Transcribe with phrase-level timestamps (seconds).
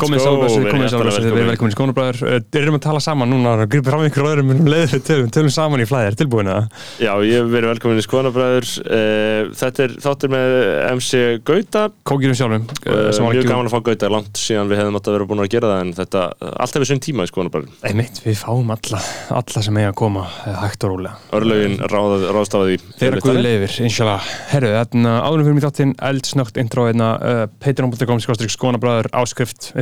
[0.00, 1.50] Komið verið komið sálblössu, við erum velkomin.
[1.50, 2.18] velkomin í Skónabræður.
[2.52, 5.52] Við erum að tala saman núna, gripið fram ykkur öðrum um leiður, við tölum, tölum
[5.52, 6.62] saman í flæðir, tilbúin að
[7.02, 10.48] Já, ég hef verið velkomin í Skoðanabræður uh, Þetta er þáttur með
[10.92, 11.10] MC
[11.48, 11.82] Gauta.
[12.08, 15.16] Kókirum sjálfum sem var Mjög gaman að fá Gauta, langt síðan við hefðum átt að
[15.18, 16.20] vera búin að gera það en þetta,
[16.52, 19.00] allt hefur sinn tíma í Skoðanabræður Einmitt, við fáum alla,
[19.42, 21.14] alla sem eiga að koma eh, hægt og rólega.
[21.36, 24.22] Örlögin ráð, ráðstafaði Þeirra guði leifir, inshallah.
[24.52, 25.62] Herru, þarna áðurum fyrir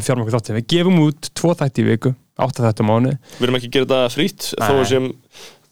[0.01, 3.47] við fjármöku þáttinn Við gefum út tvo þætti í viku, átta þætti á mánu Við
[3.49, 5.09] erum ekki að gera þetta frýtt þó, sem,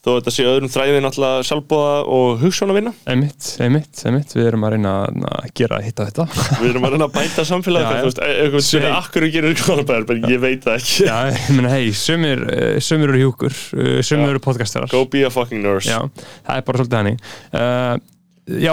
[0.04, 4.74] þó þetta sé öðrum þræði náttúrulega sjálfbóða og hugsánavinna Einmitt, einmitt, einmitt, við erum að
[4.76, 6.26] reyna að gera hitta þetta.
[6.60, 7.88] Við erum að reyna að bæta samfélagi.
[7.88, 11.08] Þú veist, e- eitthvað spyrir akkur gerir Skoðanabræður en ég veit það ekki.
[11.08, 15.24] Já, ég meina, hei, sömur, eh, sömur eru hjúkur, eh, sömur eru podcastarar Go be
[15.26, 15.90] a fucking nurse.
[15.90, 16.04] Já,
[16.46, 17.20] það er bara svolítið hannig
[17.58, 17.98] uh,
[18.48, 18.72] Já,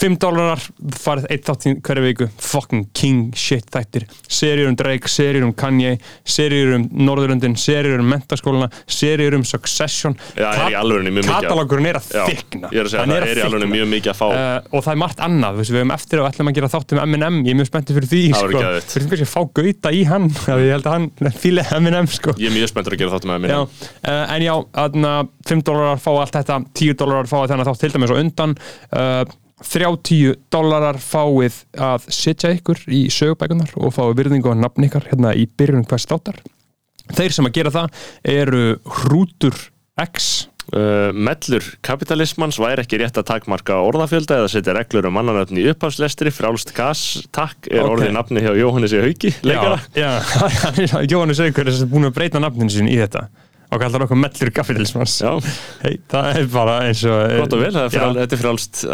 [0.00, 0.62] 5 dólarar
[0.96, 2.28] farið eitt þáttin hverju viku.
[2.40, 4.06] Fucking king shit þættir.
[4.30, 10.16] Seríur um Drake, seríur um Kanye seríur um Norðurlöndin, seríur um mentaskóluna seríur um Succession.
[10.36, 10.72] Að-
[11.28, 14.18] Katalogurinn er að þykna Ég er að segja það, er í alveg mjög mikið að
[14.20, 16.92] fá Uh, og það er margt annað, við, hefum eftir og ætlum að gera þátt
[16.94, 18.60] um M&M, ég er mjög spenntið fyrir því sko.
[18.94, 20.28] fyrir kannski að fá gauta í hann
[20.64, 22.34] ég held að hann fíli M&M sko.
[22.40, 25.12] Ég er mjög spenntur að gera þáttum með mér Já, uh, en já, aðna,
[25.50, 27.66] 5 dólarar fá allt þetta 10 dólarar fá þennan
[29.10, 33.92] þátt til dæmis og undan uh, 30 dólarar fáið að setja ykkur í sögubækunar og
[33.92, 36.38] fáið virðingu á nafn ykkar hérna í byrjun hvers þáttar.
[37.10, 37.88] Þeir sem að gera það
[38.24, 39.56] eru Hrútur
[40.00, 40.46] X.
[40.70, 45.70] Uh, mellur kapitalismans væri ekki rétt að takmarka orðafjölda eða setja reglur um mannanöfni í
[45.72, 46.30] upphafslestri.
[46.30, 47.90] Frálst gas, takk er Ok.
[47.96, 49.80] orðið nafni hjá Jóhannesi Hauki, leikara.
[49.98, 50.22] Já,
[50.78, 53.26] já Jóhannes Aukur er búin að breyta nafninu sín í þetta
[53.70, 55.32] og kallar okkur mellur kapitalismans Já,
[55.84, 58.84] hey, það er bara eins og gott og vel, þetta er frálst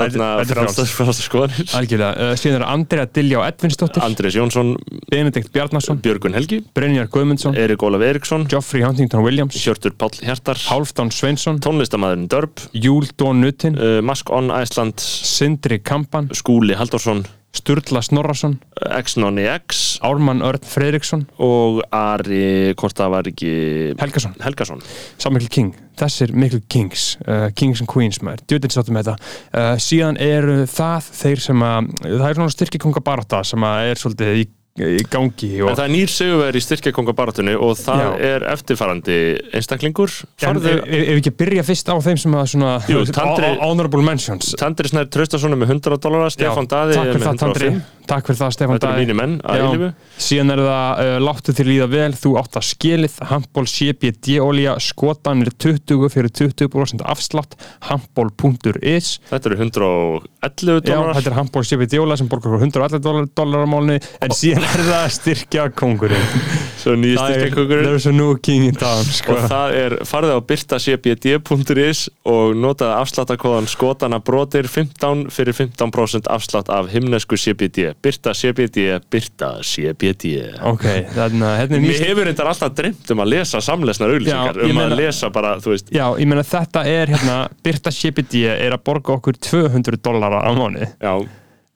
[0.56, 1.70] frálst, frálst skoðanir.
[1.78, 4.04] Algjörlega, uh, síðan er Andrea Dilljá Edvinsdóttir.
[4.06, 4.74] Andrés Jónsson,
[5.12, 6.60] Benedikt Bjarnason, Björgun Helgi.
[6.76, 7.56] Brynjar Guðmundsson.
[7.60, 9.58] Erik Ólaf Eriksson, Geoffrey Huntington Williams.
[9.60, 10.60] Hjörtur Páll Hjartar.
[10.68, 15.00] Hálfdán Sveinsson, tónlistamæðurinn Dörb Júl Dón Nutin uh, Mask on Iceland.
[15.00, 17.24] Sindri Kampan, Skúli Halldórsson
[17.56, 18.58] Sturla Snorrason.
[19.00, 19.86] X-Nonni X.
[20.04, 23.52] Ármann Örn Freiriksson, og Ari, hvort það var ekki
[24.00, 24.36] Helgason.
[24.44, 24.82] Helgason.
[25.22, 29.32] Samikl King, þessir miklu kings uh, kings and queens maður, djúdins áttum með þetta.
[29.52, 34.02] Uh, síðan eru það þeir sem að, það er svona styrkikonga barata sem að er
[34.02, 34.46] svolítið í,
[34.76, 38.08] í gangi og En það er nýr sigurveri í styrkjakongabaratunni og það Já.
[38.30, 39.16] er eftirfarandi
[39.56, 40.12] einstaklingur.
[40.42, 43.04] En Farðu ef, ef ef við ekki byrja fyrst á þeim sem að svona Jú,
[43.16, 44.52] Tandri- ho- honorable mentions.
[44.60, 47.70] Tandri Snær Traustason er með 100 dólarar, Stefán Já, Daði er með það Tandri.
[47.72, 49.04] 105 takk fyrir það Stefán Þetta eru Daði.
[49.06, 49.64] mínir menn að Já.
[49.66, 49.88] eilifu
[50.26, 54.76] síðan er það uh, láttu þér líða vel þú átt að skilið, handból CBD olja,
[54.82, 57.56] skotan er 20 fyrir 20% afslátt.
[57.88, 61.16] Handból.is Þetta eru 111 Já, dólarar.
[61.18, 64.84] þetta er handból CBD olja sem borgar okkur 111 dólar á málni en síðan er
[64.86, 66.28] það að styrkja kongurinn
[66.82, 69.34] Svo nýja styrkjakongurinn There's a new king in town sko.
[69.34, 76.70] og það er farið á byrtacbd.is og notaði afsláttakóðan skotana brotir 15 fyrir 15% afslátt
[76.72, 80.34] af himnesku CBD Byrta CBD, Byrta CBD
[80.72, 80.84] ok,
[81.14, 84.76] þannig að hérna er Mér hefur reyndar alltaf dreymt um að lesa samlesnar ég um
[84.76, 88.76] meina- að lesa bara, þú veist Já, ég meina þetta er hérna Byrta CBD er
[88.76, 91.14] að borga okkur 200 dólara á mánu Já,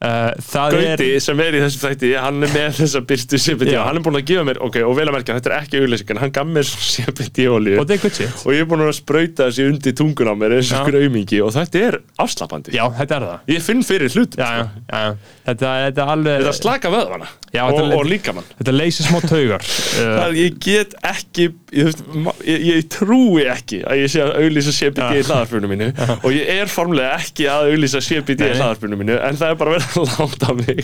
[0.01, 0.31] uh,
[0.71, 4.05] Gauti sem er í þessu þætti, hann er með þessa byrstu CBD og hann er
[4.05, 6.33] búin að gefa mér, ok, og vel að merkja, þetta er ekki auglýsing en hann
[6.35, 9.67] gaf mér CBD olíu er Og þetta er og ég er búin að sprauta þessi
[9.69, 10.83] undir tungun á mér eins og Já.
[10.87, 13.45] skraumingi og þetta er afslappandi Já, þetta er það.
[13.55, 15.03] Ég finn fyrir hlut Já, já, já
[15.41, 18.45] Þetta, þetta alveg þetta slaka vöðvana Já, og, og líkamann.
[18.61, 19.63] Þetta leysir smá taugar.
[19.65, 22.03] Uh, Það, ég get ekki ég,
[22.47, 26.51] ég, ég trúi ekki að ég sé að auglýsa CBD í hlaðarpunum mínu og ég
[26.55, 28.59] er formlega ekki að auglýsa CBD í Nei.
[28.61, 30.83] hlaðarpunum mínu en það er bara verið að láta mig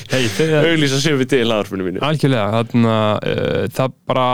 [0.74, 2.04] auglýsa CBD í hlaðarpunum mínu.
[2.08, 4.28] Algjörlega, þannig að uh, það bara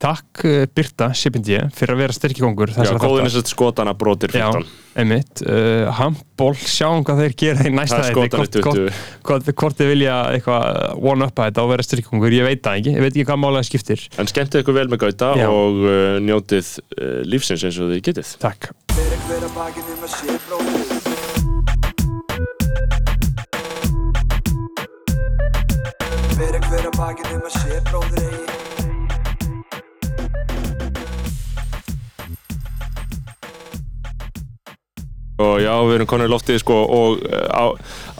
[0.00, 3.26] Takk uh, Byrta CBD fyrir að vera styrkikongur Já, er þáttar.
[3.34, 4.70] sett skotana brotir 15 Já,
[5.02, 5.42] einmitt.
[5.44, 8.80] Uh, Handból, sjáum hvað þeir gera í næsta þætti, hvort- 20 hvort,
[9.28, 12.80] hvort, hvort þið vilja eitthvað one up að þetta og vera styrkikongur, ég veit það
[12.80, 12.92] ekki.
[12.96, 14.00] Ég veit ekki hvað málega skiptir.
[14.16, 15.44] En skemmtið ykkur vel með Gauta Já.
[15.52, 18.32] og uh, njótið uh, lífsins eins og þið getið.
[18.40, 18.72] Takk.
[18.96, 20.32] Fyrir hver að bakið um að sé
[27.92, 28.59] bróðir Fyrir
[35.40, 37.64] Og já, við erum konur í loftið sko og uh, á,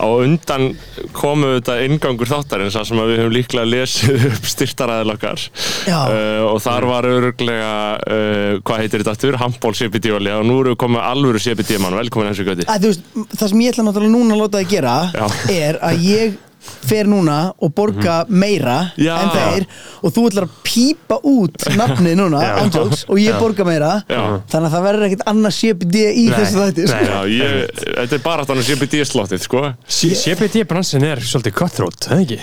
[0.01, 0.71] á undan
[1.17, 5.47] komu þetta ingangur þáttarins sem að við höfum líklega lesið upp styrtaræðil okkar
[5.89, 5.99] Já.
[6.01, 9.41] uh, og þar var öruglega uh, hvað heitir þetta aftur?
[9.41, 12.93] Handból CBD olja og nú erum við komið alvöru CBD mann velkomin göti að, þú
[12.93, 15.27] veist, það sem ég ætla náttúrulega núna að láta þið gera Já.
[15.57, 19.15] er að ég fer núna og borga meira Já.
[19.23, 19.67] en þeir
[20.05, 22.53] og þú ætlar að pípa út nafnið núna, Já.
[22.65, 24.23] ándjóks og ég borga meira Já.
[24.53, 26.97] þannig að það verður ekkert annað CBD í þessu þætti sko.
[26.97, 27.11] nei.
[27.11, 32.41] Já, ég, þetta er bara þannig CBD-slottið, sko CBD bransin er svolítið cutthroat, það ekki?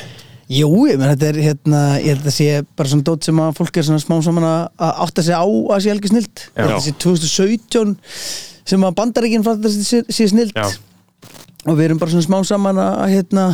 [0.48, 2.46] Jú, ég menn þetta er hérna, ég held að sé
[2.80, 5.44] bara svona dót sem að fólk er svona smá saman að að átta sig á
[5.44, 7.96] að sé helgi snilt þetta sé 2017
[8.72, 10.70] sem að bandaríkinn fatt að sé, sé snilt Já.
[11.68, 13.46] og við erum bara svona smá saman að, hérna,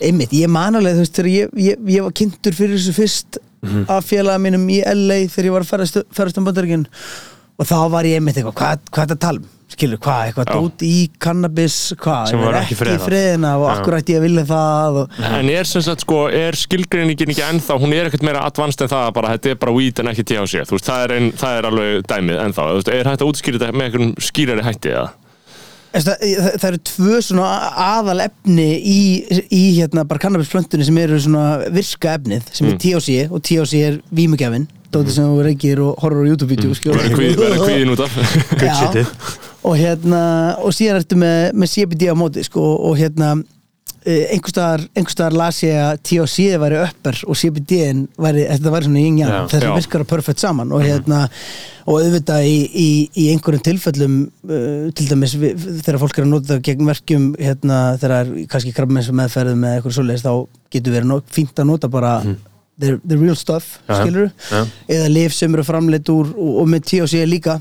[0.00, 3.42] einmitt, ég man alveg þú veist þegar ég, ég, ég var kynntur fyrir þessu fyrst
[3.66, 3.86] Mhm.
[3.90, 6.84] af félaga mínum í LA þegar ég var að ferðast, ferðast um bandaríkinn
[7.58, 10.20] og þá var ég einmitt eitthvað, hvað, hvað er þetta að tala um skilur, hvað,
[10.28, 13.06] eitthvað dót í cannabis hvað, Sem var ekki friðað.
[13.08, 16.52] friðina og akkur ætti ég að vilja það og En er sem sagt sko, er
[16.60, 19.72] skilgreiningin ekki ennþá, hún er ekkert meira advanced en það að bara, þetta er bara
[19.80, 22.78] weed en ekki THC, þú veist, það er, ein, það er alveg dæmið ennþá, þú
[22.78, 25.08] veist, er hægt að útskýra þetta með einhverjum skýrari hætti eða?
[25.10, 25.25] Þess,
[26.04, 26.24] það,
[26.60, 27.48] það, eru tvö svona
[27.86, 28.98] aðal efni í,
[29.54, 32.72] í hérna bara kannabisplöntunni sem eru svona virka efnið sem Mm.
[32.74, 36.96] er THC og THC er vímugjafin dóttir sem þú reykir og horfur á YouTube-vídeó mm.
[36.96, 38.16] Verður kvíð- verður kvíðin út af?
[39.66, 40.22] Og hérna
[40.62, 43.32] og síðan ertu með, með CBD á móti sko, og hérna
[44.06, 49.66] einhverstaðar, einhverstaðar las ég að THC væri uppar og CBD-in væri, þetta væri svona þessi
[49.66, 49.72] já.
[49.74, 51.24] virkar að perfect saman og hérna
[51.86, 52.88] og auðvitað í, í,
[53.18, 57.80] í einhverjum tilfellum uh, til dæmis við, þegar fólk er að nota gegn verkjum hérna
[58.02, 60.32] þegar kannski krabbmeins meðferðum með eitthvað svoleiðis þá
[60.76, 64.30] getur verið fínt að nota bara the, the real stuff, skilur
[64.86, 67.58] eða lif sem eru framleitt úr og, og með THC líka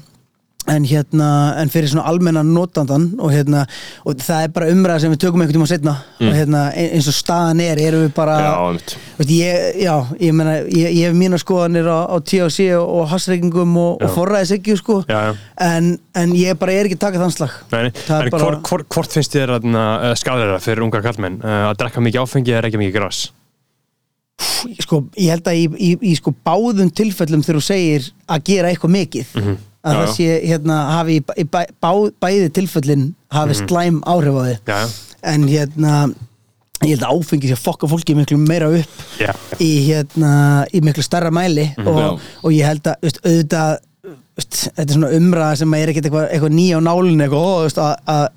[0.67, 1.27] en hérna,
[1.62, 3.65] en fyrir svona almennan notandan og hérna,
[4.06, 7.09] og það er bara umræða sem við tökum einhvern tíma setna og hérna, ein- eins
[7.12, 8.95] og staðan er, erum við bara Já, veist,
[9.29, 9.94] ég, já,
[10.25, 14.15] ég meina ég, ég hef mína skoðanir á, á THC og, og hassreikingum og, og
[14.17, 15.35] forræðis ekki sko, Já, já.
[15.69, 17.53] En, en ég bara er ekki að taka þann slag.
[17.71, 21.77] Nei, en bara- hvort, hvort, hvort finnst þér uh, skadara fyrir ungar kallmenn uh, að
[21.83, 23.25] drekka mikið áfengi eða ekki mikið gras?
[24.81, 28.71] sko, ég held að í, í, í sko báðum tilfellum þegar þú segir að gera
[28.73, 29.35] eitthvað mikið
[29.85, 30.01] að Mhm.
[30.01, 31.91] Já, það sé hérna hafi í, í bæ, bá,
[32.21, 34.79] bæði tilfellin hafi slæm áhrif á þig Já,
[35.23, 36.13] en hérna
[36.83, 39.31] ég held að áfengi sé að fokka fólki miklu meira upp Já.
[39.61, 41.87] í hérna í miklu starra mæli Mhm.
[41.87, 43.77] og, og ég held að auðvitað
[44.35, 47.27] þetta er svona umræða sem er ekkert eitthvað, eitthvað nýja á nálinu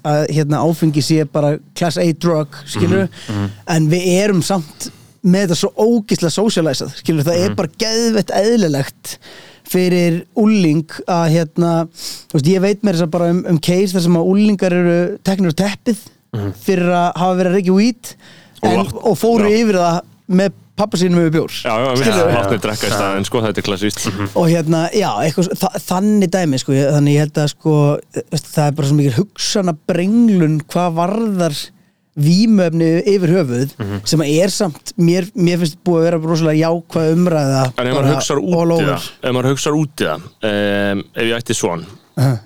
[0.04, 4.90] að, hérna, áfengi sé bara class A drug skilur, Mhm, en við erum samt
[5.26, 7.44] með þetta svo ógislega socializað skilur, það Mhm.
[7.50, 9.18] er bara geðvett eðlilegt
[9.68, 11.72] fyrir úling að hérna,
[12.30, 14.72] þú veist, ég veit mér þess að bara um, um case þar sem að úlingar
[14.78, 14.98] eru
[15.28, 15.98] teknir á teppið
[16.64, 17.74] fyrir að hafa verið að reykja
[18.58, 18.88] Mhm.
[18.88, 19.54] Og og fóru já.
[19.62, 19.98] yfir það
[20.34, 23.66] með pappa sínum yfir bjór Já, já, við látnum drekka í staðin, sko, þetta er
[23.68, 24.06] klassíst.
[24.34, 27.74] og hérna, já, eitthvað, þa þannig dæmi sko, ég, þannig ég held að sko
[28.34, 31.56] það er bara svo mikið hugsana brenglun hvað varðar
[32.18, 33.74] vímöfni yfir höfuð
[34.08, 37.94] sem að er samt, mér, mér finnst búið að vera rosalega jákvæð umræða En ef
[37.98, 41.56] maður hugsar út í það, ef maður hugsar út í það, um, ef ég ætti
[41.58, 41.86] svon,
[42.18, 42.38] Uh-huh.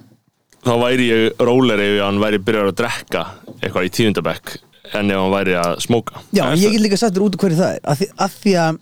[0.66, 3.22] þá væri ég róleri ef hann væri byrjar að drekka
[3.62, 4.50] eitthvað í tíundabekk
[4.98, 6.20] en ef hann væri að smóka.
[6.36, 8.34] Já, en ég get líka sagt þér út af hverju það er að því að,
[8.42, 8.76] því að,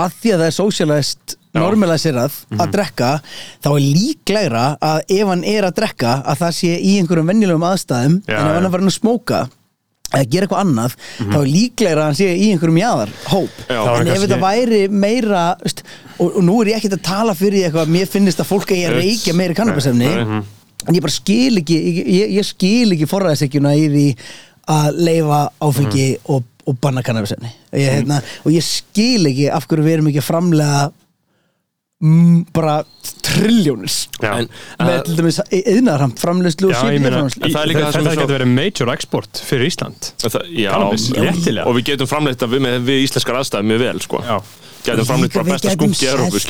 [0.00, 1.58] að, því að það er socialist Já.
[1.60, 3.10] normaliserað að drekka
[3.60, 7.68] þá er líklegra að ef hann er að drekka að það sé í einhverjum venjulegum
[7.74, 9.40] aðstæðum Já, en ef hann farin að smóka
[10.10, 13.80] eða gera eitthvað annað þá er líklegra að hann sé í einhverjum jáðar hóp Já.
[13.94, 15.82] En ef þetta væri meira veist,
[16.16, 18.84] og, og nú er ég ekkert að tala fyrir eitthvað mér finnist að fólk að
[18.86, 18.94] Nei.
[19.00, 20.40] reykja meira kannabisefni Nei.
[20.86, 24.06] en ég bara skil ekki ég, ég skil ekki forræðisekjuna í því
[24.70, 29.86] að leifa áfengi og, og banna kannabisefni ég, hérna, og ég skil ekki af hverju
[29.86, 30.99] við erum ekki að framlega mm,
[32.00, 32.78] bara
[33.20, 34.38] trilljónis Já.
[34.38, 34.48] En-
[34.80, 36.94] með Uh, til dæmis yðnaðarhamt framleyslu og Já, er
[37.92, 41.66] sem þetta getur verið major export fyrir Ísland Það, já, léttilega.
[41.66, 44.22] og við getum framleitt að við, með, við íslenskar aðstæðum mjög vel, sko.
[44.24, 44.36] Já.
[44.86, 46.40] Getum framleitt bara besta skunki í Európu,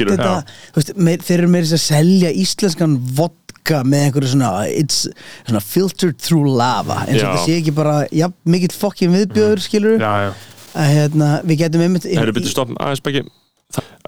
[1.26, 5.02] þeir eru meira þess að selja íslenskan vodka með einhverju svona, it's,
[5.48, 7.26] svona filtered through lava eins og Já.
[7.26, 10.32] þetta sé ekki bara ja, mikill fokkin viðbjöður skilur Já, já
[10.70, 13.24] að hérna, við getum einmitt aðeins bæki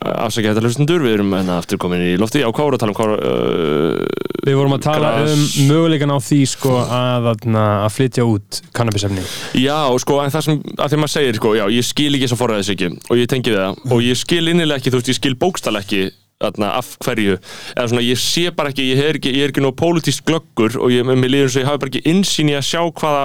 [0.02, 2.98] Afsakið þetta hlustundur, við erum hérna aftur komin í lofti hvað voru að tala um?
[2.98, 5.34] Voru, uh, Við vorum að tala Gras.
[5.36, 9.22] um möguleikan á því sko að, að, að flytja út kannabisefni.
[9.62, 12.34] Já, sko, en það sem, að því maður segir, sko, já, ég skil ekki þess
[12.34, 13.78] að forræðis ekki og ég tengi það.
[13.94, 16.02] Og ég skil innilega ekki, þú veist, ég skil bókstall ekki
[16.42, 17.38] þarna, af hverju,
[17.76, 20.76] eða svona, ég sé bara ekki, ég er ekki, ég er ekki nóg pólitísk glöggur
[20.82, 23.24] og ég, mér líður eins og ég hafi bara ekki insýn í að sjá hvaða,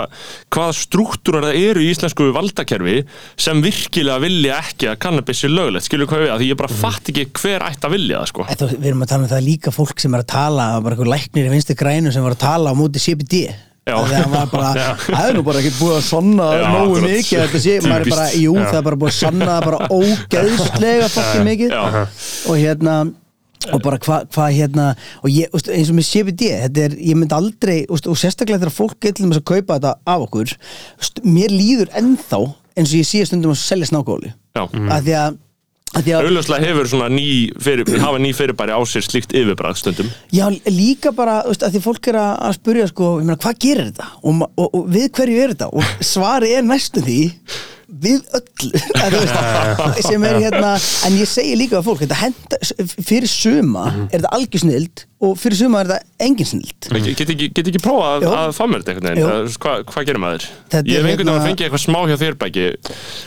[0.56, 2.98] hvaða struktúrar það eru í íslensku valdakerfi
[3.48, 6.74] sem virkilega vilja ekki að kannabis er löglegt, skilur hvað við, að því ég bara
[6.82, 8.48] fatt ekki hver ætti að vilja það, sko.
[8.58, 11.14] Þú- Við erum að tala um það líka fólk sem er að tala bara eitthvað
[11.16, 13.40] læknir í vinstri grænu sem var að tala á móti CBD
[13.88, 14.52] Af
[15.06, 18.12] það er nú bara ekki búið að sanna Já, nógu mikið þetta sé, maður er
[18.12, 21.78] bara, jú, það er bara búið að sanna það bara ógeðslega fokkin mikið.
[22.52, 22.98] Og hérna
[23.74, 24.86] og bara hvað hva, hérna
[25.24, 28.62] og ég, úst, eins og með CBD, þetta er, ég myndi aldrei úst, og sérstaklega
[28.62, 30.54] þegar fólk getur til þess að kaupa þetta af okkur,
[31.02, 32.42] úst, mér líður ennþá
[32.78, 34.32] eins og ég sé stundum að selja snákóli.
[34.58, 35.40] Að því að
[35.96, 37.28] Auðvitað hefur svona ný
[37.64, 41.78] fyrir, hafa ný fyrirbæri á sér slíkt yfirbræð stundum Já, líka bara, þú veist, að
[41.78, 44.10] því fólk er að, spurja sko, ég meina, hvað gerir þetta?
[44.22, 45.72] Og, og, og við hverju er þetta?
[45.72, 47.22] Og svari er næstu því
[47.88, 49.20] við öllu að, þú
[49.88, 50.72] veist, sem er hérna
[51.08, 52.60] en ég segi líka að fólk, þetta henda
[53.08, 57.32] fyrir suma er þetta algjör snild og fyrir suma er þetta engin snild Get, get,
[57.34, 58.34] ekki, get ekki prófa að, Jú.
[58.42, 59.30] að fá mér þetta einhvern Jú.
[59.32, 60.48] veginn Hvað hva gerir maður?
[60.74, 62.66] Þetta Ég hef er einhvern veginn að hérna- fengið eitthvað smá hjá þér bæki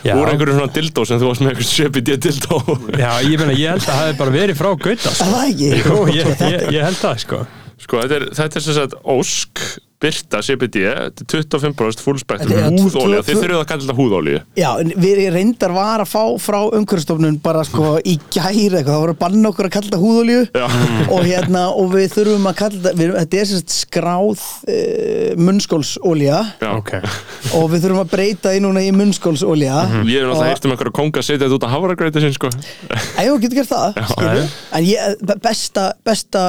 [0.07, 0.13] Já.
[0.15, 2.61] Úr einhverju svona dildó sem þú varst með eitthvað CBD dildó
[3.01, 5.25] Já, ég meina, ég held að það hefði bara verið frá Gauta sko.
[5.25, 7.41] Er það ég, ég, ég held það, sko
[7.81, 9.65] Sko, þetta er, þetta er sem sagt Ósk,
[10.01, 13.83] Birta, CBD Þetta er 25% full spektrum Þetta er húðólja tvö- Þið þurfið að kalla
[13.85, 18.65] þetta húðólju Já, en við reyndar var að fá frá umhverfstofnun bara sko í gæri
[18.71, 20.41] eitthvað, það voru að banna okkur að kalla þetta húðolíu.
[20.57, 20.65] Já.
[21.13, 26.39] og hérna, og við þurfum að kalla þetta, við, þetta er sérst skráð uh, munnskólsólja
[26.61, 26.71] Já.
[26.77, 26.91] Ok.
[27.57, 29.77] Og við þurfum að breyta því núna í munnskólsólja
[30.07, 32.51] Ég hef náttúrulega heyrt um einhverja konga að setja þetta út að hafragrauti sinn sko.
[33.21, 34.43] Æjó, getur gert það, skilju
[34.77, 36.43] En ég, besta, besta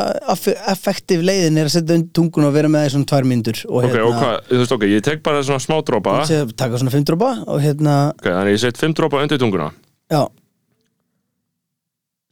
[3.47, 5.63] tungun og tvær myndur og Ok, og hvað, þú veist ok, ég tek bara svona
[5.65, 9.23] smá drópa Ok, Sé- taka svona fimm dropa og hérna, þannig ég set 5 drópa
[9.23, 9.71] undir tunguna.
[10.13, 10.23] Já.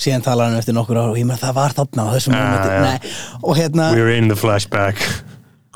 [0.01, 2.45] Síðan talar hann eftir nokkur ára og ég með það var þarna á þessum Ah,
[2.45, 2.81] momenti já.
[2.87, 3.11] Nei,
[3.45, 5.03] og hérna, We're in the flashback.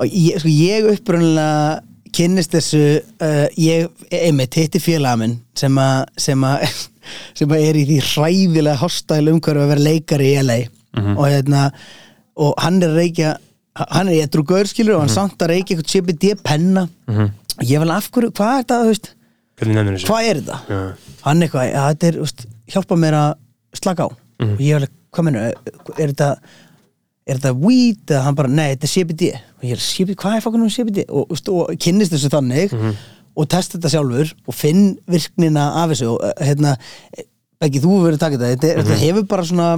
[0.00, 1.82] Og ég, sko, ég upprunnilega
[2.14, 2.80] kynnist þessu
[3.20, 6.64] uh, ég, einmitt, hitti félaga minn sem að sem að
[7.38, 10.58] sem að er í því hræðilega hostæl umhverfi að vera leikari í LA
[11.18, 11.64] og hérna
[12.38, 13.32] og hann er að reykja
[13.78, 16.86] hann er eitthvað gaurskilur og hann samt að reykja eitthvað CBD penna.
[17.54, 19.08] Og ég vel af hverju, hvað er þetta, þú veist?
[20.08, 20.60] Hvað er þetta?
[20.68, 20.78] Já.
[21.24, 23.32] hann eitthvað, ja, þetta er, úst, hjálpa mér að
[23.78, 24.08] slaka á.
[24.44, 25.50] Og ég alveg, hvað menur,
[25.98, 26.30] er þetta
[27.24, 30.34] er þetta weed eða hann bara, nei, þetta er CBD og ég er, CBD, hvað
[30.36, 32.74] er fokkunum CBD og, úst, og kynnist þessu þannig
[33.34, 36.74] og testa þetta sjálfur og finn virknina af þessu og eh, hérna,
[37.64, 38.50] ekki þú verið að taka þetta.
[38.52, 39.68] Þetta, þetta hefur bara svona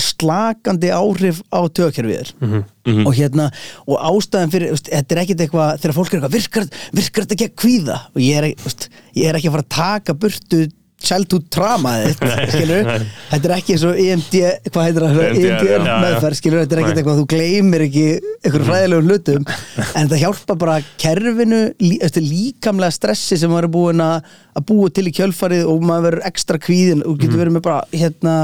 [0.00, 3.50] slakandi áhrif á tögkerfið þér og hérna
[3.86, 6.66] og ástæðan fyrir, veist, þetta er ekkit eitthvað þegar fólk er eitthvað, virkar,
[6.98, 7.98] virkar þetta ekki að kvíða?
[8.14, 10.64] Og ég er, veist, ég er ekki að fara að taka burtu
[11.04, 14.36] childhood trauma þitt, þetta er ekki eins og EMD,
[14.70, 15.18] hvað heitir það?
[15.26, 15.94] EMDR, já.
[16.04, 16.90] meðferð, þetta er Nei.
[16.94, 19.48] eitthvað þú gleymir ekki einhverjum fræðilegum hlutum
[19.84, 25.06] en það hjálpa bara kerfinu lí, líkamlega stressi sem maður er búin að búa til
[25.10, 28.36] í kjölfarið og maður verður ekstra kvíðin og getur verið með bara hérna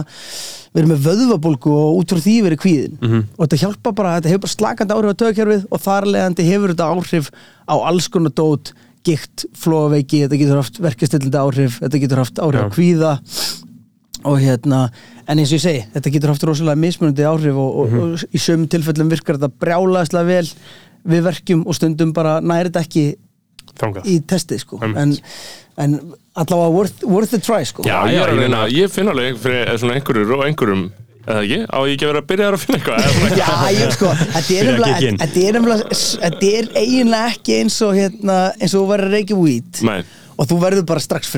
[0.70, 4.44] verið með vöðvabólgu og út frá því verið kvíðin og þetta hjálpa bara, þetta hefur
[4.44, 7.32] bara slakandi áhrif á tögkerfið og þar leðandi hefur þetta áhrif
[7.66, 8.72] á alls konar dót
[9.06, 12.72] gikt, flóaveiki, þetta getur haft verkastillindi áhrif, þetta getur haft áhrif á Já.
[12.74, 13.12] kvíða
[14.28, 14.82] og hérna
[15.24, 18.42] en eins og ég segi, þetta getur haft rosalega mismunandi áhrif og, og, og í
[18.42, 20.46] sömum tilfellum virkar þetta brjálaðslega vel
[21.10, 23.04] við verkjum og stundum bara næri þetta ekki
[23.80, 24.08] Þangað.
[24.10, 24.80] í testi sko.
[24.84, 25.22] Einmitt.
[25.80, 27.86] en, en allavega worth, worth the try sko.
[27.88, 30.90] Já, Já, ég að ég ég finn alveg fyrir svona einhverjur og einhverjum
[31.34, 33.36] eða ekki, á ég ekki að vera að byrja þar að finna eitthvað?
[33.40, 34.14] Já, ég sko,
[36.20, 39.40] þetta er eiginlega ekki eins og hérna, eins og þú verður reykja
[39.88, 39.98] Nei,
[40.40, 41.28] og þú verður bara strax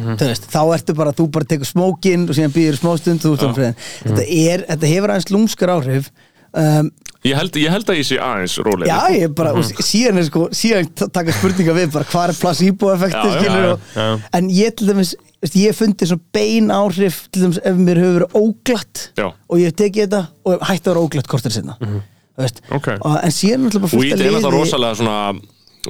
[0.00, 0.14] nei.
[0.18, 3.46] Þú veist, þá ertu bara, þú bara tekur smókin og síðan býður smástund þú ert
[3.46, 6.10] um friðin þetta, er, þetta hefur aðeins lúmskar áhrif
[6.56, 6.90] um,
[7.20, 10.28] Ég held, ég held að ég sé aðeins rólega Já, ég bara, og síðan er
[10.30, 15.12] sko síðan taka spurninga við bara hvað er placebo-effekti og, en ég til dæmis,
[15.52, 19.28] ég fundi svona bein áhrif til dæmis ef mér hefur verið óglatt Já.
[19.28, 22.00] og ég hef tekið þetta og hætti að vera óglatt kortir sinna mm
[22.40, 22.92] veist, Ok.
[23.00, 25.16] og, en síðan er bara fullt að er náttúrulega liði rosalega svona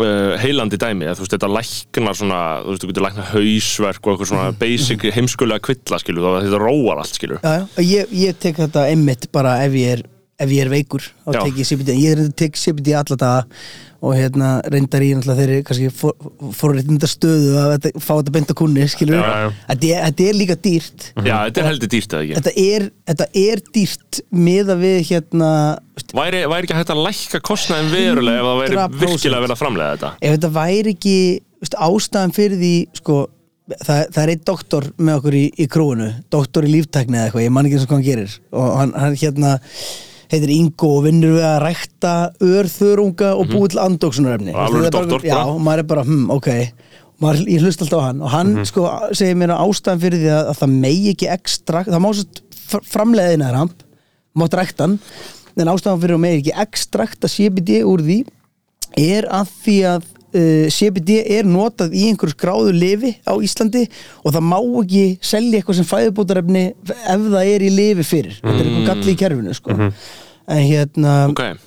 [0.01, 4.15] uh, heilandi dæmi, þú veist, þetta læknar svona, þú veist, þú getur læknar hausverk og
[4.15, 8.17] eitthvað svona basic heimskulega kvilla, skilu, þá þetta róar allt, skilu já, já, og ég,
[8.25, 10.07] ég tek þetta einmitt bara ef ég er
[10.41, 13.47] ef ég er veikur, þá tek ég CBD ég tek CBD alla daga
[14.01, 18.57] og hérna reyndar í náttúrulega þeirri kannski forréttinda stöðu að þetta, fá þetta beint á
[18.57, 19.51] kunni, skilur Já, já.
[19.67, 21.09] Þetta, er, þetta er líka dýrt.
[21.19, 22.39] Já, þetta er heldur dýrt, eða ekki?
[22.39, 25.51] Þetta er, þetta er dýrt miða við hérna
[26.17, 29.05] Væri, væri ekki hægt að lækka kostnaðin verulega ef það væri 100%.
[29.05, 30.13] virkilega verið að framlega þetta?
[30.17, 31.17] Ef þetta væri ekki
[31.61, 33.19] veist, ástæðan fyrir því sko,
[33.77, 37.45] það, það er einn doktor með okkur í, í krúinu, doktor í líftækni eða eitthvað,
[37.45, 38.39] ég man ekki eins og hvað hann gerir.
[38.57, 39.53] Og hann, hann hérna
[40.31, 42.13] heitir Ingo og vinnur við að rækta
[42.47, 43.81] örþörunga og búið til
[44.87, 46.49] er bara- doktor, já, og maður er bara, hm, ok.
[47.21, 50.31] Maður, ég hlust alltaf á hann og hann sko segir mér að ástæðan fyrir því
[50.33, 53.83] að, að það megi ekki ekstra, það má svo framleiðina ramp,
[54.41, 54.95] mátt rækta hann
[55.61, 58.19] en ástæðan fyrir að megi ekki ekstrakta CBD úr því
[58.97, 63.87] er að því að uh, CBD er notað í einhverju skráðu lifi á Íslandi
[64.25, 68.39] og það má ekki selja eitthvað sem fæðubótarefni ef það er í lifi fyrir.
[68.43, 69.77] Þetta er eitthvað galli í kerfinu sko.
[70.51, 71.59] en hérna Ok, en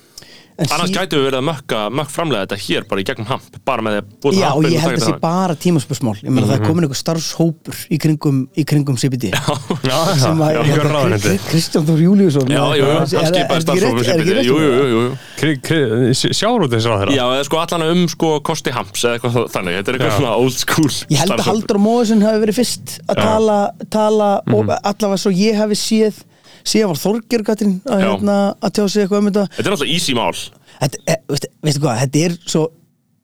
[0.58, 3.42] annars sí- gætu við verið að mökka, mökk framlega þetta hér bara í gegnum hamp,
[3.66, 6.54] bara með því Já, og ég held að það sé bara tímaspörsmál ég meina það
[6.60, 11.84] er komin einhver starfshópur í kringum, í kringum CBD Já, sem að já, já, Kristján
[11.88, 12.48] Þór Júlíusson.
[12.54, 17.24] Já, Er- hann skipaði ekki rétt Jú, jú, jú, jú Kri- kri- Sjárótis ráð Já,
[17.34, 20.18] eða sko allan um sko kosti hamps eða eitthvað þannig, þetta er eitthvað Já.
[20.20, 21.50] svona old school Ég held að starfshópur.
[21.50, 23.22] Haldur Móðsson hafi verið fyrst að Já.
[23.26, 23.58] tala,
[23.90, 24.78] tala og Mhm.
[24.84, 26.22] allavega svo ég hafi séð
[26.64, 29.44] síðan var Þorger Katrín að, hérna, að tjá sig eitthvað um þetta.
[29.58, 30.32] Þetta er alltaf easy mál.
[30.80, 32.64] Þetta, e, veistu, veistu hvað, þetta er svo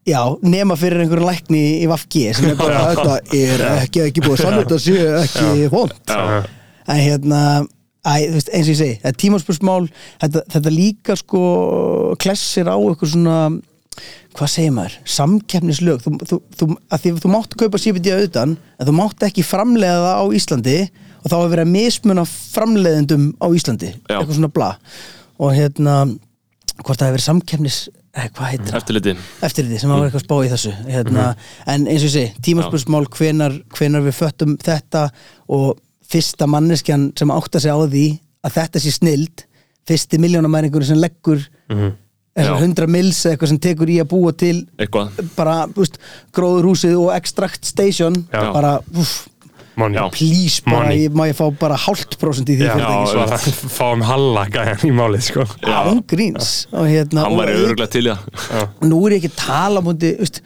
[0.08, 4.44] já, nema fyrir einhverjum lækni í Vafgi sem er bara, þetta er ekki, ekki búið
[4.44, 5.68] sann þetta sé ekki
[6.08, 6.48] Já.
[6.90, 7.42] en hérna
[8.00, 9.82] Æ, veist, eins og ég segi, þetta er tímaspörsmál
[10.22, 11.40] þetta, þetta líka sko
[12.22, 13.34] klessir á eitthvað svona
[14.38, 16.00] hvað segir maður, samkeppnislög.
[16.04, 19.98] Þú, þú, þú, að því þú mátt kaupa CBD auðan en þú mátt ekki framleiða
[20.06, 20.76] það á Íslandi
[21.20, 23.92] og þá er verið að mismuna framleiðendum á Íslandi.
[24.08, 24.18] Já.
[24.18, 24.70] eitthvað svona bla.
[25.40, 25.96] Og hérna,
[26.80, 28.80] hvort það hefur verið samkeppnis eh, hvað heitir það?
[28.80, 29.14] Eftirliti
[29.48, 30.74] eftirliti sem var eitthvað spá í þessu.
[30.88, 31.28] Hérna,
[31.66, 35.06] en eins og ég segi, tímaspursmál hvenar, hvenar við föttum þetta
[35.52, 35.78] og
[36.10, 38.06] fyrsta manneskjan sem átta sig á því
[38.46, 39.44] að þetta sé snild
[39.88, 41.42] fyrsti miljónamæringur sem leggur
[42.40, 42.54] Já.
[42.56, 45.18] 100 mils eða eitthvað sem tekur í að búa til Eitthvað.
[45.36, 45.98] bara, úst,
[46.36, 48.52] gróðurhúsið og extract station Já.
[48.54, 49.26] bara, uff,
[49.80, 50.04] Money Já.
[50.14, 51.02] please bara, Money.
[51.06, 53.70] ég, má ég fá bara hálft prósent í því Já, fyrirtæki, já, sko.
[53.78, 55.78] fáum halla gæjan í málið sko Já.
[55.88, 59.32] án gríns og hérna Hann og væri ein- öruglega til það nú er ég ekki
[59.32, 60.42] að tala múti, veist,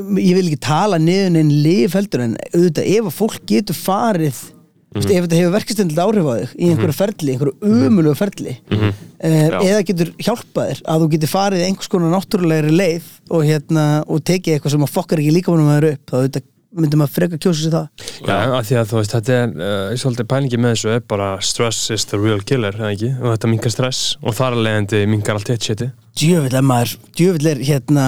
[0.00, 4.40] ég vil ekki tala niður en lif heldur en auðvitað ef að fólk getur farið
[4.40, 4.56] mm
[4.90, 7.52] ef þetta hefur verkistendil áhrif á þig í einhverju ferli, einhverju
[7.86, 8.88] umulugu ferli mm
[9.22, 9.60] Já.
[9.62, 14.24] eða getur hjálpað þér að þú getur farið einhvers konar náttúrulegri leið og, hérna, og
[14.26, 17.38] tekið eitthvað sem að fokkar ekki líka manum að upp þá auðvitað myndum að freka
[17.42, 18.04] kjósa sér það?
[18.28, 21.30] Já, af því að þú veist, þetta er uh, svolítið pælingi með þessu er bara
[21.42, 23.10] stress is the real killer, eða ekki?
[23.18, 25.90] Og þetta minkar stress og þar að leiðandi minkar allt eitt shiti
[26.20, 28.04] djöfull er maður, djöfull er hérna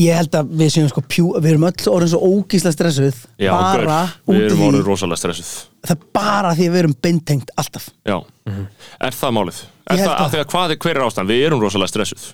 [0.00, 3.50] ég held að við séum sko pjú, við erum öll orðin svo ógísla stressuð Já,
[3.52, 3.98] bara
[4.28, 4.68] við erum því.
[4.68, 5.50] orðið rosalega stressuð.
[5.88, 7.88] Það er bara því að við erum beintengt alltaf.
[8.06, 8.16] Já,
[9.08, 9.60] er það málið?
[9.88, 11.28] Er það að- að því að hvað er hver er ástand?
[11.34, 12.24] Við erum rosalega stressuð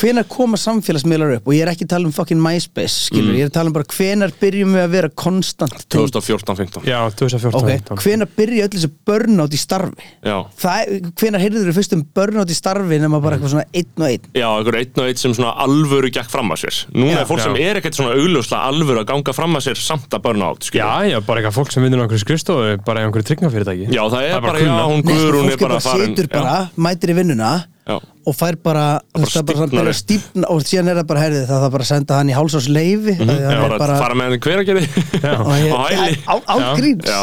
[0.00, 1.46] hvenar koma samfélagsmiðlar upp?
[1.48, 3.76] Og ég er ekki að tala um fucking MySpace skilur, ég er að tala um
[3.76, 6.12] bara hvenar byrjum við að vera konstant tengd?
[6.16, 7.60] 2014-15 Já, 2014
[7.92, 10.08] ok, hvenar byrja öll þessi burnout í starfi?
[10.26, 13.66] Já, það, er- hvenar heyrður þau fyrst um burnout í starfi nema bara eitthvað svona
[13.72, 14.28] einn og einn?
[14.38, 16.80] Já, einhver einn og einn sem svona alvöru gekk fram að sér.
[16.94, 17.20] Núna Já.
[17.24, 17.66] er fólk sem Já.
[17.70, 20.88] er ekkert svona augljóslega alvöru að ganga fram að sér samt að burna át Já,
[21.08, 23.90] já, bara eitthvað fólk sem vinnur á einhverju skrifstofu bara í einhverju tryggingafyrirtæki.
[23.92, 24.78] Já, það er bara, kunna.
[24.78, 26.14] já, hún sko, Guðrún fólk er bara farin.
[26.16, 27.96] situr bara, mætir í vinnuna Já,
[28.28, 28.84] og fær bara,
[29.16, 29.98] það bara að upp.
[29.98, 33.16] stífna og síðan er það bara herðið það þarf bara senda hann í hálsás leifi
[33.18, 34.82] mm já, bara, bara fara með henni hver að gera
[35.42, 36.16] og ég, á hæli.
[36.26, 37.08] Á, á gríns.
[37.08, 37.20] Já,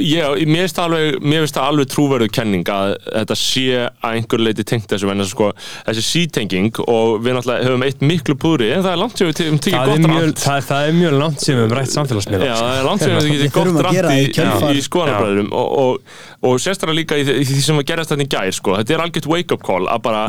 [0.00, 4.88] ég, mér finnst það alveg, það trúverðu kenning að þetta sé að einhver leiti tengt
[4.90, 5.50] þessu en þessu sko,
[5.88, 9.42] þessi sítenging og við náttúrulega höfum eitt miklu púðri en það er langt sem við
[9.50, 11.76] um tekið það, er gott mjög, rátt það, það er mjög langt sem við höfum
[11.78, 12.50] rætt samfélagsmiðla.
[12.50, 16.14] Já, það er langt sem við tekið þurfum gott það í, skoðanabræðurum og, og,
[16.50, 18.76] og sérstaklega líka í, því- sem að gerast þetta í gær sko.
[18.80, 20.24] þetta er algjört wake up call að bara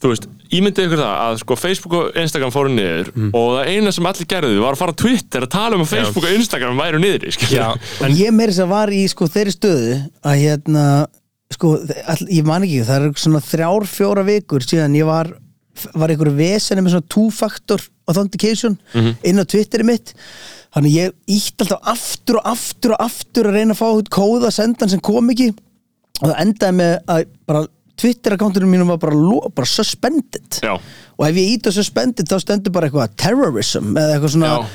[0.00, 3.92] þú veist, ímyndið ykkur það að sko Facebook og Instagram fóru niður og það eina
[3.94, 6.80] sem allir gerðu var að fara á Twitter að tala um að Facebook og Instagram
[6.80, 7.66] væru niður Já,
[8.06, 10.86] en ég meiri þess að var í sko þeirri stöðu að hérna
[11.50, 11.76] sko,
[12.08, 15.32] all, ég man ekki, það er svona þrjár, fjóra vikur síðan ég var
[15.94, 18.76] var einhverju vesenni með svona two-factor authentication
[19.24, 20.12] inn á Twitteri mitt.
[20.74, 24.50] Þannig ég ítt alltaf aftur og aftur og aftur að reyna að fá út kóða
[24.54, 25.50] sendan sem kom ekki.
[26.20, 27.62] Og það endaði með að bara
[28.00, 29.16] Twitter-akkántunum mínum var bara,
[29.54, 30.60] bara suspended.
[30.64, 30.74] Já.
[31.20, 34.68] og ef ég ít á suspended þá stendur bara eitthvað terrorism eða eitthvað svona Já.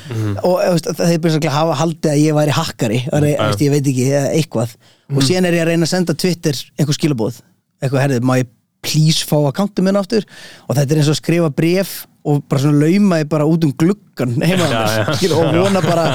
[0.45, 3.63] og þú veist, það er bara að hafa haldið að ég væri hakkari og ég,
[3.65, 4.09] ég veit ekki,
[4.39, 4.75] eitthvað.
[5.15, 7.41] Og síðan er ég að reyna að senda Twitter einhver skilabóð
[7.81, 8.51] eitthvað herðið, má ég
[8.85, 10.25] please fá akkántum minn aftur?
[10.69, 13.65] Og þetta er eins og að skrifa bref og bara svona lauma ég bara út
[13.67, 15.03] um gluggan heima Já, já.
[15.21, 16.05] já, og vona bara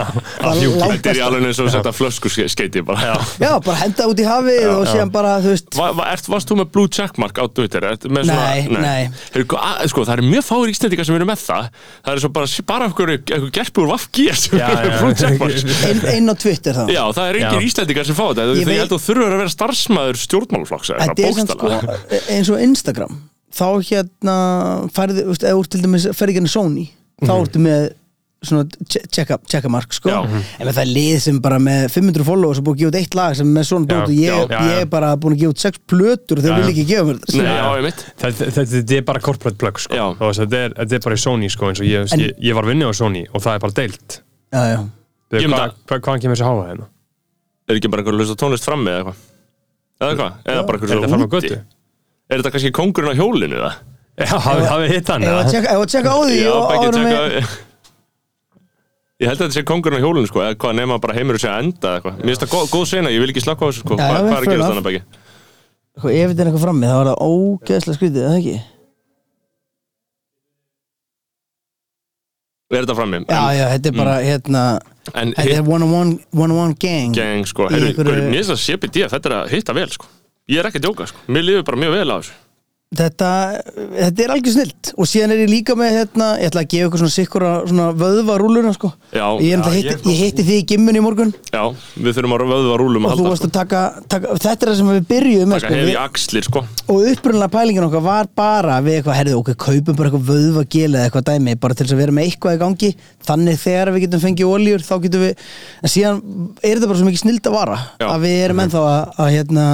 [0.42, 3.12] að Þetta er í alveg eins og að setja flösku skeiti bara.
[3.38, 5.70] Já, bara henda út í hafið og síðan bara, þú veist.
[5.78, 7.86] Va, va, ert, varst þú með blue checkmark á Twitter?
[7.92, 9.06] Ertu með Nei, nei.
[9.36, 11.70] Heyrðu, að, sko, það eru mjög fáir íslendingar sem eru með það.
[12.00, 13.14] Það er svo bara, bara einhver
[13.60, 14.98] gerpur vafki sem Já, eru já.
[15.04, 15.58] blue checkmark
[15.92, 16.84] inn, inn á Twitter þá.
[16.90, 17.66] Já, það er engin Já.
[17.70, 18.48] íslendingar sem fá þetta.
[18.64, 21.74] Þegar þú þurfur að vera starfsmæður stjórnmálaflokks eða Þetta er sko,
[22.34, 24.34] eins og Instagram þá hérna
[24.94, 26.90] færði, þú veist, eða úr til dæmis ferði ekki Sony,
[27.22, 27.40] þá Mhm.
[27.46, 27.90] ertu með
[28.42, 30.08] svona che- checka, checka mark sko.
[30.08, 30.24] Já.
[30.24, 32.96] en með það er lið sem bara með 500 followers og búið að gefa út
[33.00, 34.80] eitt lag sem er með svona dót og ég, já, já, ég já.
[34.80, 37.18] er bara búin að gefa út sex plötur og þau Já, vil ekki gefa mér
[37.20, 39.94] Nei, það já, ég mitt þetta, þetta, þetta er bara corporate plug sko.
[39.94, 40.06] Já.
[40.16, 42.32] Þú veist, þetta, er, þetta er bara í Sony sko, eins og ég, En- ég,
[42.40, 44.20] ég var vinni á Sony og það er bara deilt
[44.54, 44.78] já, já.
[45.30, 46.86] Hvað, Ég myndi hva, að- hva, hvaðan kemur þessi háa hérna?
[47.68, 49.20] Er ekki bara einhver að hlusta tónlist frammi eða eitthvað?
[50.00, 50.32] Eða hvað?
[50.48, 51.48] Eða bara Er einhver þetta svo fram á úti?
[51.50, 51.60] götu?
[52.30, 53.78] Er þetta kannski kongurinn á hjólinu það?
[54.20, 57.58] Já, hafið hitt hann Ef að tjekka, að á því Já, og bækið með tjekka
[59.20, 61.42] Ég held að þetta sé kongurinn á hjólinu sko eða hvað nema bara heimur og
[61.42, 63.64] sé að enda eða eitthvað Mér finnst það góð, góð sena, ég vil ekki slakka
[63.64, 64.70] á þessu sko Já, Hvað já, hvað er að fair gera enough.
[64.70, 65.02] þannig bæki?
[66.00, 68.56] Sko, ef þetta er eitthvað frammi þá er það ógeðslega skrítið, eða ekki?
[72.70, 73.18] Er þetta frammi?
[73.26, 74.62] Já, já, þetta er bara, hérna
[75.18, 78.30] En Þetta er one-on-one one-on-one gang gang sko, Í heyrðu, einhverju- einhverju...
[78.30, 80.06] mér finnst að CBD þetta er að hitta vel sko
[80.50, 82.38] Ég er ekki að djóka sko, mér líður bara mjög vel á þessu.
[82.90, 83.26] Þetta,
[83.94, 86.86] þetta er algjör snilt og síðan er ég líka með hérna, ég ætla að gefa
[86.88, 88.88] ykkur svona sikkur svona vöðvarúluna sko.
[89.14, 91.30] Já, ég, já, hitti, ég- ég hitti þig í gimmun í morgun.
[91.54, 91.62] Já,
[91.94, 93.46] við þurfum að vöðva rúlum að og þú varst sko.
[93.46, 96.64] að taka, taka þetta er það sem við byrjuðum Taka sko, hefði axlir sko.
[96.90, 101.04] Og upprunlega pælingin okkar var bara við eitthvað, herrið, ok, kaupum bara eitthvað vöðvagel eða
[101.06, 102.90] eitthvað dæmi, bara til þess að vera með eitthvað í gangi
[103.26, 105.44] þannig þegar við getum fengið oljur þá getum við,
[105.80, 106.20] en síðan
[106.60, 108.06] er þetta bara svo mikið snild að vara, Já.
[108.08, 109.64] að við erum ennþá að, að, hérna,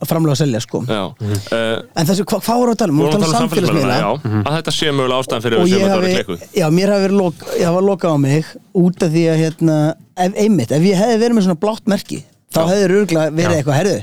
[0.00, 0.82] að framlega að selja sko.
[0.90, 1.66] Já, uh,
[2.02, 3.00] en þessu, hva, hvað voru að tala um?
[3.00, 5.62] Við Vorum vorum að að tala um samfélagsmiðla, já, að þetta sé mögulega ástæðan fyrir
[5.62, 8.50] við þetta var hafi, klikkuð já, mér hafi verið lok, hafa lokað á mig
[8.82, 9.78] út af því að hérna,
[10.16, 12.20] ef, einmitt, ef ég hefði verið með svona blátt merki
[12.52, 13.60] þá hefði örgulega verið Já.
[13.60, 13.98] eitthvað, herðu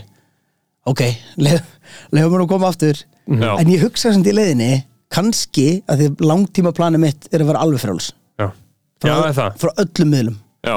[0.94, 1.04] ok,
[1.46, 3.54] lefum mér að koma aftur Já.
[3.58, 4.72] en ég hugsa sem í leiðinni
[5.14, 8.23] kannski að því að langtíma planið mitt er að vera alveg fráls Já,
[9.04, 9.58] frá, já það er það.
[9.64, 10.38] frá öllum miðlum.
[10.64, 10.76] Já,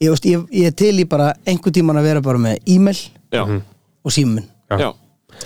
[0.00, 2.98] ég, veist, ég, ég er til í bara einhvern tíman að vera bara með e-mail
[3.34, 4.90] já, og símmun já.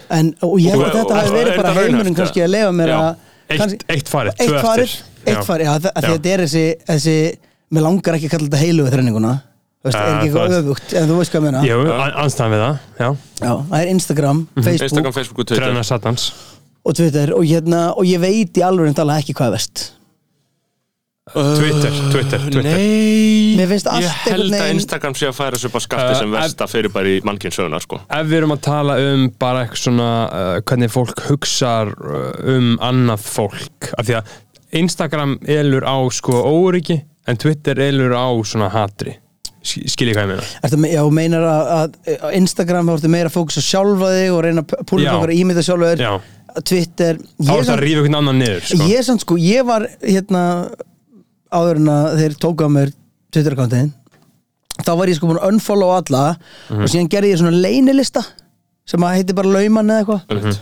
[0.08, 1.98] En, og ég held Og- að þetta og- hafi og verið er bara þetta heimurinn
[1.98, 2.46] raunhæft, kannski eða?
[2.48, 2.98] að lefa mér Já.
[3.02, 3.16] að
[3.52, 6.16] Eitt, kannski- eitt farið, eitt tvö farið, eftir eitt farið, já, það, að því Já.
[6.16, 7.16] þetta er þessi, þessi
[7.72, 9.32] mér langar ekki að kalla þetta heilugu þrenninguna.
[9.82, 11.62] Veist, Ja, er ekki þú eitthvað öfugt en þú veist hvað ég meina.
[11.66, 13.08] Jú, an- anstæðan við það, já.
[13.42, 15.66] Já, það er Instagram, Facebook Instagram, Facebook og Twitter.
[15.66, 16.32] Trena Satans.
[16.86, 17.32] og Twitter.
[17.34, 19.90] Og, hérna, og ég veit í alveg tala ekki hvað er vest
[21.30, 22.62] Twitter, Twitter, Twitter.
[22.74, 26.06] Nei, Mér finnst allt ég held einhvern að Instagram sé að færa sér bara skatti
[26.10, 28.00] Uh, sem versta fyrir bara í mannkinn söguna sko.
[28.10, 32.72] Ef við erum að tala um bara eitthvað svona uh, hvernig fólk hugsar uh, um
[32.82, 34.34] annað fólk af því að
[34.82, 36.98] Instagram elur á sko óryggi
[37.30, 39.14] en Twitter elur á svona hatri.
[39.62, 40.50] Sk- Skiljið hvað ég meina?
[40.66, 44.42] Ertu, já, meinar að, að Instagram þá ertu meira að fókusa á sjálfa þig og
[44.48, 48.42] reyna að púla okkar ímynda sjálfa þig Twitter þá er samt- að rífa einhvern annan
[48.42, 48.88] niður sko.
[48.90, 50.42] ég samt sko, ég var hérna
[51.52, 52.92] áður en að þeir tóku á mér
[53.32, 53.92] Twitter-akkántiðin
[54.82, 56.36] þá var ég sko búin að unfollow alla
[56.70, 56.82] Mhm.
[56.82, 58.22] og síðan gerði ég svona leynilista
[58.86, 60.60] sem að heiti bara lauman eða eitthvað Einmitt.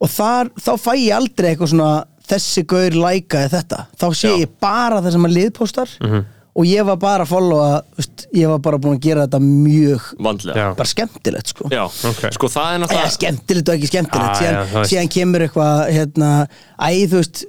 [0.00, 4.36] og þar, þá fæ ég aldrei eitthvað svona þessi gaur lækaði þetta þá sé Já.
[4.44, 6.24] ég bara það sem að liðpostar Mhm.
[6.56, 10.00] og ég var bara að followa veist, ég var bara búin að gera þetta mjög
[10.18, 12.32] Vandlega bara skemmtilegt sko Já, Ok.
[12.32, 14.90] sko það er Æja, náttúrulega skemmtilegt og ekki skemmtilegt Ah, síðan, veist.
[14.92, 16.48] síðan kemur eitthvað hérna,
[16.80, 17.44] æ, þú veist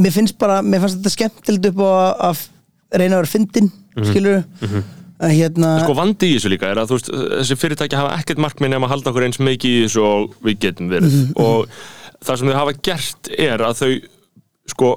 [0.00, 1.90] mér finnst bara, mér fannst þetta skemmtilegt upp á
[2.30, 2.46] að,
[2.96, 4.42] reyna að vera fyndin mm skilur
[5.20, 8.72] að hérna Sko vandi í þessu líka er að veist, þessi fyrirtæki hafa ekkert markminn
[8.72, 11.18] nema að halda okkur eins mikið í þessu og við getum verið.
[11.42, 11.68] Og
[12.24, 13.90] það sem þau hafa gert er að þau
[14.72, 14.92] sko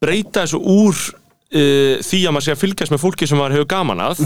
[0.00, 3.70] breyta þessu úr uh, því að maður sé að fylgjast með fólki sem maður hefur
[3.74, 4.24] gaman að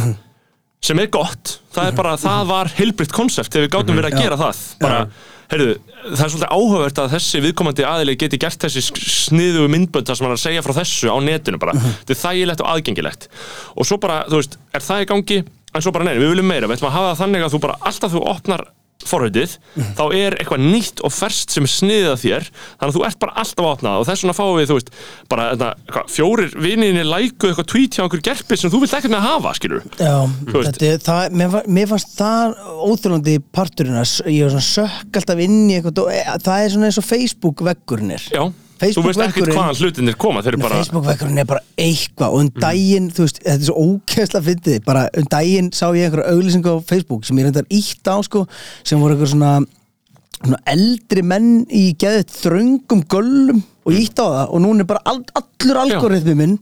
[0.85, 4.27] sem er gott, það er bara það var heilbritt konsept þegar við gátum verið að
[4.27, 4.59] gera það.
[4.83, 4.99] Bara,
[5.55, 10.19] heyrðu, það er svolítið áhugavert að þessi viðkomandi aðili geti gert þessi sniðu myndbönd þar
[10.19, 13.29] sem hann er að segja frá þessu á netinu bara, þetta er þægilegt og aðgengilegt.
[13.79, 15.43] Og svo bara, þú veist, er það í gangi?
[15.75, 17.63] En svo bara, nei, við viljum meira, við ætlum að hafa það þannig að þú
[17.65, 18.67] bara, alltaf þú opnar
[19.09, 19.57] forritið,
[19.99, 23.21] þá er eitthvað nýtt og ferskt sem er sniðið að þér þannig að þú ert
[23.25, 24.01] bara alltaf að opna það.
[24.01, 24.91] Og þess vegna fáum við, þú veist,
[25.33, 29.15] bara þetta, hvað, fjórir viniðinni lækuðu eitthvað tweet hjá einhver gerpi sem þú vilt ekkert
[29.15, 30.15] með að hafa, skilur Já,
[30.55, 35.63] þetta, það, mér, mér fannst það óþjólandi parturinn að ég var svona sökk alltaf inn
[35.69, 36.05] í eitthvað
[36.45, 38.29] það er svona eins og Facebook veggurinn er.
[38.35, 38.45] Já,
[38.81, 43.09] þú veist ekkert hvaðan hlutinir koma, bara Facebook veggurinn er bara eitthvað og um daginn,
[43.15, 46.79] þú veist, þetta er svo ókesslega fyndið, bara um daginn sá ég einhverja auglýsingu á
[46.89, 48.45] Facebook sem ég reyndar ítt á sko,
[48.83, 49.55] sem voru einhver svona
[50.45, 54.89] svona eldri menn í geðið þröngum göllum og ég ítt á það og núna er
[54.89, 56.57] bara all, allur algoritmi minn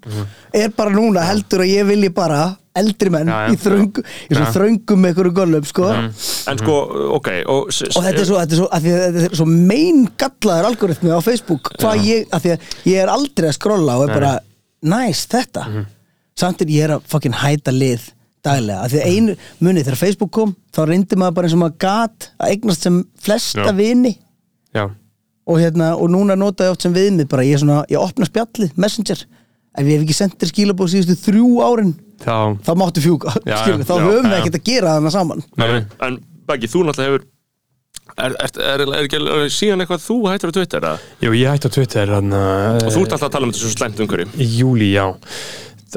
[0.55, 2.43] er bara núna heldur að ég vilji bara
[2.75, 3.53] eldri menn Já, já.
[3.53, 4.53] í svona Já.
[4.55, 5.89] þröngum með einhverju göllum sko.
[5.93, 6.77] En sko,
[7.19, 12.47] ok og, og þetta er svo, svo, svo meingallaður algoritmi á Facebook hvað ég, að
[12.47, 14.33] því að ég er aldrei að skrolla og er bara,
[14.89, 15.67] næs, þetta.
[16.41, 18.09] Samt er ég er að fucking hæta lið
[18.43, 21.61] daglega, að því að einu munið þegar Facebook kom, þá reyndi maður bara eins og
[21.63, 23.75] maður gat að eignast sem flesta Já.
[23.79, 24.17] vini.
[24.73, 24.87] Já,
[25.49, 28.29] og hérna, og núna nota ég oft sem viðmið bara, ég er svona, ég opna
[28.29, 29.25] spjallið, messenger.
[29.73, 33.57] Ef ég hef ekki sendt þér skilabóð síðustu þrjú árin þá þá máttu fjúka, Já,
[33.63, 35.45] skilur, þá já, höfum við ekkert að gera þarna saman.
[35.59, 35.71] Nei,
[36.07, 37.29] En Baggi, þú náttúrulega hefur
[38.13, 40.87] Er, er, er, er síðan eitthvað þú hættir á Twitter?
[41.23, 43.71] Jú, ég hætti á Twitter hann, Og þú ert alltaf að tala um þetta svo
[43.73, 45.07] slæmt umhverju júli, já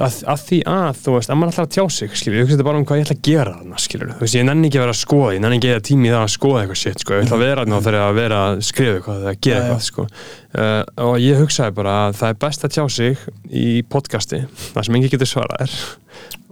[0.03, 2.55] að, að því að, þú veist, að maður ætlar að tjá sig skilur, ég hugsa
[2.55, 4.79] þetta bara um hvað ég ætla að gera þarna skilur, þú veist, ég nenni ekki
[4.79, 7.03] að vera að skoða ég nenni ekki að tími í það að skoða eitthvað shit
[7.03, 7.15] sko.
[7.15, 9.85] ég ætla að vera þarna og þegar að vera að skrifa eitthvað eða gera eitthvað,
[9.89, 14.41] sko uh, og ég hugsaði bara að það er best að tjá sig í podcasti,
[14.73, 15.77] það sem engi getur svarað er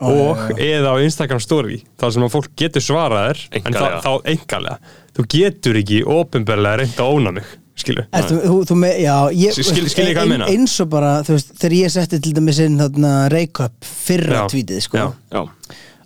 [0.04, 4.00] og eða á Instagram story, það sem að fólk getur svarað er en Einkanlega.
[4.04, 8.76] þá, þá engalega þú getur ekki ofinberlega reynda að óna mig skilur Ertu, þú, þú
[8.84, 10.46] með, já, ég, Skil- skil ég hvað ég ein- meina?
[10.52, 14.82] eins og bara, þú veist, þegar ég setti til dæmis inn þarna Reykjöp fyrra tvítið,
[14.86, 15.08] sko já.
[15.34, 15.44] Já,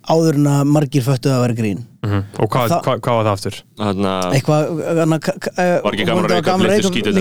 [0.08, 2.22] áður en að margir föttu að vera grín Mhm.
[2.38, 3.56] og hvað, hvað, hvað var það aftur?
[3.76, 4.62] þannig að eitthvað
[5.58, 6.14] eh, Var ekki að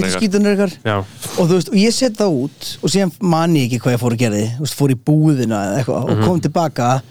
[0.06, 3.54] að skíturnar ykkar Já, og þú veist, og ég set það út og síðan man
[3.56, 6.12] ég ekki hvað ég fór að gera þú veist, fór í búðina eða eitthvað Mhm.
[6.22, 7.02] og kom tilbaka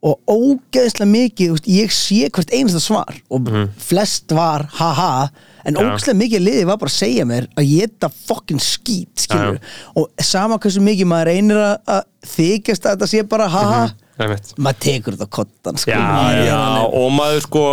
[0.00, 3.68] og ógeðslega mikið, þú veist, ég sé hvert einasta svar og Mhm.
[3.76, 5.28] flest var haha,
[5.64, 9.58] en ógeðslega mikið liðið var bara að segja mér að ég þetta fokkin skít, skilur
[9.58, 9.62] Já,
[9.96, 13.82] og sama hversu mikið maður reynir að- þykjast að þetta sé bara haha
[14.18, 14.52] einmitt.
[14.58, 15.90] Maður tekur þetta kottan sko.
[15.90, 17.64] Já, er Já, og maður sko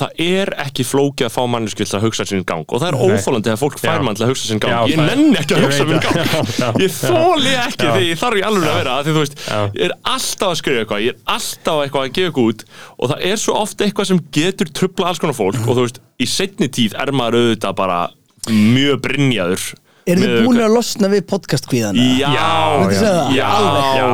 [0.00, 2.96] það er ekki flókið að fá mannesku til að hugsa sinn gang og það er
[3.04, 4.72] óþólandi að fólk fær mann til að hugsa sinn gang.
[4.72, 6.06] Já, ég nenni ekki að hugsa það.
[6.06, 6.80] gang.
[6.82, 9.36] Ég þóli ekki því ég þarf í alveg að vera því þú veist,
[9.76, 12.64] ég er alltaf að skrifa eitthvað ég er alltaf eitthvað að gefa út
[12.96, 16.00] og það er svo oft eitthvað sem getur trubla alls konar fólk og þú veist,
[16.16, 18.00] í setni tíð er maður auðvitað bara
[18.48, 19.68] mjög brinjaður
[20.06, 22.48] eru þið með búin að losna við podcast kvíðan Já, Já,
[22.92, 23.48] já, já.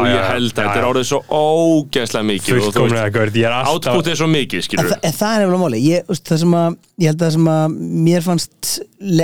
[0.08, 0.88] ég held að þetta er já.
[0.88, 4.64] orðið svo ógeðslega mikið og þú Fullkomlega görd, ég er alltaf Output er svo mikið,
[4.66, 7.34] skilur en það er nefnilega máli ég, veist, það sem að, ég held að það
[7.38, 8.72] sem að mér fannst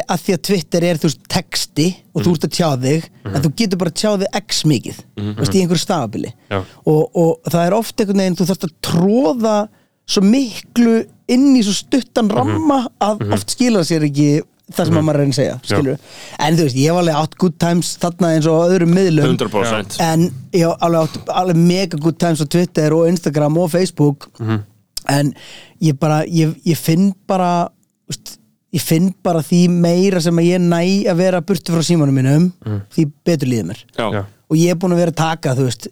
[0.05, 3.41] að því að Twitter er þú veist texti og þú ert að tjá þig en
[3.45, 5.01] þú getur bara að tjá þig x mikið
[5.41, 6.61] veist, í einhverju stafabili Já.
[6.63, 9.57] og, og það er oft einhvern veginn þú þarfst að tróða
[10.05, 10.97] svo miklu
[11.33, 14.27] inn í svo stuttan ramma að oft skila sér ekki
[14.73, 15.99] það sem að maður er að segja skilur.
[16.47, 19.35] en þú veist, ég hef alveg átt good times þarna eins og öðrum miðlum.
[19.37, 20.23] 100% en
[20.57, 24.31] ég hef alveg átt alveg mega good times á Twitter og Instagram og Facebook.
[25.09, 25.35] En
[25.85, 27.69] ég bara ég, ég finn bara
[28.09, 28.39] úst,
[28.73, 30.81] ég finn bara því meira sem að ég næ
[31.13, 32.47] að vera burtu frá símanum mínum
[32.95, 33.85] því betur líður mér.
[33.99, 34.23] Já, Já.
[34.49, 35.91] og ég er búin að vera að taka þú veist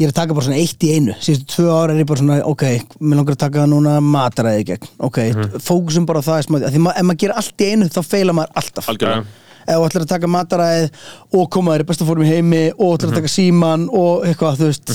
[0.00, 1.14] ég er að taka bara svona eitt í einu.
[1.20, 2.64] Síðustu tvö ára er ég bara svona, ok,
[3.04, 5.18] mér langar að taka núna mataræði í gegn, ok
[5.60, 8.34] fókusum bara á það, smá, því ma ef maður gerir allt í einu þá feila
[8.40, 8.88] maður alltaf.
[8.94, 9.26] Algjörlega.
[9.60, 11.02] Ef þú ætlar að taka mataræðið
[11.36, 14.56] og koma þér í besta fórum í heimi og ætlar að taka síman og eitthvað,
[14.62, 14.94] þú veist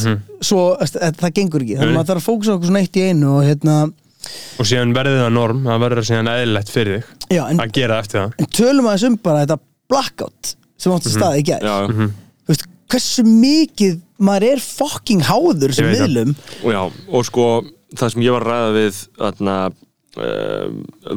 [0.50, 3.06] svo, það, það gengur ekki, þannig að maður þarf að fókusa okkur svona eitt í
[3.12, 3.76] einu og hérna
[4.58, 8.00] Og síðan verði það norm, það verður síðan eðlilegt fyrir þig já, en, að gera
[8.02, 8.32] eftir það.
[8.42, 9.58] en tölum aðeins um bara þetta
[9.94, 11.20] blackout sem átti Mhm.
[11.20, 16.36] staði í Já, þú veist, hversu mikið maður er fucking háður sem miðlum.
[17.12, 17.48] Og sko
[17.96, 20.70] það sem ég var ræða við þarna uh,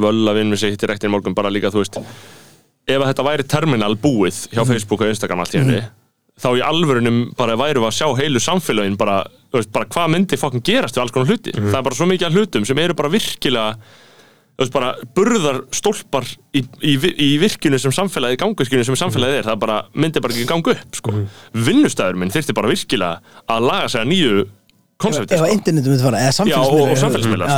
[0.07, 2.01] völla vinn við sig hittir rektin morgun bara líka, þú veist
[2.89, 5.81] ef þetta væri terminal búið hjá Facebook og Instagram allt í henni
[6.39, 9.19] þá í alvörunum bara væru við að sjá heilu samfélagin bara,
[9.53, 12.29] veist, bara hvað myndi fokkin gerast við alls konar hluti, það er bara svo mikið
[12.29, 13.75] af hlutum sem eru bara virkilega
[14.59, 16.25] veist bara burðar stólpar
[16.57, 20.49] í, í, í virkinu sem samfélagið ganguskinu sem samfélagið er, það bara myndi bara ekki
[20.51, 21.15] ganga upp sko.
[21.55, 23.21] vinnustæður minn þyrfti bara virkilega
[23.55, 24.41] að laga sig að nýju
[24.99, 26.97] konsepti ef að internetum við fara, eða Já, og, og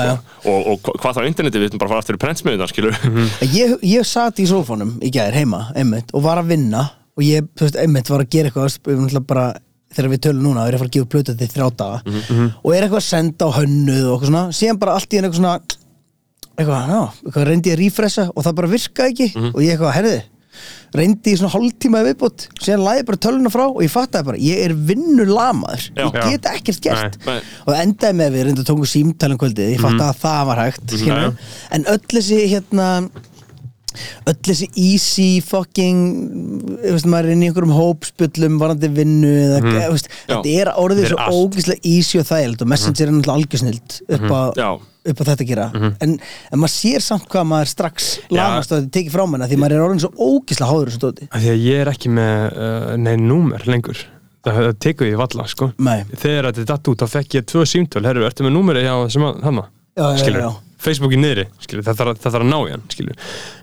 [0.04, 0.12] já.
[0.12, 0.50] sko.
[0.52, 3.00] og, og hva- hvað þá interneti við ætlum bara fara aftur í prentsmiðunar skilur
[3.48, 6.84] ég, ég satt í sófanum í gær heima einmitt, og var að vinna
[7.16, 9.46] og ég, þú veist, einmitt var að gera eitthvað bara,
[9.96, 12.52] þegar við tölum núna er ég að fara að gefa plötu til þrjá daga Mhm,
[12.60, 15.30] og er eitthvað að senda á hönnuð og eitthvað svona, síðan bara allt í henni
[15.32, 15.78] eitthvað svona
[16.60, 19.30] eitthvað, já, eitthvað reyndi ég að rífressa og það bara virkaði ekki.
[19.36, 19.50] Mhm.
[19.54, 20.20] og ég eitthvað, herði
[20.92, 24.26] reyndi í svona hálftíma í viðbútt síðan laði ég bara töluna frá og ég fattaði
[24.26, 27.18] bara ég er vinnulamaður, ég get ekkert gert.
[27.24, 27.44] Nei, nei.
[27.62, 30.62] og það endaði með að við reynda tókum símtælum kvöldið, ég fattaði að það var
[30.64, 31.32] hægt Mhm, skilur, já.
[31.78, 32.88] en öll þessi hérna
[34.30, 36.02] öll þessi easy fucking
[36.80, 39.80] þú veist, maður er inn í einhverjum hópspullum varandi vinnu eða, mm.
[39.94, 40.36] veist, Já.
[40.36, 41.40] þetta er orðið er svo allt.
[41.40, 44.28] ógeðslega easy og þægild og messenger er náttúrulega algjörsnild upp,
[44.60, 44.70] Já.
[45.12, 48.80] upp á þetta að gera en, en maður sér samt hvað maður strax lamast og
[48.80, 51.66] þetta tekið frá manna því maður er orðin svo ógeðslega háður þessu dóti Því að
[51.66, 54.06] ég er ekki með uh, neinn númer lengur
[54.40, 55.98] Það, það tekur ég valla, sko Nei.
[56.16, 58.94] Þegar þetta er datt út, þá fekk ég tvö símtöl Herru, ertu með númerið hjá
[58.96, 59.66] að, hana?
[59.92, 60.69] Já, já, Skilur, já.
[60.80, 62.86] Facebook í niðri, skilur, það þarf, það þarf að ná í hann,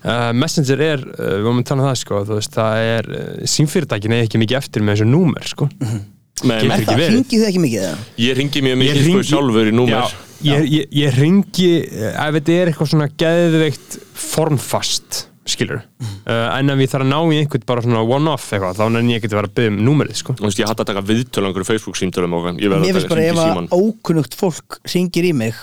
[0.03, 3.47] uh, Messenger er, uh, við varum að tala um það, sko veist, það er, uh,
[3.55, 5.69] símfyrirtækin er ekki mikið eftir með þessu númer, sko.
[6.45, 7.15] Men, Getur Er ekki það, verið.
[7.15, 8.01] hringið þið ekki mikið eða?
[8.21, 10.11] ég ringi mjög mikið sko hringi- sjálfur í númer.
[10.37, 11.69] Já, ég, ég, ég ringi
[12.13, 17.17] ef þetta er eitthvað svona geðveikt formfast skilur uh, en ef ég þarf að ná
[17.33, 19.79] í einhvern bara svona one-off eitthvað, þá nenni ég ekki að vera að byggja um
[19.87, 20.35] númerið sko.
[20.37, 22.99] Þú veist, ég hætti að taka viðtölangur í Facebook símtölum og ég verði Mér að
[22.99, 25.61] finnst bara ef að ókunnugt fólk syngir í mig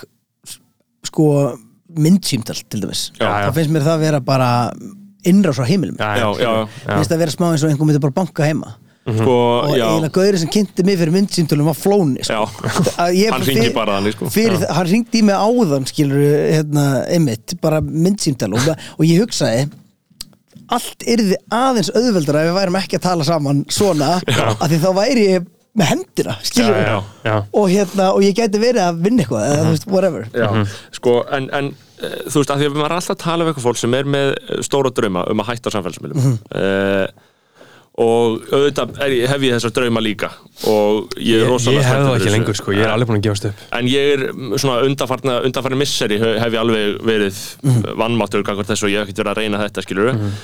[1.09, 1.27] sko
[1.95, 3.09] myndsýmtal til dæmis.
[3.19, 3.49] Já, já.
[3.49, 4.49] þá finnst mér það að vera bara
[5.25, 8.75] innrás á heimilum finnst það að vera smá eins og einhver myndi bara banka heima.
[9.05, 12.47] Sko, og eiginlega gauðurinn sem kynnti mig fyrir myndsýmtölum var flóni sko.
[12.97, 14.29] Hann ringi bara þannig, sko.
[14.73, 19.67] hann ringdi í mig áðan skilur hérna, einmitt, bara myndsýmtal og, og ég hugsaði
[20.73, 24.89] allt yrði aðeins auðveldara ef við værum ekki að tala saman svona af því þá
[24.97, 27.35] væri ég með hendina já, já.
[27.51, 30.27] og hérna, og ég gæti verið að vinna eitthvað eða þú veist, whatever.
[30.31, 30.47] Já,
[30.95, 33.51] sko, en, en eh, þú veist, að því að maður er alltaf að tala um
[33.51, 36.35] eitthvað fólk sem er með eh, stóra drauma um að hætta samfélagsmiðlum.
[36.49, 37.23] Mm
[37.95, 40.29] og auðvitað er, ég- hef ég þessar drauma líka.
[40.67, 43.07] Og ég er ég, rosalega ég hef spenntur það ekki lengur sko, ég er alveg
[43.07, 43.61] búin að gefast upp.
[43.71, 47.85] En ég er mm, svona undanfarna, undanfarna misseri hef hef ég alveg verið mm.
[47.95, 48.51] vannmáttur og
[48.91, 50.35] ég hef ekkert verið að reyna þetta skilur mm.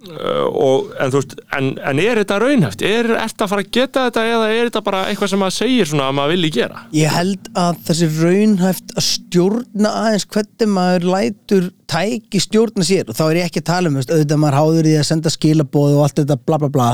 [0.00, 2.84] Og, en þú veist en, en er þetta raunhæft?
[2.86, 5.90] Er þetta að fara að geta þetta eða er þetta bara eitthvað sem maður segir
[5.90, 6.84] svona að maður vilji gera?
[6.96, 13.10] Ég held að þessi raunhæft að stjórna aðeins hvernig maður lætur tæki stjórna sér.
[13.10, 15.32] Og þá er ég ekki að tala um veist, auðvitað maður háður í að senda
[15.34, 16.88] skilaboð og allt þetta bla bla bla.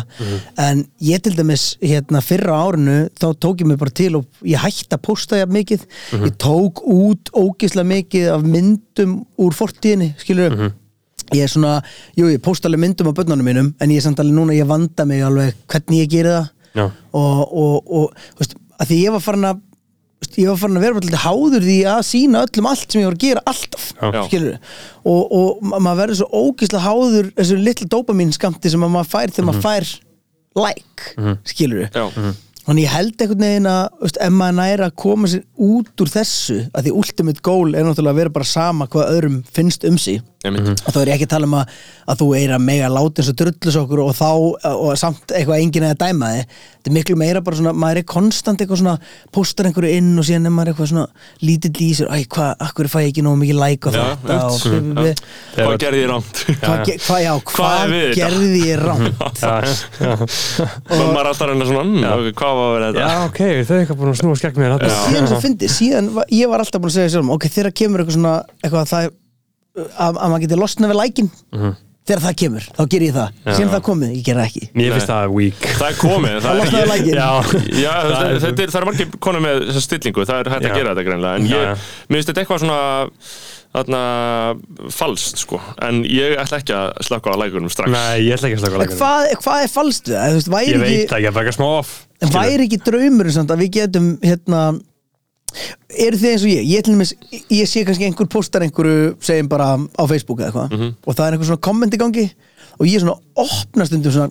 [0.66, 4.64] En ég til dæmis hérna fyrra árinu þá tók ég mig bara til og ég
[4.64, 5.86] hætti að posta jafn mikið.
[6.24, 10.56] Ég tók út ógislega mikið af myndum úr fortíðinni skilur
[11.34, 11.76] ég er svona,
[12.18, 14.66] jú ég posta alveg myndum á börnunum mínum en ég er samt alveg núna, ég
[14.70, 16.50] vanda mig alveg hvernig ég geri það.
[16.76, 16.84] Já.
[17.16, 19.62] og, og, og þú veist, að því ég var farin að
[20.20, 23.06] veist, ég var farin að vera lítið háður því að sína öllum allt sem ég
[23.08, 24.22] var að gera alltaf Já.
[24.28, 24.58] skilur
[25.08, 29.10] og, og ma- maður verður svo ógislega háður þessu litlu dopamin skamti sem að maður
[29.14, 29.88] fær þegar maður fær
[30.56, 32.04] like skilur Já,
[32.66, 36.56] Þannig ég held einhvern veginn að ef maður næra að koma sér út úr þessu
[36.74, 40.18] að því ultimate goal er náttúrulega að vera bara sama hvað öðrum finnst um sig.
[40.46, 40.82] Einmitt.
[40.86, 41.76] Og þá er ég ekki að tala um að,
[42.06, 44.30] að þú er að mega láta eins og drullis okkur og þá
[44.72, 48.06] og samt eitthvað enginn eða dæma þið þetta er miklu meira bara svona, maður er
[48.06, 48.94] konstant eitthvað svona,
[49.34, 51.06] postar einhverju inn og síðan er maður eitthvað svona
[51.42, 54.36] lítill í sér, æ, hvað, akkur fæ ég ekki nógu mikið like á þetta?
[54.46, 54.54] og
[55.56, 56.36] Hvað gerði ég rámt?
[57.50, 59.16] hvað, er gerði ég rámt.
[60.96, 61.50] Og maður alltaf
[62.56, 63.28] var að vera já, þetta?
[63.28, 66.28] ok, þau er eitthvað búin að snúa skegg mér og síðan svo fyndi, síðan var,
[66.34, 69.08] ég var alltaf búin að segja sjálfum, ok, þegar kemur eitthvað svona eitthvað að það
[69.76, 71.30] að, að maður geti losna við lækin
[72.06, 73.40] þegar það kemur, þá ger ég það.
[73.56, 74.64] Síðan það komið, ég ger það ekki.
[74.78, 75.66] Mér finnst það weak.
[75.80, 77.18] Það er komið, það Það er lækinn.
[77.18, 77.30] Já,
[77.86, 80.50] já Það það, er- þetta er, það er margir konur með þessa stillingu, það er
[80.54, 80.70] hægt Já.
[80.70, 82.06] að gera þetta greinlega en Já, ég, já.
[82.08, 82.80] mér finnst þetta eitthvað svona
[83.76, 84.00] þarna
[84.96, 85.58] falskt sko.
[85.84, 87.92] En ég ætla ekki að slaka á lækunum strax.
[87.92, 90.36] Nei, ég ætla ekki að slaka á leikinu hvað, hvað er falskt það?
[90.38, 91.90] Veist, Ég veit ekki, það ekki, það er eitthvað smá off.
[92.24, 94.62] En væri ekki draumurinn samt að við getum hérna
[95.96, 97.12] eru þið eins og ég, ég, til dæmis,
[97.54, 100.94] ég sé kannski einhver postar einhverju segjum bara á Facebook eða eitthvað Mhm.
[101.06, 102.26] og það er einhver svona komment í gangi
[102.80, 104.30] og ég er svona opna stundum svona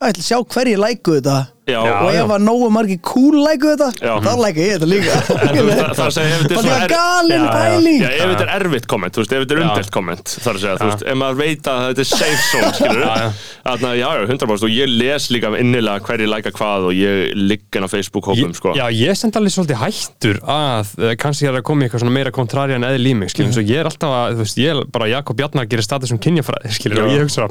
[0.00, 1.36] að ætla að sjá hverju læku þetta
[1.68, 4.14] Já, og ef að nógu margir cool læku þetta Já.
[4.24, 5.16] þá læka ég þetta líka.
[5.38, 8.02] En þú veist, það- er galin pæling.
[8.08, 9.66] Ef þetta er erfitt komment, þú veist, ef þetta er Já.
[9.68, 12.72] umdelt komment þar að segja, þú veist, ef maður veit að þetta er safe zone,
[12.78, 13.30] skilur Já, já.
[13.68, 17.34] Þannig að, já, já, 100% og ég les líka innilega hverju læka hvað og ég
[17.36, 18.72] ligg inn á Facebook-hópum, sko.
[18.78, 22.32] Já, ég stend alveg svolítið hættur að uh, kannski er að koma eitthvað svona meira
[22.32, 23.58] kontrari en eðl í mig, skiljum, Mhm.
[23.58, 26.18] svo ég er alltaf að, þú veist, ég er bara Jakob Bjarnar gerir status um
[26.18, 27.04] kynjafræði, skiljum, Já.
[27.04, 27.44] og ég hugsa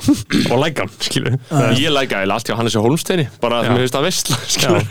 [0.51, 0.87] og læka
[4.07, 4.15] að Já.
[4.15, 4.83] veistla, skilur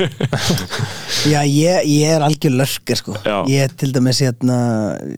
[1.26, 3.36] Já, ég, ég er algjör lörker sko Já.
[3.50, 4.58] Ég til dæmis hérna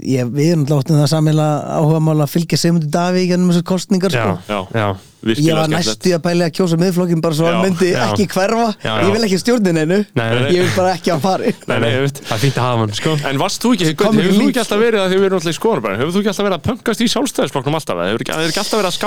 [0.07, 4.15] ég, Við erum láttum það sammeila áhuga mála að fylgja Sigmundur Davík gennum þessar kostningar
[4.15, 4.61] Já, sko Já.
[4.79, 4.89] já,
[5.35, 7.99] Ég var næstu að pæli að kjósa miðflokkin bara svo Já, hann myndi já.
[8.07, 9.03] ekki hverfa Já, já.
[9.03, 10.53] Ég vil ekki stjórnin einu Nei, nei.
[10.55, 11.91] Ég vil bara ekki að fari Nei, nei,
[12.23, 14.63] það er fínt að hafa hann, sko En varst þú ekki, ekki hefur þú ekki
[14.63, 17.03] alltaf verið að þið verið náttúrulega í skoðanbæðin, hefur þú ekki alltaf verið að pöngast
[17.03, 18.99] í sjálfstæðisflokknum alltaf, hefur ekki, hefur ekki alltaf verið að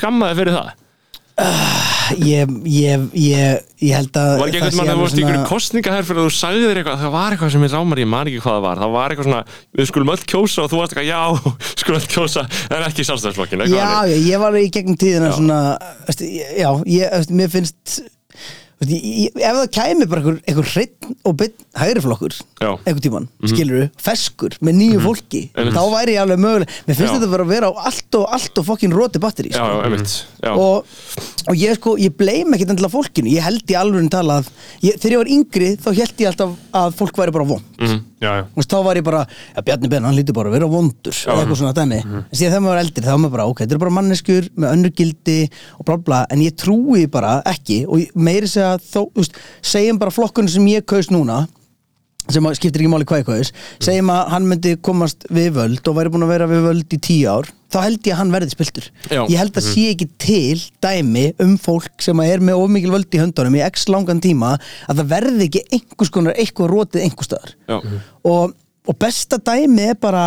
[0.00, 0.72] skamma þig fyrir það?
[2.20, 5.48] Ég, ég, ég, ég held að Var ekki einhvern mann að þú varst í einhverju
[5.48, 8.10] kostninga her fyrir að þú sagði þér eitthvað, það var eitthvað sem ég rámar, ég
[8.10, 9.42] man ekki hvað það var, það var eitthvað svona,
[9.80, 11.20] við skulum öll kjósa og þú varst eitthvað, já,
[11.82, 15.36] skulum öll kjósa, en ekki sjálfstæðisflokkin, eitthvað Já, já, ég var í gegnum tíðina Já.
[15.38, 15.60] svona
[16.08, 18.00] veist, Já, ég, veist, mér finnst
[18.88, 22.70] ég, Ef það kæmi bara einhver, hreinn og bytt hægri flokkur Já.
[22.82, 25.74] einhvern tímann, skilur feskur með nýju fólki, Einmitt.
[25.76, 27.18] þá væri ég alveg möguleg Mér finnst Já.
[27.20, 30.26] þetta bara að vera á allt og allt og fokkin roti batteri Já, sko.
[30.42, 30.52] já, já.
[30.56, 30.84] og,
[31.46, 34.50] og ég sko, ég bleim ekkert endilega fólkinu, ég held í alveg talað,
[34.82, 38.00] ég, þegar ég var yngri þá held ég alltaf að fólk væri bara von Mhm.
[38.20, 39.20] Já, já, Þú veist, þá var ég bara,
[39.56, 42.50] ja, Bjarni Ben, hann lítur bara að vera vondur eða eitthvað svona dæmi, en síðan
[42.52, 44.92] þegar maður var eldri þá var maður bara, ok, þetta er bara manneskur með önnur
[44.98, 45.36] gildi
[45.78, 49.98] og bla bla, en ég trúi bara ekki og meiri segja þó, þú veist, segjum
[50.02, 51.46] bara flokkunum sem ég kaus núna
[52.34, 53.52] sem skiptir ekki máli hvað eitthvað er
[53.86, 57.00] segjum að hann myndi komast við völd og væri búin að vera við völd í
[57.06, 58.86] tíu ár þá held ég að hann verði spiltur.
[59.30, 63.20] Ég held að sé ekki til dæmi um fólk sem er með ofmikil völd í
[63.22, 64.56] höndunum í x langan tíma
[64.90, 67.52] að það verði ekki einhvers konar eitthvað rótið einhvers staðar.
[68.26, 68.56] Og,
[68.90, 70.24] og besta dæmi er bara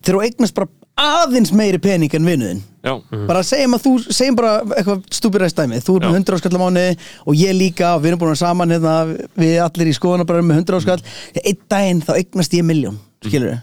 [0.00, 2.96] þegar þú eignast bara aðeins meiri pening en vinuðin Já,
[3.28, 6.18] bara segjum að þú, segjum bara eitthvað stúpiræst dæmi, þú er með Já.
[6.18, 6.84] 100 áskall á mánu
[7.30, 8.94] og ég líka og við erum búin að vera saman hérna,
[9.38, 10.98] við allir í skoðan bara með 100 áskall
[11.38, 13.60] einn daginn þá eignast ég miljón skilur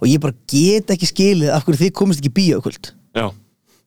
[0.00, 3.28] og ég bara get ekki skilið af hverju þið komist ekki bíókvöld já,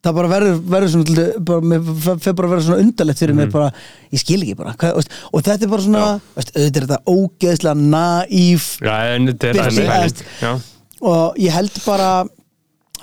[0.06, 3.52] það bara verður, verður svona bara, mér fer bara að vera svona undarlegt fyrir mér
[3.54, 3.70] bara,
[4.14, 4.78] ég skil ekki bara.
[4.78, 6.08] Hvað, veist, og þetta er bara svona,
[6.38, 10.58] veist, auðvitað er þetta ógeðslega naív Já, en þetta er
[10.98, 12.12] og ég held bara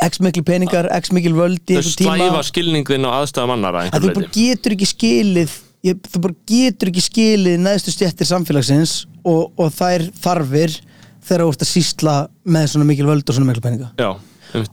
[0.03, 4.17] x mikil peningar, x mikil völd í þau slæfa skilningðin og aðstæðum annara að þú
[4.19, 5.55] bara getur ekki skilið
[5.87, 10.79] ég, þú bara getur ekki skilið neðstu stjettir samfélagsins og, og þær þarfir
[11.25, 12.15] þegar þú ert að sýsla
[12.57, 13.91] með svona mikil völd og svona mikil peninga.
[13.97, 14.11] Já,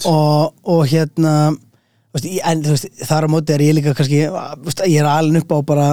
[0.10, 1.36] og, og hérna
[2.12, 4.26] veist, en veist, þar á móti er ég líka kannski,
[4.66, 5.88] veist, ég er alveg upp á bara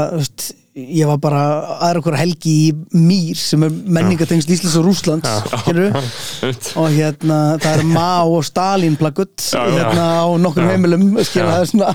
[0.79, 1.43] ég var bara
[1.89, 5.33] aðra okkur helgi í Mýr sem er menningatengst Íslands og Rússlands
[5.65, 6.03] skilurðu?
[6.03, 6.71] Einmitt.
[6.79, 9.63] og hérna það er Mao og Stalin já.
[9.65, 11.93] hérna á nokkur heimilum skilur það er svona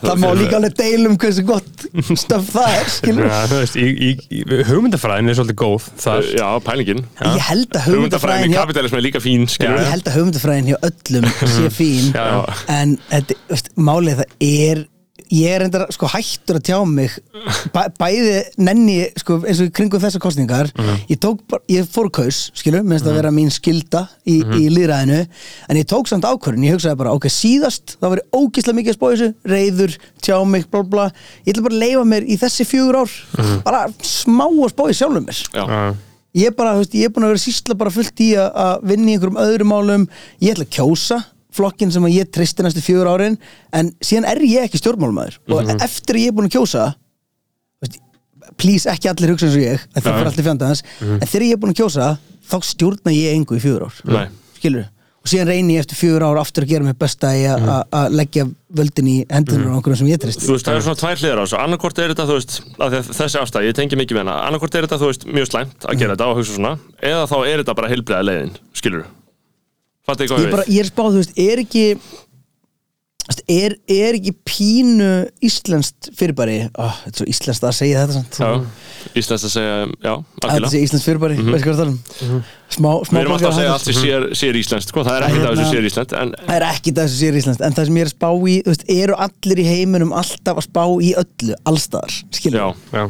[0.00, 1.86] það má líka alveg deilum hversu gott
[2.24, 4.10] stöf það er skilur Já, þú veist, í, í,
[4.40, 6.28] í, hugmyndafræðin er svolítið góð þar.
[6.34, 7.02] Já, pælingin.
[7.20, 10.16] Ég held að Hugmyndafræðin hugmyndafræðin í hjá, kapitalismi er líka fín skilur ég held að
[10.18, 12.56] hugmyndafræðin hjá öllum sé fín Já, já.
[12.74, 14.82] en þetta, veist, málið það er
[15.30, 17.12] ég er endara sko hættur að tjá mig.
[17.74, 20.70] Bæ, bæði nenni sko, eins og í kringum þessar kostningar
[21.08, 25.20] ég tók ég fór kaus skilu, minnst að vera mín skilda í, í líðræðinu
[25.70, 28.92] en ég tók samt ákvörðin ég hugsaði bara, ok, síðast þá var ég ógislega mikið
[28.94, 31.08] að spá þessu, reyður, tjá mig bla bla,
[31.46, 33.16] ég ætla bara að leifa mér í þessi fjögur ár,
[33.66, 35.42] bara smá að í sjálfum mér.
[35.54, 35.64] Já,
[36.38, 38.52] ég er bara, þú veist, ég er búin að vera sýsla bara fullt í að-
[38.64, 40.04] að vinna í einhverjum öðrum málum.
[40.40, 41.18] Ég ætla að kjósa
[41.56, 43.38] flokkin sem ég tristi næstu fjögur árin
[43.76, 46.86] en síðan er ég ekki stjórnmálumæður og eftir að ég er búin að kjósa
[47.80, 48.06] þú
[48.60, 50.84] please ekki allir hugsa eins og ég en það fyrir allir fjandans.
[51.00, 52.08] En þegar ég er búin að kjósa
[52.50, 54.00] þá stjórna ég engu í fjögur ár.
[54.10, 54.26] Nei.
[54.58, 54.88] skilur
[55.20, 58.14] og síðan reyni ég eftir fjögur ár aftur að gera mér besta í að að
[58.16, 61.20] leggja völdin í hendunar á einhverjum sem ég tristi Þú veist, það eru svona tvær
[61.20, 61.58] hliðar á þessu.
[61.60, 64.38] Annarkort er þetta, þú veist, að þessi ástæð Ég tengi mikið við hana.
[64.48, 66.74] Annarkort er þetta, þú veist, mjög slæmt að gera þetta og hugsa svona
[67.04, 69.19] Eða þá er þetta bara heilbreiða leiðin, skilur hvað
[70.18, 71.84] ég, ég bara, ég er spáð, þú veist, er ekki
[73.50, 75.10] er, er ekki pínu
[75.44, 76.58] íslenskt fyrirbæri?
[76.80, 78.38] Oh, þetta er svo íslenskt að segja þetta samt.
[78.40, 80.12] Já, Íslands að segja, já,
[80.46, 81.54] að íslenskt fyrirbæri, mm -hmm.
[81.54, 82.42] veist hvað það er um?
[82.70, 85.26] Smá, smá Við erum alltaf að segja allt sem sér, sér íslenskt, sko, það er
[85.28, 87.78] ekkert af þessu Hérna- sér íslenskt En það er ekki það sem sér íslenskt en
[87.78, 90.68] það sem ég er að spá í, þú veist, eru allir í heiminum alltaf að
[90.68, 92.12] spá í öllu, allstaðar
[92.50, 93.06] já,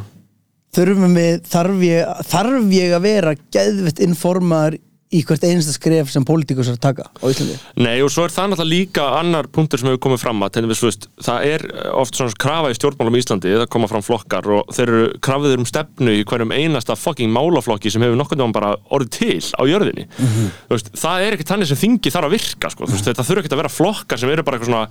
[0.77, 4.79] þurfum við þarf ég, þarf ég að vera geðvitt informaður
[5.11, 7.57] í hvert einasta skref sem pólitíkus að taka á Íslandi.
[7.83, 10.83] Nei, og svo er það náttúrulega líka annar punktur sem hefur komið fram að við,
[10.87, 11.65] veist, það er
[11.99, 15.63] oft svona krafa í stjórnmálum í Íslandi það koma fram flokkar og þeir eru krafiður
[15.65, 19.63] um stefnu í hverjum einasta fucking málaflokki sem hefur nokkurn veginn bara orðið til á
[19.67, 20.07] jörðinni.
[20.15, 22.87] Þú veist, það er ekki þannig sem þingi þarf að virka sko.
[22.87, 24.87] Veist, þetta þurfa ekki að vera flokkar sem eru bara eitthvað svona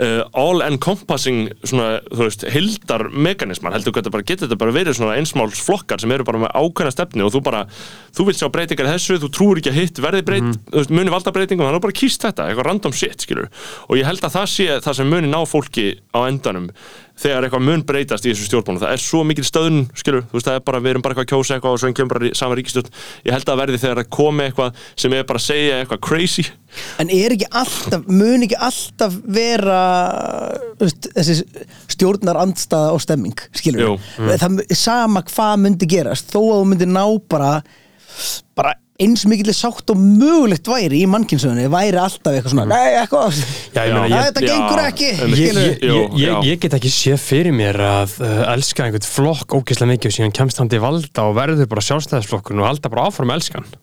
[0.00, 4.76] uh, all encompassing svona, þú veist, hildar mekanismar heldur hvað þetta bara getur þetta bara
[4.78, 7.60] verið svona einsmáls flokkar sem eru bara með ákveðna stefnu og þú bara,
[8.16, 8.22] þú
[9.60, 12.68] ekki að hitt verði breyt, veist, muni valda breytingum þannig að bara kýst þetta, eitthvað
[12.70, 13.50] random shit, skilur
[13.88, 16.70] og ég held að það sé það sem muni ná fólki á endanum
[17.18, 20.46] þegar eitthvað mun breytast í þessu stjórnbónu það er svo mikil stöðun, skilur, þú veist,
[20.46, 22.36] það er bara við erum bara eitthvað að kjósa eitthvað og svo kemur bara rí-
[22.38, 22.92] sama ríkistjórn
[23.26, 26.00] ég held að það verði þegar það komi eitthvað sem er bara að segja eitthvað
[26.06, 26.44] crazy.
[27.02, 29.80] En er ekki alltaf, mun ekki alltaf vera
[30.78, 31.38] veist, þessi
[31.96, 33.92] stjórnar andstaða og stemming, skilur Jú.
[34.22, 37.02] við það, sama hvað myndi gerast þó að þú myndi ná
[37.34, 37.52] bara
[38.54, 43.36] bara eins mikill sátt og mögulegt væri í mannkynnsögunni, væri alltaf eitthvað svona, nei, eitthvað.
[43.76, 45.10] Já, ég meina, Nei, ég- þetta Já, gengur ekki.
[45.22, 46.56] ég, ég, ég, já.
[46.64, 50.58] get ekki séð fyrir mér að uh, elska einhvern flokk ógeðslega mikið og síðan kemst
[50.58, 53.76] hann til valda og verður bara sjálfstæðisflokkun og halda bara áfram að elska hann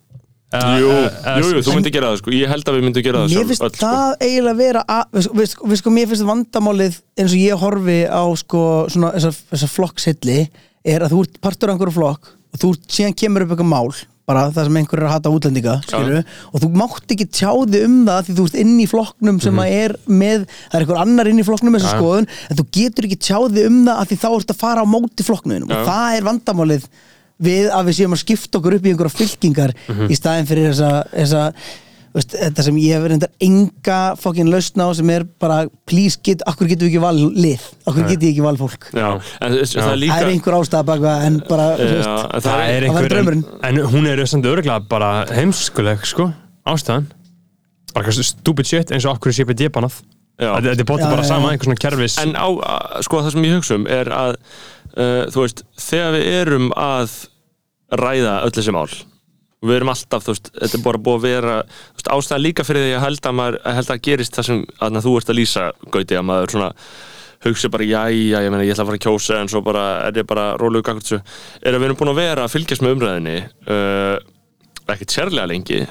[0.56, 2.32] Uh, Jú, uh, uh, jú, jú, þú myndir gera það sko.
[2.38, 3.88] Ég held að við myndum gera það Mér sjálf finnst öll, sko.
[3.90, 7.96] það eiginlega vera að, við, við, við, sko, mér finnst vandamálið eins og ég horfi
[8.08, 8.62] á sko,
[8.94, 10.38] svona, þessa, þessa flokkshilli
[10.94, 13.90] er að þú ert partur af einhverju flokk og þú síðan kemur upp eitthvað mál
[14.26, 17.84] bara það sem einhver er að hata útlendinga skilur, og þú mátt ekki tjá þig
[17.86, 21.02] um það því þú ert inn í flokknum sem að er með, það er einhver
[21.04, 21.86] annar inn í flokknum Já.
[21.94, 24.86] skoðun, en þú getur ekki tjá þig um það að því þá ert að fara
[24.86, 25.84] á móti flokknum og Já.
[25.92, 26.90] það er vandamálið
[27.46, 29.74] við að við séum að skipta okkur upp í einhverja fylkingar
[30.08, 31.42] í staðin fyrir þessa, þessa
[32.16, 35.58] veist, þetta sem ég hef reyndar enga fokkin lausn á sem er bara
[35.90, 37.68] please, get, akkur getum við ekki valið lið?
[37.86, 38.88] Akkur getum við ekki valið fólk?
[38.96, 39.10] Já,
[39.42, 42.10] en þess- það er líka það er einhver ástæða baka en bara, þú Já, veist,
[42.10, 43.06] en það það er er einhver
[43.36, 46.32] en, en hún er samt örgulega bara heimskuleg sko,
[46.66, 47.08] ástæðan.
[47.96, 49.32] Bara stupid shit eins og okkur
[49.68, 50.02] er bannað.
[50.36, 50.50] Já.
[50.52, 51.52] þetta þetta er bótið Já, bara já, sama, já.
[51.56, 52.48] einhver svona kerfis En á,
[53.08, 57.14] sko það sem ég hugsa um er að uh, þú veist, þegar við erum að
[58.02, 58.90] ræða öll þessi mál
[59.64, 62.66] og við erum alltaf, þú veist, þetta er bara búið að vera veist, ástæðan líka
[62.68, 65.32] fyrir því að held að maður að held að gerist það sem að þú ert
[65.32, 66.72] að lýsa Gauti, að maður svona
[67.46, 70.22] hugsa bara, jæja, ég meina, ég ætla að fara að kjósa en svo bara er
[70.22, 71.20] ég bara rólegur gagvart þessu.
[71.62, 73.36] Er að við erum búin að vera að fylgjast með umræðinni
[73.76, 74.16] uh,
[74.94, 75.82] ekkert sérlega lengi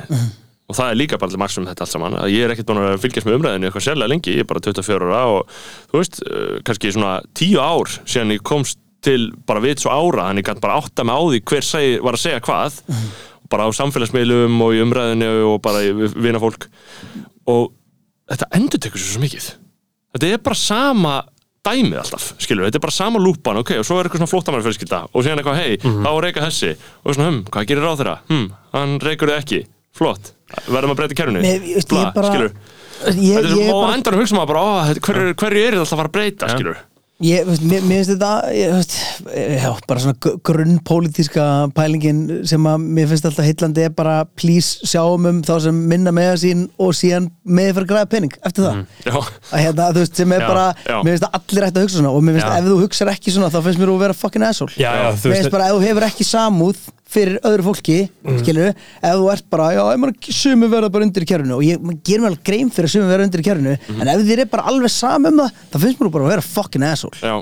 [0.64, 2.82] og það er líka bara til maksum þetta allt saman að ég er ekkert búin
[2.82, 5.54] að fylgjast með umræðinu eitthvað sérlega lengi, ég er bara 24 ára og
[5.92, 10.30] þú veist, uh, kannski svona 10 ár síðan ég komst til bara vits og ára,
[10.30, 12.78] þannig gæti bara átta mig á því hver segi, var að segja hvað.
[12.80, 16.66] Og bara á samfélagsmiðlum og í umræðinu og bara í vina fólk
[17.50, 17.70] og
[18.30, 19.50] þetta endur tekur svo mikið.
[20.14, 21.14] Þetta er bara sama
[21.64, 24.98] dæmið alltaf, skilur, þetta er bara sama lúpan ok, og svo er eitthvað svona flóttamannfjölskylda
[25.12, 26.72] og síðan eitthvað, hei, þá er reyka þessi.
[27.04, 28.16] Og svona, hm, hvað gerir ráð þeirra?
[28.28, 29.60] Hm, hann reykur þið ekki,
[29.96, 30.32] flott.
[30.68, 31.16] Verðum að breyta
[32.14, 32.58] bara- skilur ég,
[33.04, 35.72] þetta er ég, svo, og bara, endan hugsa maður bara, ó, þetta- hverju, hverju er
[35.72, 36.76] þetta alltaf að fara að breyta, skilur
[37.22, 38.94] ég, veist, mér, finnst þetta ég, veist,
[39.30, 41.44] já, bara svona gr- grunnpólitíska
[41.76, 46.10] pælingin sem að mér finnst alltaf heillandi er bara please sjáum um þá sem minna
[46.14, 48.82] með sín og síðan með fyrir græða pening eftir það.
[49.06, 49.14] Já,
[49.54, 50.96] að hérna, veist, sem er Já, bara já.
[51.06, 53.52] mér finnst allir ætti að hugsa svona og mér finnst ef þú hugsar ekki svona
[53.54, 54.74] þá finnst mér þú að vera fucking asshole.
[54.80, 56.82] Já, já, þú mér finnst bara ef þú hefur ekki samúð
[57.14, 58.38] fyrir öðru fólki, mm.
[58.42, 61.66] skilur ef þú ert bara, já, ég maður sumi verða bara undir í kjörinu og
[61.66, 64.44] ég gerir mér alveg grein fyrir að sumi verða undir í kjörinu en ef þér
[64.44, 67.18] er bara alveg sam um það þá finnst mér bara að vera fucking asshole.
[67.22, 67.34] Já,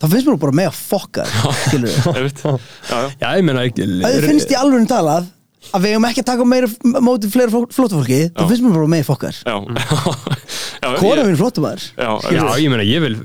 [0.00, 1.26] þá finnst mér bara með að fokka
[1.66, 2.56] skilur já,
[2.90, 5.28] já, já, ég meina ef þið finnst í alveg talað
[5.70, 9.02] að við hefum ekki að taka meira móti fleiri flótafólki, þá finnst mér bara með
[9.04, 10.38] að fokka þér já, já,
[10.80, 13.16] kona ég- mín flóttamæður já, já, ég meina, ég vil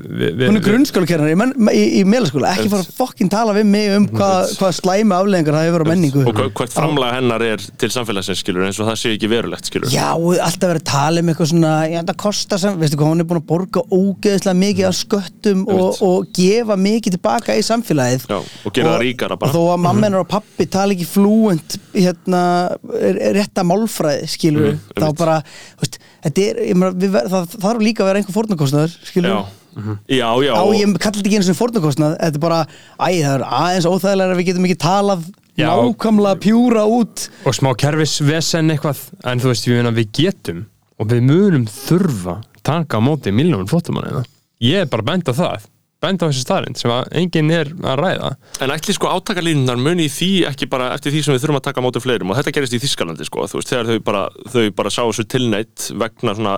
[0.46, 3.90] hún er grunnskólakernar í, menn- í, í meðlaskóla ekki fara að fokkin tala við mig
[3.96, 6.24] um hvað hva slæmi afleðingar það hefur á menningu.
[6.26, 9.92] Og hvert framlega hennar er til samfélagsins, skilur, eins og það sé ekki verulegt, skilur
[9.92, 13.24] Já, alltaf verið að tala um eitthvað svona já, það kostar sem, veistu hvað, hún
[13.24, 18.26] er búin að borga ógeðslega mikið af sköttum og, og gefa mikið tilbaka í samfélagið.
[18.30, 19.50] Já, og gera það ríkara bara.
[19.50, 22.42] og þó að mamma hennar og pappi tala ekki flúent hérna,
[23.36, 25.36] rétta málfræði skilur Mhm, þá bara,
[25.80, 29.40] veist, er meina, við, það þarf líka að vera einhver fórnarkostnaður skilur já,
[30.08, 32.60] já, já, á ég kalli þetta ekki eins og fórnarkostnað þetta er bara,
[32.96, 35.70] æ, það er aðeins óþægilega að við getum ekki talað Já.
[35.72, 37.22] nákvæmlega pjúra út.
[37.48, 40.58] Og smá kerfisvesen eitthvað en þú veist, við, við getum
[41.00, 42.34] og við munum þurfa
[42.66, 44.26] taka á móti miljónum flottumann
[44.64, 45.66] ég er bara bent á það
[46.02, 48.30] bent á þessi staðrind sem að enginn er að ræða.
[48.64, 51.64] En ætli sko átakalínunar muni í því ekki bara eftir því sem við þurfum að
[51.68, 52.32] taka á móti fleirum?
[52.32, 55.86] Og þetta gerist í Þískalandi sko, veist, þegar þau bara, þau bara sá þessu tilneitt
[56.02, 56.56] vegna svona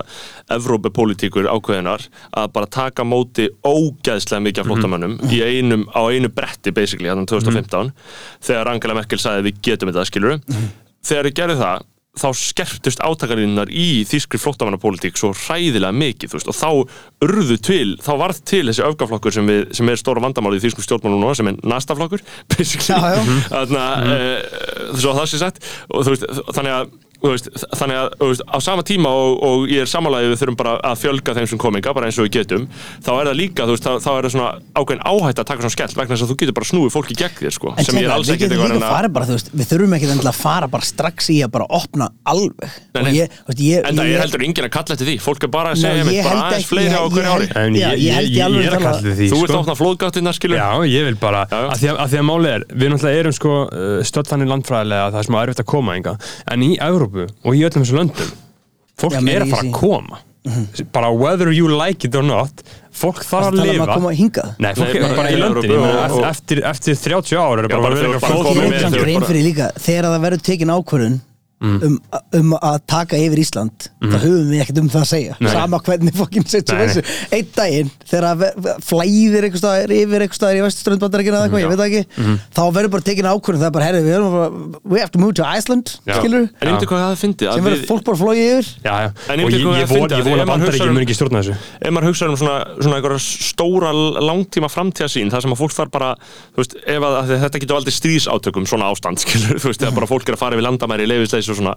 [0.57, 2.05] Evrópupolítíkur ákveðinar
[2.41, 7.31] að bara taka móti ógeðslega mikið af flóttamönnum í einum, á einu bretti basically, þannig
[7.31, 7.93] 2015
[8.49, 10.39] þegar Angela Merkel sagði við getum þetta, skilur
[11.05, 11.87] þegar þau gerðu það
[12.19, 18.11] þá skerptust átakalínunar í þýskri flóttamannapólitík svo hræðilega mikið veist, og þá urðu til, þá
[18.21, 21.51] varð til þessi öfgaflokkur sem, við, sem er stóra vandamáli í þýskum stjórnmálum núna, sem
[21.51, 23.37] er nastaflokkur basically, Já, já.
[23.49, 24.97] Þarna, mm.
[24.99, 26.97] svo að það sé sagt og veist, þannig að
[27.27, 30.57] veist, þannig að þú veist, á sama tíma og, og ég er samanlega við þurfum
[30.59, 32.63] bara að fjölga þeim sem kominga, bara eins og við getum
[33.03, 35.59] þá er það líka, þú veist, þá, þá er það svona ákveðin áhætt að taka
[35.65, 37.99] svona skellt vegna þess að þú getur bara snúið fólki gegn þér, sko, En sem
[37.99, 41.37] ég er alls getum eitthvað veist, við þurfum ekki endilega að fara bara strax í
[41.43, 42.69] að bara opna alveg.
[42.95, 43.11] Nei, nei.
[43.11, 45.51] og ég, veist, ég, En það er heldur enginn að kalla eftir því, fólk er
[45.53, 48.83] bara að segja einmitt, bara aðeins fleiri á ég- hverju ég ári ég, er að
[48.85, 50.57] kalla því Þú ert að opna flóðgáttina, skilur
[57.09, 58.33] Evrópu og í öllum þessu löndum.
[58.99, 60.19] Fólk Já, er að fara að koma.
[60.95, 62.63] Bara whether you like it or not
[62.95, 63.85] fólk þarf að um lifa.
[63.85, 64.53] að koma hingað?
[64.59, 67.59] Nei, fólk Nei, er bara í löndin ég meina, og- og- eftir, eftir 30 ár
[67.59, 68.73] er Já, bara bara að vera þegar eitthvað fólk flóð komið með
[69.83, 71.19] þegar það verður tekin ákvörðun
[71.61, 71.97] um,
[72.39, 73.89] um að taka yfir Ísland.
[73.99, 75.35] Þá höfum við ekkert um það að segja.
[75.39, 75.51] Nei.
[75.53, 77.03] sama hvernig fokkin setjum þessu.
[77.35, 78.43] Einn daginn þegar
[78.85, 82.61] flæðir eitthvað staðar yfir eitthvað staðar í vesturströndbandarækina eða eitthvað, ég veit það ekki þá
[82.77, 84.49] verður bara tekin ákvörðun það er bara, herri, við erum bara
[84.93, 86.15] we have to move to Iceland, Já.
[86.19, 88.69] skilur En myndi hvað það fyndi sem verður fólk bara flóið yfir.
[88.85, 91.55] Já, já, og ég, ég, að von, ég vona hugsar um- mun ekki stjórna þessu.
[91.81, 93.91] ef maður hugsa um svona, svona einhverja stóra
[94.29, 96.09] langtíma framtíðasín þar sem að fólk þarf bara
[96.57, 99.83] veist, ef að, þetta getur aldrei stríðsátökum svona ástand, skilur, þú veist,
[101.49, 101.73] er þessu svona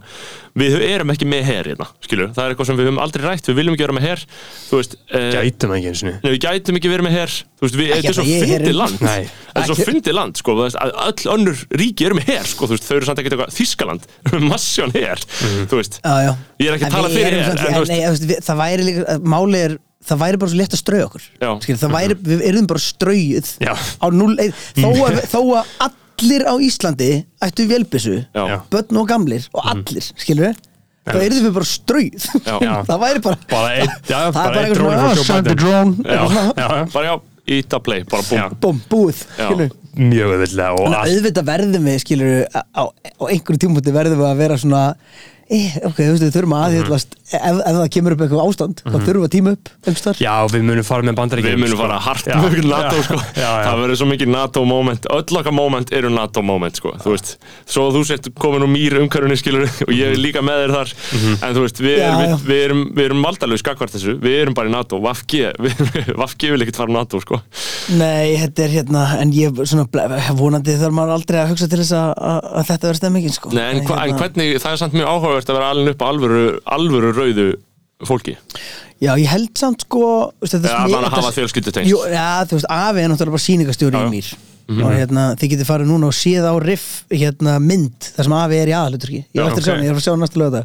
[0.62, 3.48] við erum ekki með her hérna, skilur það er eitthvað sem við höfum aldrei rætt,
[3.48, 4.24] við viljum ekki vera með her
[4.68, 7.66] þú veist, uh, Gætum ekki eins og Nei, við gætum ekki verið með her þú
[7.66, 8.76] veist, við, þetta er svo fyndið herinn.
[8.82, 9.22] land Nei.
[9.48, 12.50] þetta er svo fyndið land, sko þú veist, að öll önnur ríki eru með her,
[12.52, 14.10] sko, þú veist, þau eru samt ekkert eitthvað Þískaland,
[14.52, 15.24] massjón her
[15.70, 16.32] þú veist, já, já.
[16.62, 17.40] Ég er ekki að tala fyrir
[18.28, 21.24] við- það væri líka, máli er það væri bara svo létt að strauja okkur.
[21.62, 23.70] Skil, það væri, við erum bara straujuð Já.
[24.02, 27.08] á 0-1 þó, að- þó að allir á Íslandi
[27.42, 28.60] ættu vélbissu, Já.
[28.70, 30.60] Börn og gamlir og allir, skilur við
[31.02, 32.26] þá erum við bara strauð
[32.62, 32.72] Já.
[32.88, 35.14] það væri bara Bara einn, já, það er bara einn eitthvað dróni svona frá ah,
[35.18, 35.62] Joe send the Biden.
[35.66, 36.12] drone Já.
[36.14, 36.84] eitthvað svona, Já, já.
[36.94, 37.14] bara já,
[37.58, 39.46] ít að play, bara búm búm, búið Já.
[39.48, 43.60] skilur Mjög auðvitað og Þannig að allt auðvitað verðum við, skilur á, á, á einhverju
[43.66, 44.84] tímúti verðum við að vera svona
[45.52, 48.82] eh, ok, þú veist, við þurfum að aðhyllast ef, ef það kemur upp eitthvað ástand
[48.82, 51.76] þá þurfum við að tíma upp einhverstaðar Já, við munum fara með bandaríkjum Við munum
[51.76, 51.82] sko.
[51.86, 52.36] fara hart Já.
[52.42, 53.18] með NATO sko.
[53.36, 53.64] Já, já.
[53.66, 56.94] Það verður svo mikið NATO moment Öll okkar moment eru NATO moment sko.
[57.02, 57.32] Þú veist,
[57.68, 60.94] svo þú sért komin úr mýr umhverfni skilur og ég er líka með þér þar
[61.12, 61.34] Mhm.
[61.44, 62.36] En þú veist, við erum, já.
[62.36, 65.34] við, við erum, við erum valdalegu skakvart þessu Við erum bara í NATO, Vafg
[66.22, 67.38] Vafg vil ekkert fara í NATO sko.
[67.98, 69.86] Nei, þetta er hérna en ég svona,
[70.38, 73.52] vonandi þarf maður aldrei að hugsa til þess að, að, að þetta verður stemmingin sko.
[73.52, 75.10] Nei, en, en hérna, hvernig, það er samt mjög
[75.42, 77.48] áhugavert að vera alveg upp á alvöru, alvöru rauðu
[78.06, 78.36] fólki?
[79.02, 81.90] Já, ég held samt sko smi- mann að hafa fjölskyldutengsl.
[81.90, 84.32] Jú, Já, þú veist, afi er náttúrulega bara sýningastjóri Já, í mér
[84.72, 88.56] og hérna, þið getið farið núna og séð á riff hérna mynd, þar sem afi
[88.62, 90.38] er í aðaluturki ég er eftir að sjá hann, ég er að sjá hann næstu
[90.40, 90.62] lögða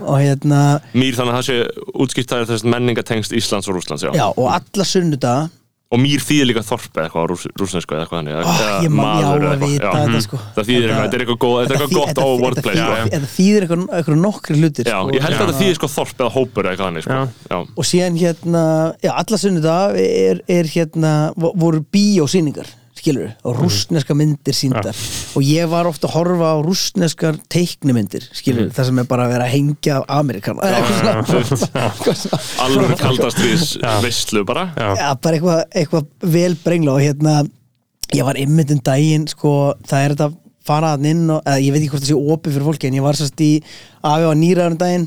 [0.00, 0.60] og hérna,
[0.96, 1.58] Mýr þannig að það sé
[2.00, 4.10] útskipt það er þess menningatengst Íslands og Rússlands já.
[4.16, 5.50] já, og alla sunnudaga
[5.90, 8.92] Og mýr þýðir líka þorp eða eitthvað rússnesku eða eitthvað þannig eða- Oh, eða ég
[8.94, 10.20] má- já, að vita þetta, Mhm.
[10.22, 10.36] sko.
[10.54, 12.74] Það þýðir eitthvað, þetta er eitthvað góð, þetta er eitthvað gott á wordplay
[13.10, 15.10] þetta þýðir- eitthvað, eitthvað nokkri hlutir Já, sko.
[15.10, 17.66] ég held að þetta þýðir sko þorp eða hópur eða eitthvað þannig sko.
[17.76, 22.66] Og síðan hérna, já, alla sunnudag er, er hérna, vo- voru bíósýningar
[23.00, 24.96] skilur og rússneska myndir síndar
[25.34, 29.32] og ég var ofta að horfa á rússneskar teiknimyndir skilur, það sem er bara að
[29.34, 30.56] vera að hengja af Amerikan
[32.64, 33.74] Alveg kaldastrís
[34.04, 34.68] veistlu bara.
[34.76, 35.14] Já.
[35.22, 36.96] bara eitthvað, eitthvað vel brengla.
[36.96, 37.40] Og hérna,
[38.14, 39.54] ég var ymmit um daginn, sko,
[39.88, 40.30] það er þetta
[40.70, 42.98] fara að inn og, eða ég veit ekki hvort það sé opið fyrir fólki en
[42.98, 43.50] ég var sérst í
[44.06, 45.06] afi á nýraðan daginn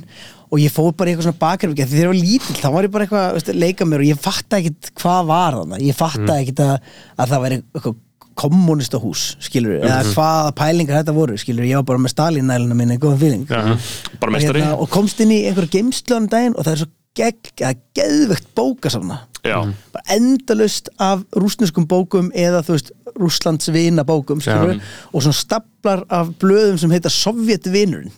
[0.54, 1.39] og ég fór bara eitthvað svona
[1.74, 4.20] því þegar ég var lítill, þá var ég bara eitthvað veist, leika mér og ég
[4.22, 6.74] fatta ekkit hvað var þannig ég fatta ekkit að,
[7.18, 8.01] að það væri eitthvað
[8.43, 12.97] kommunista hús, skilur eða hvaða pælingar þetta voru, skilur ég var bara með Stalin-næluna minni,
[13.01, 13.76] góðan fíling Já.
[14.22, 16.89] Bara og, hérna, og komst inn í einhverja geimslunum daginn og það er svo
[17.20, 19.58] gegg, að geðvegt bókasafna Já,
[19.91, 24.80] bara endalust af rúsneskum bókum eða þú veist Rússlands vina bókum skilur,
[25.14, 28.10] og svona staplar af blöðum sem heita Sovjetvinurinn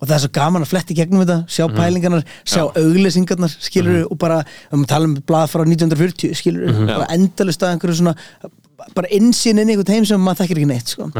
[0.00, 4.16] og það er svo gaman að fletti gegnum þetta sjá pælingarnar, sjá auglýsingarnar skilur og
[4.22, 4.38] bara,
[4.72, 8.14] um að tala um blað frá 1940 skilur, bara endalust af einhverju svona,
[8.94, 11.10] bara insýn inn í einhvern heim sem maður þekkir ekki neitt sko.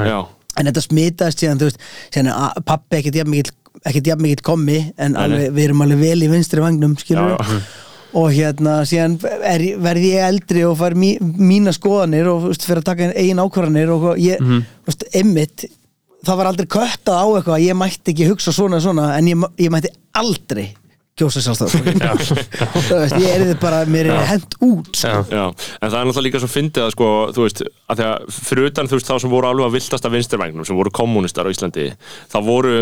[0.56, 1.80] en þetta smitaðist síðan, þú veist
[2.14, 3.18] síðan er pappi ekkert
[4.06, 7.60] jafn mikill kommi, en alveg, við erum alveg vel í vinstri vagnum, skilur já.
[8.16, 12.80] Og hérna, síðan er, verði ég eldri og fær mí, mína skoðanir og veist, fyrir
[12.80, 15.66] að taka eigin ákvarðanir og ég, mm veist, emmitt
[16.26, 19.46] það var aldrei köttað á eitthvað að ég mætti ekki hugsa svona svona en ég,
[19.60, 20.68] ég mætti aldrei
[21.16, 25.08] kjósa sjálfstæðar ég er þið bara, mér er hent út sko.
[25.08, 25.22] Já.
[25.32, 25.44] Já,
[25.80, 28.68] en það er náttúrulega líka svo fyndið að sko, þú veist, að því að fyrir
[28.68, 31.86] utan þú veist þá sem voru alveg að viltasta vinstirvægnum sem voru kommunistar á Íslandi
[32.32, 32.74] þá voru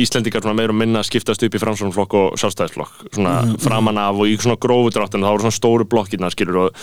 [0.00, 4.22] Íslendingar svona meira og minna að skiptast upp í framsvonflokk og sjálfstæðisflokk svona framan af
[4.24, 6.80] og í svona grófu dráttin þá voru svona stóru blokkirna skilur og,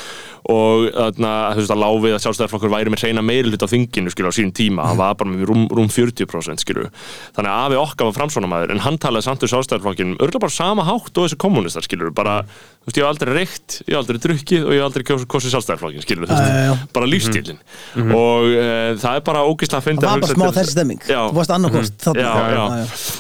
[0.54, 4.14] og þarna, þú veist að láfið að sjálfstæðisflokkur væri með reyna meiri hlut á þinginu
[4.14, 6.92] skilur á sín tíma, hann var bara með rúm, rúm 40% skilur,
[7.34, 7.50] þannig
[10.68, 12.42] sama hátt og þessi kommunistar skilur bara,
[12.84, 15.30] þú veist, ég hef aldrei reykt ég hef aldrei drukkið og ég hef aldrei kosið
[15.34, 17.60] kosið sjálfstæðarflokkin skilur, þú veist, bara lífstílin
[18.16, 18.68] og e,
[19.02, 21.04] það er bara ógislega að það var bara smá þessi stemming.
[21.08, 22.32] Já, þú varst annarkost já.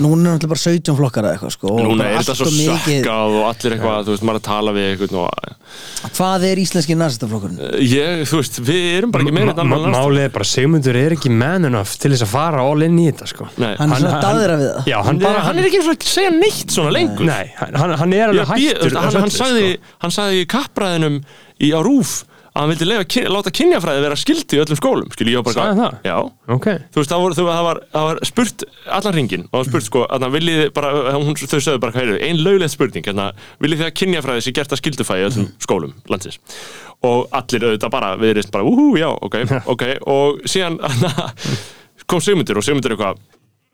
[0.03, 2.51] núna er náttúrulega bara 17 flokkar eða eitthvað sko, og núna er þetta allt svo
[2.57, 6.95] sökkað og allir eitthvað, þú veist, maður að tala við eitthvað og hvað er íslenski
[6.97, 7.59] nazistaflokkurinn?
[7.83, 11.67] ég, þú veist, við erum bara ekki meira Málið er bara, Sigmundur er ekki man
[11.67, 13.47] enough til þess að fara all in í þetta sko.
[13.59, 14.21] Nei, hann er svona
[17.43, 19.37] við hann hann, hann Nei, hann, hann er alveg bý- hættur hann, þessu hann, öllu,
[19.41, 19.93] sagði, sko.
[20.05, 21.21] hann sagði í kappræðinum
[21.63, 22.15] í á rúf
[22.57, 25.67] að hann vildi kyn- láta kynjafræði vera skildi í öllum skólum skil ég bara Sagði
[25.67, 25.97] hann það?
[26.09, 26.15] Já,
[26.55, 28.63] Ok, þú veist, það var, það var, það var spurt
[28.97, 30.01] allan ringin og það var spurt sko,
[30.33, 33.27] viljið þið bara, hún, þau sögðu bara hvað er ein löglega spurning, hérna,
[33.61, 36.39] viljið þið að kynjafræði sé gert að skildufæði í öllum skólum landsins?
[37.05, 39.37] Og allir auðvitað bara viðrist bara, úhú, já, ok,
[39.75, 39.83] ok.
[40.09, 40.79] Og síðan
[42.09, 43.21] kom Sigmundur og Sigmundur eitthvað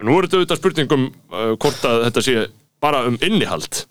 [0.03, 2.35] nú er þetta auðvitað spurningum uh, hvort að þetta sé
[2.83, 3.83] bara um innihald.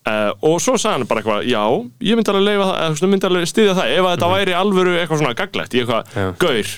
[0.00, 1.64] Uh, og svo sagði hann bara eitthvað já,
[2.08, 5.20] ég myndi alveg leifa það, eða, myndi alveg styðja það ef þetta væri alvöru eitthvað
[5.20, 6.70] svona gaglegt, ég eitthvað, gaur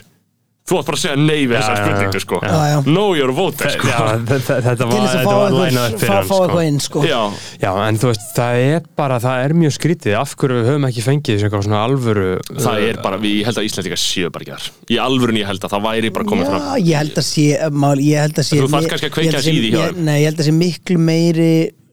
[0.62, 2.76] Þú átt bara að segja nei við þessa Já, já, spurningu sko Já, já.
[2.86, 5.96] Know your voter sko Já, þetta, var, þess að þetta fá var eitthvað, lænað upp
[5.96, 6.84] fá, fyrir hann fá sko.
[6.86, 7.02] sko.
[7.08, 7.18] Já,
[7.64, 10.86] Já, en þú veist, það er bara, það er mjög skrítið af hverju við höfum
[10.88, 12.28] ekki fengið þessu eitthvað svona alvöru
[12.62, 15.50] það er bara, við, ég held að Íslandika séu bara ekki þar Í alvörun ég
[15.50, 17.46] held að það væri bara komið fram Já, ég held að sé,
[17.82, 20.02] mál, ég held að sé Þú þarft kannski að þess í því hjá ég- þeim.
[20.06, 21.52] Nei, ég held að sé miklu meiri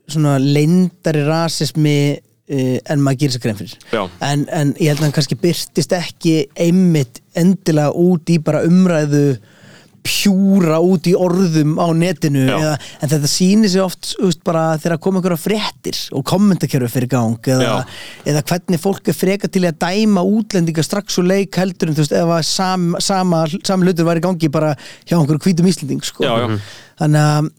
[0.10, 1.98] svona leyndari rasismi
[2.50, 3.78] uh, en maður gerir sér grein fyrir
[4.26, 9.40] en, en ég held að hann kannski byrtist ekki einmitt endilega út í bara umræðu
[10.06, 12.74] pjúra út í orðum á netinu eða,
[13.04, 17.50] en þetta sýnir sig oft úst, bara þegar koma einhverja fréttir og kommentarkerfi fyrir gang
[17.52, 17.82] eða,
[18.30, 22.06] eða hvernig fólk er freka til að dæma útlendinga strax og leik heldur en þú
[22.06, 26.06] veist ef að sam, sama, sama hlutur var í gangi bara hjá einhverju hvítum Íslending
[26.06, 26.26] sko.
[26.26, 26.62] Já, já.
[27.04, 27.52] þannig að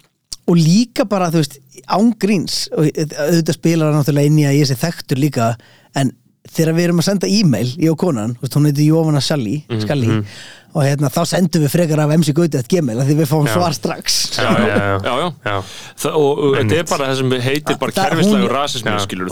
[0.51, 4.67] og líka bara þú veist ángríns og auðvitað spilar það náttúrulega inn í að ég
[4.71, 5.53] sé þekktur líka
[5.97, 6.13] en
[6.51, 9.59] þegar við erum að senda e-mail ég og konan, þú veist, hún heiti Jóvana Skalli
[9.69, 10.25] Mhm, Skalli
[10.71, 13.47] og hérna, þá sendum við frekar af MC Gauti að gmail af því við fáum
[13.49, 13.53] Já.
[13.57, 14.99] svar strax Já, já, já.
[15.03, 15.29] já, já.
[15.45, 15.57] Já.
[15.99, 18.55] Það, og, þetta er bara það sem heitir bara Það- kerfislegur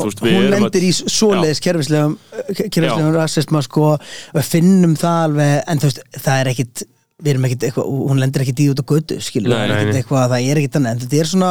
[0.02, 2.18] hún- hún lendir í svoleiðis kerfislegum
[2.58, 4.00] kerfislegum rasisma sko og
[4.34, 6.82] við finnum það alveg en þú veist, það er ekkit
[7.18, 10.28] við erum ekkit eitthvað, hún lendir ekkit í út á götu skilur, Nei, nei, eitthvað
[10.30, 11.48] það er ekkit annað, en þetta er svona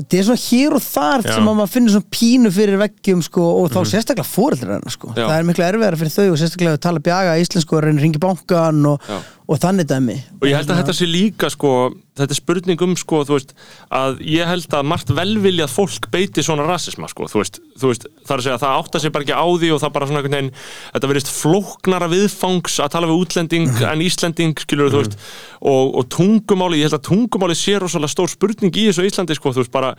[0.00, 3.44] þetta er svona hér og þar sem að maður finnur svona pínu fyrir veggjum sko,
[3.60, 5.12] og þá sérstaklega fóreldrar hennar sko.
[5.14, 5.22] Já.
[5.22, 8.08] það er miklu erfiðara fyrir þau og sérstaklega að tala bjaga íslensku og reyna að
[8.08, 9.12] ringi bankan og.
[9.50, 10.16] Og þannig dæmi.
[10.40, 11.72] Og ég held að þetta sé líka sko,
[12.18, 13.54] þetta er spurning um sko, þú veist,
[13.92, 18.06] að ég held að margt velviljað fólk beiti svona rasisma sko, þú veist, þú veist,
[18.22, 20.08] það er að segja að það átta sig bara ekki á því og það bara
[20.08, 20.52] svona einhvern veginn
[20.92, 25.18] þetta verðist flóknara viðfangs að tala við útlending en Íslending skilur þú veist,
[25.62, 29.54] og, og tungumáli ég held að tungumáli sé rosalega stór spurning í þessu Íslandi sko,
[29.56, 29.94] þú veist, bara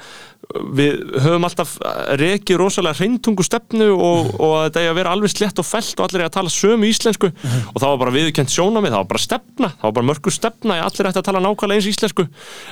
[0.75, 1.75] við höfum alltaf
[2.19, 6.07] rekið rosalega hreintungu stefnu og, og þetta er að vera alveg slett og felt og
[6.07, 9.23] allir er að tala sömu íslensku og það var bara viðkent sjónamið, það var bara
[9.33, 12.27] stefna það var bara mörgur stefna, ég allir ætti að tala nákvæmlega eins íslensku.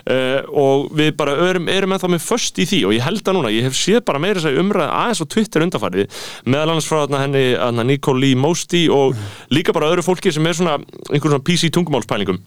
[0.06, 3.38] Uh, og við bara erum, erum ennþá með föst í því og ég held að
[3.38, 6.90] núna, ég hef séð bara meira þess að umræða aðeins á Twitter undanfarið meðal annars
[6.90, 7.46] frá henni
[7.92, 9.18] Nicole Lee Mosty og
[9.54, 10.78] líka bara öðru fólki sem er svona
[11.12, 12.42] einhver svona PC tungumálspælingum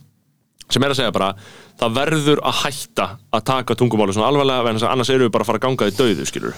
[0.73, 1.33] sem er að segja bara
[1.81, 5.51] það verður að hætta að taka tungumáli svona alvarlega en annars erum við bara að
[5.51, 6.57] fara að ganga í dauðu skilur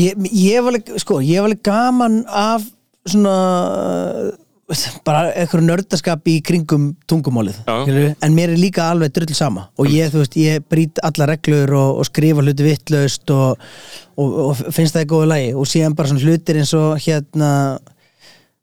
[0.00, 2.64] ég, ég hef alveg, sko, ég hef alveg gaman af
[3.04, 3.34] svona
[5.04, 9.66] bara eitthvað nördaskap í kringum tungumálið, en mér er líka alveg drull sama.
[9.76, 13.60] Og ég, þú veist, ég brýt alla reglur og, og skrifa hluti vittlaust og,
[14.16, 15.50] og, og finnst það í góðu lagi.
[15.58, 17.50] Og síðan bara svona hlutir eins og hérna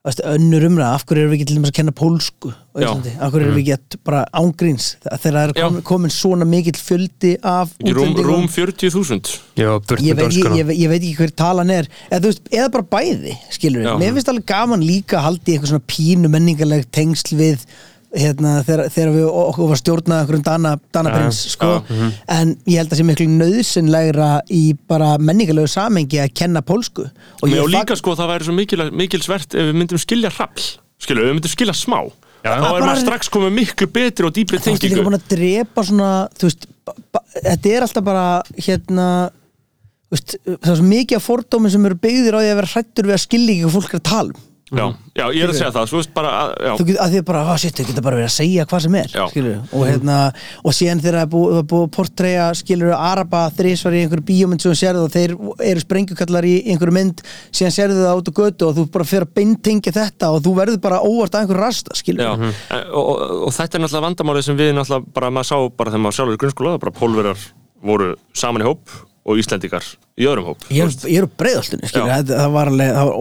[0.01, 3.57] önnur umræða, af hverju erum við ekki til dæmis að kenna pólsku af hverju erum
[3.59, 8.15] við ekki að bara ángríns þegar það er komin, komin svona mikill fjöldi af rúm,
[8.25, 11.89] rúm 40.000 Já, burt ég ég, ég, ég veit ekki hver talan er.
[12.09, 13.91] Eða, veist, eða bara bæði, skilur Já.
[13.91, 17.67] við mér finnst alveg gaman líka að haldi eitthvað svona pínu menningarleg tengsl við
[18.11, 21.69] hérna, þegar, þegar við okkur var stjórnað einhverjum Dana, Dana Já, Prins sko.
[21.71, 22.15] já, mhm.
[22.35, 27.45] en ég held að sé miklu nöðsynlegra í bara menningarlegu samengi að kenna pólsku og
[27.47, 30.67] og, líka sko það væri svo mikil, mikilsvert ef við myndum skilja hrafl
[31.01, 31.99] skilur, ef við myndum skilja smá
[32.41, 32.55] Já.
[32.57, 35.27] þá er maður strax komið miklu betri og dýpri þá ertu líka tengingu búin að
[35.31, 36.69] drepa svona þú veist,
[37.37, 39.09] þetta er alltaf bara hérna
[40.11, 43.07] veist, það er svo mikið af fordómi sem eru byggðir á því að vera hrættur
[43.07, 44.85] við að skilja ekki hvað fólk er að tala um já,
[45.17, 47.41] já, ég er að segja það, svo veist bara að, þú getur að því bara,
[47.51, 50.17] oh shit, þau geta bara verið að segja hvað sem er skilur, og hérna
[50.63, 54.71] og síðan þegar það er búið, að portreya skilur Araba þrísvar í einhverju bíómynd sem
[54.71, 55.35] þú sérðu og þeir
[55.71, 59.27] eru sprengjukallar í einhverju mynd síðan sérðu það út á götu og þú bara fyrir
[59.27, 62.33] að beintengja þetta og þú verður bara óvart að einhverju rasta skilur já.
[62.71, 65.93] En, og, og, og þetta er náttúrulega vandamálið sem við náttúrulega bara, maður sá bara
[65.93, 67.47] þegar maður sjálfur í grunnskóla, bara pólverar
[67.81, 69.85] voru saman í hóp og Íslendingar
[70.17, 72.23] í öðrum hóp Ég er, ég er á Já.
[72.23, 72.71] það, það, var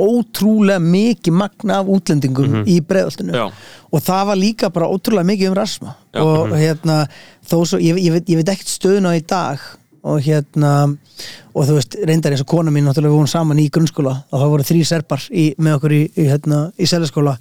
[0.06, 3.36] ótrúlega mikið magna af útlendingum í breiðoltinu Mhm.
[3.36, 3.50] Já.
[3.92, 6.22] og það var líka bara ótrúlega mikið um rasma Já.
[6.24, 7.06] Og hérna,
[7.46, 9.58] þó svo, ég, ég, veit, ég veit ekkert stöðun á í dag
[10.02, 10.96] og hérna
[11.54, 14.40] og þú veist, reyndar eins og kona mín náttúrulega við vorum saman í grunnskóla og
[14.40, 17.36] það voru þrý serpar í, með okkur í, í, hérna, í selaskóla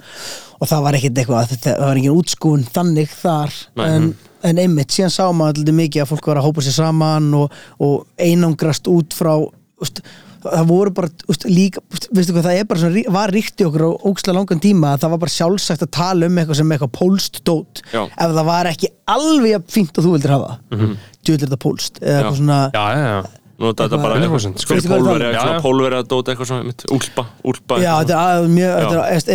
[0.60, 3.60] og það var ekkert eitthvað, það, var engin útskúin þannig þar.
[3.86, 4.10] En,
[4.45, 7.62] en einmitt, síðan sá maður alltaf mikið að fólk var að hópa sér saman og,
[7.84, 9.34] og einangrast út frá
[9.80, 10.01] úst,
[10.43, 13.86] það voru bara úst, líka, úst, hvað það er bara svona, var ríkt í okkur
[13.88, 16.93] á ókslega langan tíma að það var bara sjálfsagt að tala um eitthvað sem eitthvað
[16.99, 17.84] pólst dót.
[17.93, 18.01] Já.
[18.07, 20.95] ef það var ekki alveg fínt og þú vildir hafa mm -hmm.
[21.24, 23.24] djúðlir þetta pólst eða eitthvað svona Já, já,
[23.60, 25.99] Nú þetta bara fyrir er það?
[25.99, 28.05] Að dóta eitthvað svona, mitt, úlpa, úlpa Já, eitthvað.
[28.05, 28.76] þetta er að- mjög,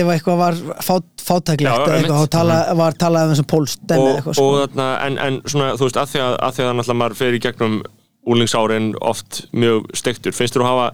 [0.00, 0.54] ef eitthvað var
[0.86, 4.38] fát, fátæklegt eða eitthvað, tala, var talað um þessum pólst dæmi eða og, eitthvað, og,
[4.38, 4.48] sko.
[4.62, 7.36] þarna, en, en svona, þú veist, að því að, að því að náttúrulega maður fer
[7.36, 7.76] í gegnum
[8.24, 10.86] úlingsárin oft mjög stektur finnst þú að hafa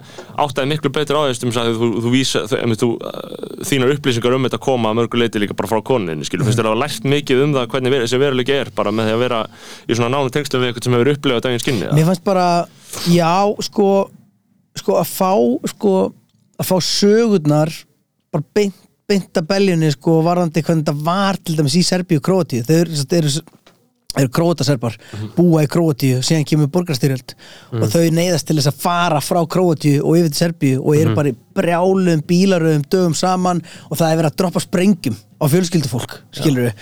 [0.45, 4.63] áttæði miklu betur á þessum að þú, þú vísa, þú, uh, þínar upplýsingar um þetta
[4.65, 7.55] koma að mörgu leiti líka bara frá koninni finnst þú að hafa lært mikið um
[7.55, 9.43] það hvernig ver, þessi veruleiki er bara með því að vera
[9.87, 11.93] í svona nánu tengslu við eitthvað sem hefur upplifað daginn skinni?
[11.95, 12.49] Mér fannst bara,
[13.07, 13.35] já,
[13.69, 13.91] sko
[14.79, 15.33] sko að fá
[15.73, 15.95] sko,
[16.61, 17.73] að fá sögurnar
[18.31, 18.77] bara beint,
[19.11, 22.77] beint að beljunni sko varðandi hvernig þetta var til dæmis í Serbíu og Króatíu þau
[22.79, 23.33] eru,
[24.17, 24.97] eru, eru króataserbar
[25.37, 27.35] búa í Króatíu, síðan kemur borgarstyrjöld
[27.73, 31.15] og þau neyðast til þess að fara frá Króatíu og yfir til Serbíu og eru
[31.15, 36.19] bara í brjálum, bílaröðum, dögum saman og það er verið að droppa sprengjum á fjölskyldufólk,
[36.37, 36.75] skilur við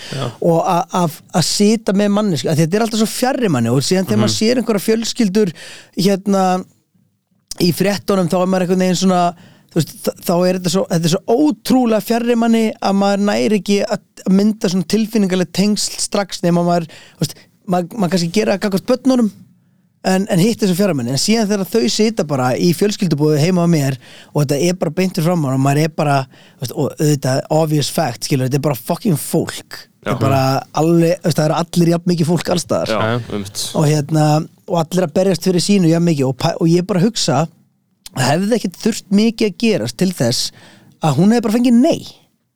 [0.43, 4.07] og að- að að sita með manni þetta er alltaf svo fjarri manni og síðan
[4.09, 5.53] þegar maður sér einhverja fjölskyldur
[5.97, 6.65] hérna
[7.61, 9.23] í fréttunum þá er maður einhvern veginn svona
[9.75, 13.83] veist, þá er þetta svo, þetta er svo ótrúlega fjarri manni að maður næri ekki
[13.85, 16.89] að mynda svona tilfinningarlega tengsl strax nema maður,
[17.21, 17.37] veist,
[17.69, 19.31] maður, maður kannski gera gagast börnunum
[20.09, 23.67] en, en hitt þessu fjarri manni, en síðan þegar þau sita bara í fjölskyldubúðu heima
[23.67, 23.99] á mér
[24.33, 26.19] og þetta er bara beintur fram á og maður er bara,
[26.63, 29.85] veist, og auðvitað obvious fact, skilur, þetta er bara fucking fólk.
[29.99, 30.43] Þetta er bara
[30.79, 33.01] alveg, það eru allir jafn mikið fólk allstaðar Já,
[33.77, 34.27] og hérna
[34.69, 37.41] og allir að berjast fyrir sínu jafn mikið og, og ég bara hugsa
[38.25, 40.53] hefði ekkert þurft mikið að gerast til þess
[41.05, 42.07] að hún hefði bara fengið nei.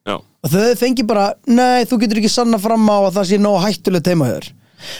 [0.08, 3.28] Já, og þau hefði fengið bara nei, þú getur ekki sanna fram á að það
[3.30, 4.48] sé nóg hættulegt heimahör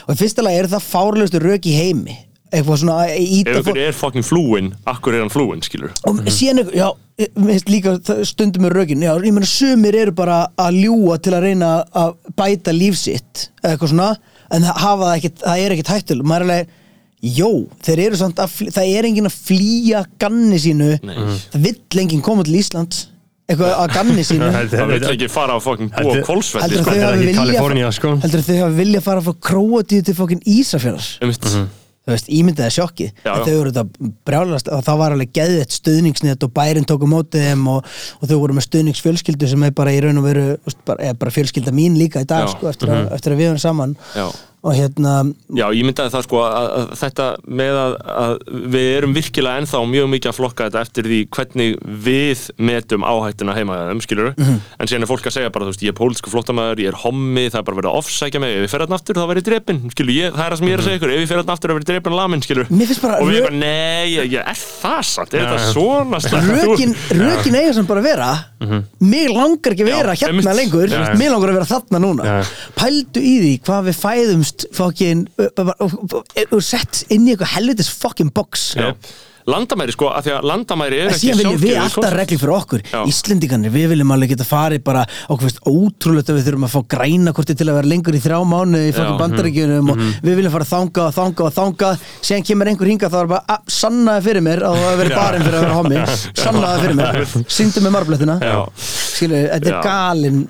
[0.07, 2.15] og í fyrsta lagi er það fárlegustu rök í heimi.
[2.53, 6.75] Eitthvað svona ef ykkur er fucking flúin akkur er hann flúin, skilur og síðan eitthvað,
[6.77, 7.95] já, finnst líka
[8.29, 12.13] stundum með rökin, já, ég meina sumir eru bara að ljúa til að reyna að
[12.37, 14.11] bæta líf sitt, eða eitthvað svona
[14.53, 16.77] en það hafa það ekkit, það er ekkit hættul maður er alveg,
[17.23, 17.49] jó,
[17.87, 21.19] þeir eru samt að flý, það er enginn að flýja ganni sínu, Nei.
[21.53, 23.05] það vill enginn koma til Íslands,
[23.47, 24.49] eitthvað að ganni sínu.
[24.73, 26.91] Það vil ekki fara á fucking búa Þetta- kólsvelli, heldur sko.
[26.91, 28.17] að þau Þetta er hafi ekki vilja Kalifornía, sko.
[28.25, 31.49] heldur að þau hafi vilja fara frá Króatíu til fokkin Ísafjörðar Ummitt
[32.03, 33.11] þú veist, ímyndaði sjokkið.
[33.23, 33.43] Já, já.
[33.47, 37.43] þau voru þetta brjálast og það var alveg geðvett stuðningsnett og bærin tók á móti
[37.45, 37.87] þeim og,
[38.19, 41.05] og þau voru með stuðningsfjölskyldu sem er bara í raun og veru þú veist, bara,
[41.13, 42.49] er bara fjölskylda mín líka í dag Já.
[42.49, 42.57] Mhm.
[42.59, 43.95] sko, eftir, að, eftir að við erum saman.
[44.19, 44.27] Já
[44.63, 45.13] og hérna
[45.59, 47.25] Já, ég myndaði það sko að, að þetta
[47.61, 48.35] með að, að
[48.75, 51.73] við erum virkilega ennþá mjög mikið að flokka þetta eftir því hvernig
[52.07, 54.61] við metum áhættuna heima um, skilur Mhm.
[54.79, 56.99] en síðan er fólk að segja bara, þú veist, ég er pólsku flóttamæður, ég er
[57.03, 59.47] hommi, það er bara verið að ofsækja mig, ef ég fer þarna aftur þá verið
[59.51, 61.41] drepin, skilur, ég, það er það sem ég er að segja ykkur, ef ég fer
[61.43, 62.71] þarna aftur þá verið drepin lamin, skilur
[63.03, 66.53] bara og við erum bara, nei, ég, ég er það satt, er þetta svona slæmt?
[66.53, 66.95] rökin,
[74.53, 74.75] Mhm.
[74.77, 78.93] Hérna hvað við fæðumst fokkin og sett inn í eitthvað helvitis fokkin box Já.
[79.51, 82.83] Landamæri sko, af því að landamæri er ekki síðan viljum við alltaf reglur fyrir okkur
[82.93, 83.01] Já.
[83.11, 86.81] Íslendingarnir, við viljum alveg geta farið bara okkur veist ótrúlegt að við þurfum að fá
[86.95, 89.13] græna korti til að vera lengur í þrjá mánu í fokkin Já.
[89.13, 89.23] Mhm.
[89.25, 93.19] bandaríkjunum og við viljum fara þangað og þangað og þangað síðan kemur einhver hingað þá
[93.23, 96.03] er bara "Ah, sannaði fyrir mér að það hafi verið barinn fyrir að vera hommi
[96.43, 98.59] sannaði fyrir mér, syngdu með marblettina Já.
[98.79, 99.83] skilu, þetta er Já.
[99.83, 100.43] galin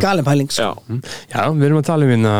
[0.00, 0.74] galin pæling sko.
[0.76, 1.00] Já,
[1.32, 2.32] Já, við erum að tala um hérna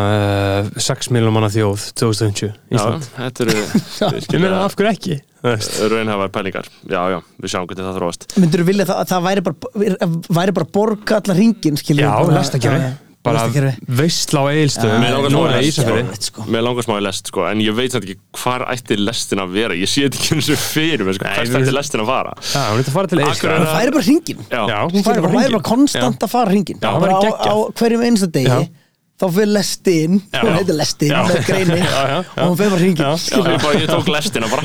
[0.67, 5.17] uh, 6 miljón manna þjóð 2050 já, Ísland þetta eru af hverju ekki.
[5.43, 6.67] Raunhafar pælingar.
[6.85, 8.27] Já, já, við sjáum hvernig það þróast.
[8.41, 10.11] Myndur þú vilja það, að það væri bara,
[10.41, 13.43] væri bara borga allar hringin skilur Já, lestakjöri Bara
[13.85, 16.45] veistla á eigilstöðum Mér langar smá Nóra að í Ísafjörði Ísafjörði sko.
[16.49, 19.51] Mér langar smá í lest sko, en ég veit samt ekki hvar ætti lestin að
[19.59, 19.77] vera.
[19.77, 22.63] Ég sé þetta ekki eins og fyrir mér sko, hvert ætti lestin að fara Já,
[22.71, 25.21] hún er að fara til er það væri bara hringin Já, Já, hún færi bara
[25.21, 25.59] væri hringinn.
[25.59, 28.49] bara konstant að fara það bara á, hverjum einsta degi.
[28.49, 28.80] Já.
[29.21, 30.41] Þá fyrir lestin Já.
[30.41, 31.19] hún heitir lestin Já.
[31.29, 32.21] með greini Já, já, já.
[32.41, 33.11] og hún fyrir bara hringin Já.
[33.21, 34.65] já ég, bara, ég tók lestina bara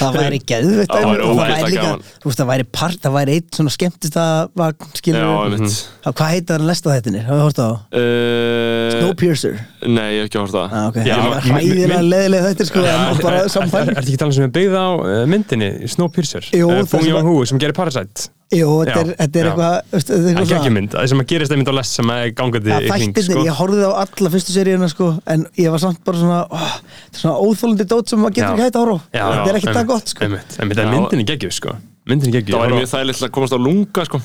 [0.00, 3.60] það væri geðveitt Það væri væri líka þú veist það væri part það væri eitt
[3.60, 4.50] svona skemmtist að
[6.16, 9.54] hvað heitir hann lesta þettinir hafið þú hort á uh, Snowpiercer
[9.86, 11.02] Nei, ég hef ekki hort það ah, okay.
[11.54, 16.50] Mi- leðilega þettir sko Er þetta ekki talað sem er byggð á uh, myndinni Snowpiercer
[16.50, 20.40] uh, Bong að- Joon-ho sem gerir Parasite Jú, þetta er, þetta er eitthvað er Það
[20.44, 22.90] er ekki mynd, það sem að gerist einmind á lest sem er gangandi Ja, í
[22.92, 23.42] kring sko.
[23.42, 27.18] ég horfði á alla fyrstu seríuna sko, en ég var samt bara svona ó, þetta
[27.18, 29.80] er svona óþólandi dót sem maður getur ekki hægt að horfa þetta er ekki það
[29.80, 30.24] einmitt, gott sko.
[30.28, 30.90] einmitt, einmitt, Já.
[30.94, 31.74] myndin er geggjuð sko.
[32.06, 32.54] Myndin er geggjuð.
[32.54, 34.20] Það Ég mjög þægilegt að komast á lunga sko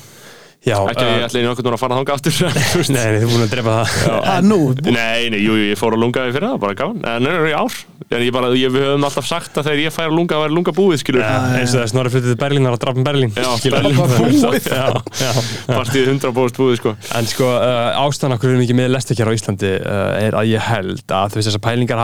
[0.62, 2.34] Já, Ekki að ég ætla okkur núna að fara þangað aftur.
[2.94, 4.58] Nei, þið er búin að drepa það nú,
[4.94, 7.46] Nei, nei, jú, jú, ég fór á lunga fyrir það, bara gáðan En það er
[7.50, 7.74] í ár
[8.12, 10.42] En ég bara, ég, við höfum alltaf sagt að þegar ég fær á lunga Það
[10.44, 12.62] væri lunga búið, skilur Já, eins og það er snorri flyttið til Berlín
[13.32, 13.78] Já, skilur.
[13.78, 13.96] Berlín.
[13.98, 14.38] Það er Búið.
[14.62, 14.86] Já,
[15.18, 15.32] já, já.
[15.72, 19.32] Partíð 100 búið búið, sko En sko, uh, ástæðan okkur við erum ekki með lestakjara
[19.32, 19.82] á Íslandi uh,
[20.22, 21.98] er að ég held að þú veist þessar pælingar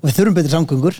[0.00, 0.96] og við þurfum betri samgöngur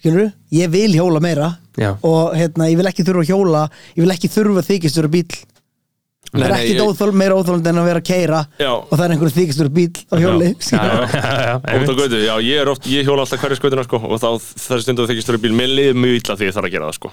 [0.00, 1.96] skilur ég vil hjóla meira Já.
[2.06, 3.64] og hérna, ég vil ekki þurfa að hjóla
[3.96, 7.12] ég vil ekki þurfa að þykist vera bíl það Nei, er nei, ekkit ég- óþól,
[7.14, 8.70] meira óþólandi en að vera að keira Já.
[8.74, 13.06] og það er einhverju þykist vera bíl á hjóli já, já, ég er oft, ég
[13.06, 16.18] hjóla alltaf hverju skautuna sko og þá þessar stundu þykist þurra bíl, mér liður mjög
[16.22, 17.12] illa því ég þarf að gera það sko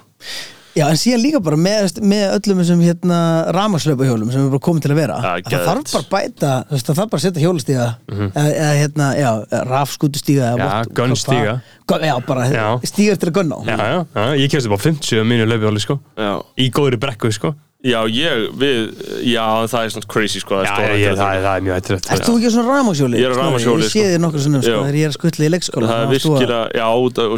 [0.71, 3.17] Já, en síðan líka bara með, með öllum þessum hérna
[3.55, 5.17] ramaslöpahjólum sem er bara komið til að vera.
[5.19, 8.45] Ja, að það þarf bara bæta þú veist, það þarf bara að setja hjólastíga eða,
[8.45, 9.31] eða hérna, já,
[9.71, 10.69] rafskutustíga Já,
[11.01, 11.57] gunnstíga.
[11.91, 12.67] Já, bara Já.
[12.87, 13.61] stígar til að gunna á.
[13.67, 15.99] Já, já, já, ég kemst upp á 50 á mínu löfjóli, sko.
[16.15, 17.51] Já, í góðri brekku, sko
[17.81, 18.91] já ég, við,
[19.25, 21.45] já, það er svona crazy sko er já, ég, hættulega það, þannig.
[21.45, 23.17] það er mjög hættilegt Ert þú ekki svona rafmagnshjóli?
[23.17, 24.09] Ég er á rafmagnshjóli, Ég sé sko.
[24.11, 24.81] þér nokkur svona sko, Já.
[24.81, 26.87] þegar ég er að skutla í leikskóla það er virkilega, já,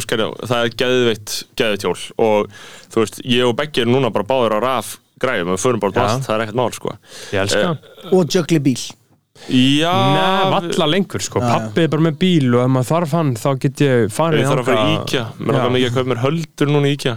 [0.04, 2.58] skæri, það er geðveitt, geðveitt hjól og
[2.92, 4.92] þú veist, ég og Beggi er núna bara báður á raf
[5.24, 6.04] græfum, við förum bara Já.
[6.12, 6.92] allt, það er ekkert mál sko
[7.32, 8.82] ég elska Eh, Og jökli bíl
[9.48, 13.32] Já, Nei, valla lengur sko, pappi er bara með bíl og ef maður þarf hann
[13.40, 14.94] þá get ég farið Ég þarf að fara í.
[15.00, 15.56] IKEA, mér Já.
[15.58, 17.16] langar mikið að kaupa mér höldur núna í IKEA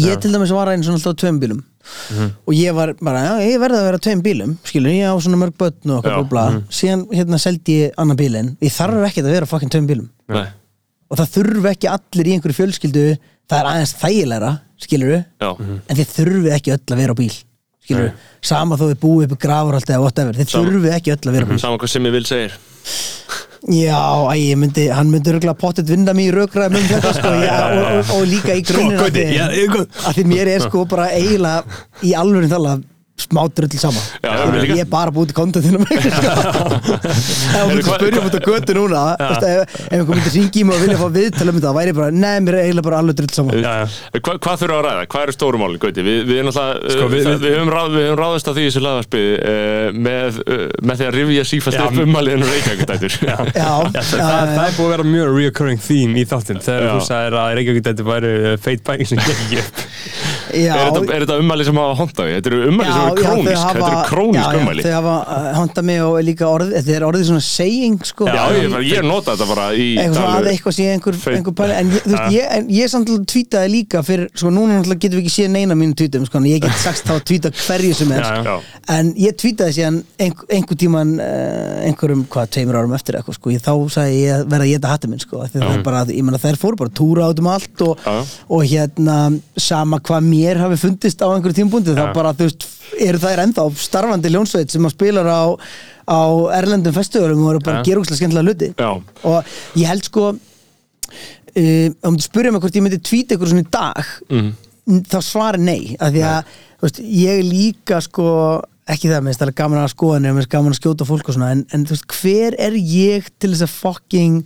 [0.00, 1.60] Ég til dæmis var einn svona alltaf tveim bílum
[2.10, 2.30] Mhm.
[2.46, 5.40] og ég var bara, já, ég verði að vera tveim bílum skilur, ég á svona
[5.40, 6.64] mörg börn og eitthvað bla, mhm.
[6.70, 8.56] síðan hérna seldi ég annan bílinn.
[8.60, 10.10] Ég þarf ekkert að vera á fucking tveim bílum.
[10.28, 10.46] Nei,
[11.10, 13.04] og það þurfi ekki allir í einhverju fjölskyldu
[13.50, 14.50] það er aðeins þægilegra,
[14.80, 17.32] skilur já, en þið þurfi ekki öll að vera á bíl
[17.80, 18.28] skilur, Nei.
[18.46, 20.70] sama þó þið búið upp í grafarhaldi eða whatever, þið Sama.
[20.70, 21.62] þurfi ekki öll að vera á bíl.
[21.62, 22.58] saman hvað sem ég vil segir
[23.68, 27.56] Já, ég myndi, hann myndi örgulega pottet vinda mér í rökræðum um þetta sko, já,
[27.66, 32.14] og, og, og líka í grunninn Sko, að því, mér er sko bara eiginlega í
[32.16, 32.78] alvöru tala
[33.20, 34.74] smá drull sama Já, já, líka.
[34.74, 35.94] ég er bara búið til kontentinu ef
[37.54, 41.08] þú myndir spyrja út á götu núna ef, einhver myndir ringi mig og vilja fá
[41.14, 43.50] viðtala um þetta þá væri ég bara, nei, mér er eiginlega bara alveg drull sama
[43.60, 43.86] Já, já.
[44.20, 45.04] Hva, Hvað þurfum við að ræða?
[45.12, 46.04] Hvað eru stórumáli, Gauti?
[46.06, 48.62] Við, við, Sko, uh, við- það- við- við, höfum ráð, við höfum ráðist á því
[48.62, 51.84] í þessu laðarspið uh, með, uh, með því að rifja sífælt Já.
[51.86, 55.82] upp ummaliðinu Reykjavík-dætur Já, Já, já, það, það, það er búið að vera mjög reoccurring
[55.84, 59.80] theme í þáttinn þegar þú sagðir að Reykjavík þetta væri uh, feit upp
[60.50, 62.36] já, Er þetta, er þetta ummali sem hafa hóndað við?
[62.38, 66.02] Þetta eru ummali sem eru krónísk Þetta eru já, ummali þau hafa uh, honda mig
[66.04, 68.28] og líka orð þetta er orðið svona saying sko.
[68.30, 72.04] Já, ég, ég nota þetta bara í eitthvað eitthvað sé einhver, einhver pæli, en ég,
[72.04, 75.24] þú veist, ég, en ég samt alveg tweetaði líka fyrir, sko núna náttúrulega getum við
[75.24, 78.14] ekki séð neina mínu tweetum, sko, en ég get sagt þá að tweeta hverju sem
[78.16, 78.56] er, Já, já.
[78.96, 83.54] en ég tweetaði síðan einhver, einhver tíman uh, einhverjum, hvað, tveimur árum eftir eitthvað, sko,
[83.54, 85.86] ég, þá sagði ég að verða að geta hattu minn, sko, af því það er
[85.90, 88.10] bara, ég meina þær fóru bara túra át um allt og,
[88.50, 89.18] og hérna
[89.60, 92.68] sama hvað mér hafi fundist á einhverju tímbundi, þá bara, þú veist,
[93.06, 95.42] eru þær ennþá starfandi ljónsveit sem að spilar á,
[96.10, 96.20] á
[96.58, 98.70] erlendum festivalum og eru bara gera úrslega skemmtilega hluti.
[98.76, 98.90] Já,
[99.24, 103.64] og ég held sko uh, um þú spyrja mig hvort ég myndi tvíta ykkur svona
[103.66, 108.26] í dag n- þá svari nei af því að þú veist, ég líka sko
[108.90, 111.36] ekki það, mér finnst alveg gaman að skoða mér finnst gaman að skjóta fólk og
[111.36, 114.40] svona en, en þú veist, hver er ég til þess að fucking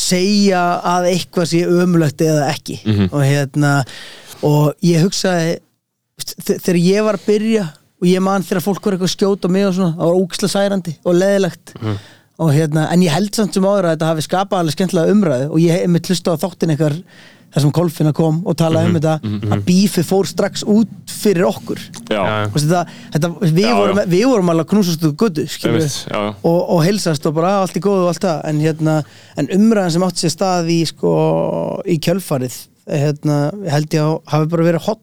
[0.00, 2.78] segja að eitthvað sé ömulegt eða ekki?
[2.86, 3.08] Mhm.
[3.12, 3.72] og hérna
[4.46, 5.58] og ég hugsaði
[6.24, 7.66] þegar ég var að byrja
[8.00, 10.54] og ég man þegar fólk var eitthvað að skjóta mig og svona, það var ógislega
[10.56, 11.96] særandi og leðilegt Mhm.
[12.40, 15.50] og hérna, en ég held samt sem áður að þetta hafi skapað alveg skemmtilega umræðu
[15.50, 17.02] og ég hef mitt hlusta á þáttin eitthvað
[17.50, 21.42] þar sem Kolfinna kom og talaði Mhm, um þetta að bífi fór strax út fyrir
[21.50, 21.80] okkur.
[22.08, 24.04] Þetta, þetta, við, Já, vorum, já.
[24.06, 26.34] við vorum alveg að knúsast út götu skilur Einmitt, já, já.
[26.44, 28.40] og, og heilsast og bara "Ah, allt í góðu og allt það.
[28.44, 29.04] En, hérna,
[29.36, 32.54] en umræðan sem átti sér stað í, sko, í kjölfarið
[32.88, 34.98] hérna, ég held ég að hafi bara verið holl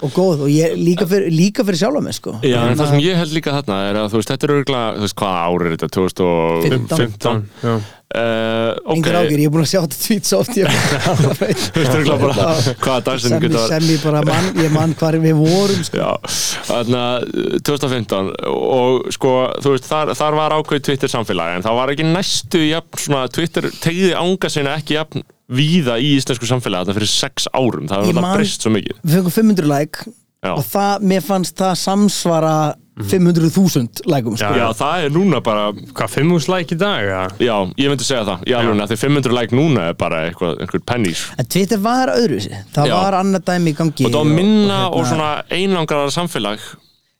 [0.00, 2.34] og góð og ég, líka, fyrir, líka fyrir sjálfa mig sko.
[2.40, 4.52] Já, en Hérna, það sem ég held líka þarna er að þú veist, þetta er
[4.56, 7.74] örgulega, þú veist, hvað ár er þetta, 2015 Já.
[8.10, 10.66] Uh, ok, Engar ágjur, ég er búin að sjá þetta tweet svo oft ég
[11.06, 12.46] þú veist örgulega bara
[12.82, 16.00] hvaða dag sem sem, getur sem ég bara mann, ég mann hvar við vorum sko.
[16.00, 16.32] Já,
[16.66, 21.78] þarna uh, 2015 og sko, þú veist, þar, þar var ákveð Twitter samfélagi en það
[21.78, 26.86] var ekki næstu jafn, svona, Twitter tegði ánga sinna ekki jafn víða í íslensku samfélagi
[26.88, 30.06] þetta fyrir sex árum, það hefur alltaf breyst svo mikið við fengum 500 like
[30.40, 30.54] Já.
[30.56, 32.54] og það, mér fannst það samsvara
[33.00, 34.48] 500.000 likeum sko.
[34.56, 37.04] Já, það er núna bara, Hvað, fimm úr slæk í dag?
[37.06, 37.22] eða?
[37.40, 40.82] já, ég myndi segja það í alveg, því 500 like núna er bara eitthvað, einhver
[40.88, 42.94] pennies en Twitter var öðruvísi það Já.
[42.96, 46.66] var annað dæmi í gangi og það var minna og, hérna- svona einangraðar samfélag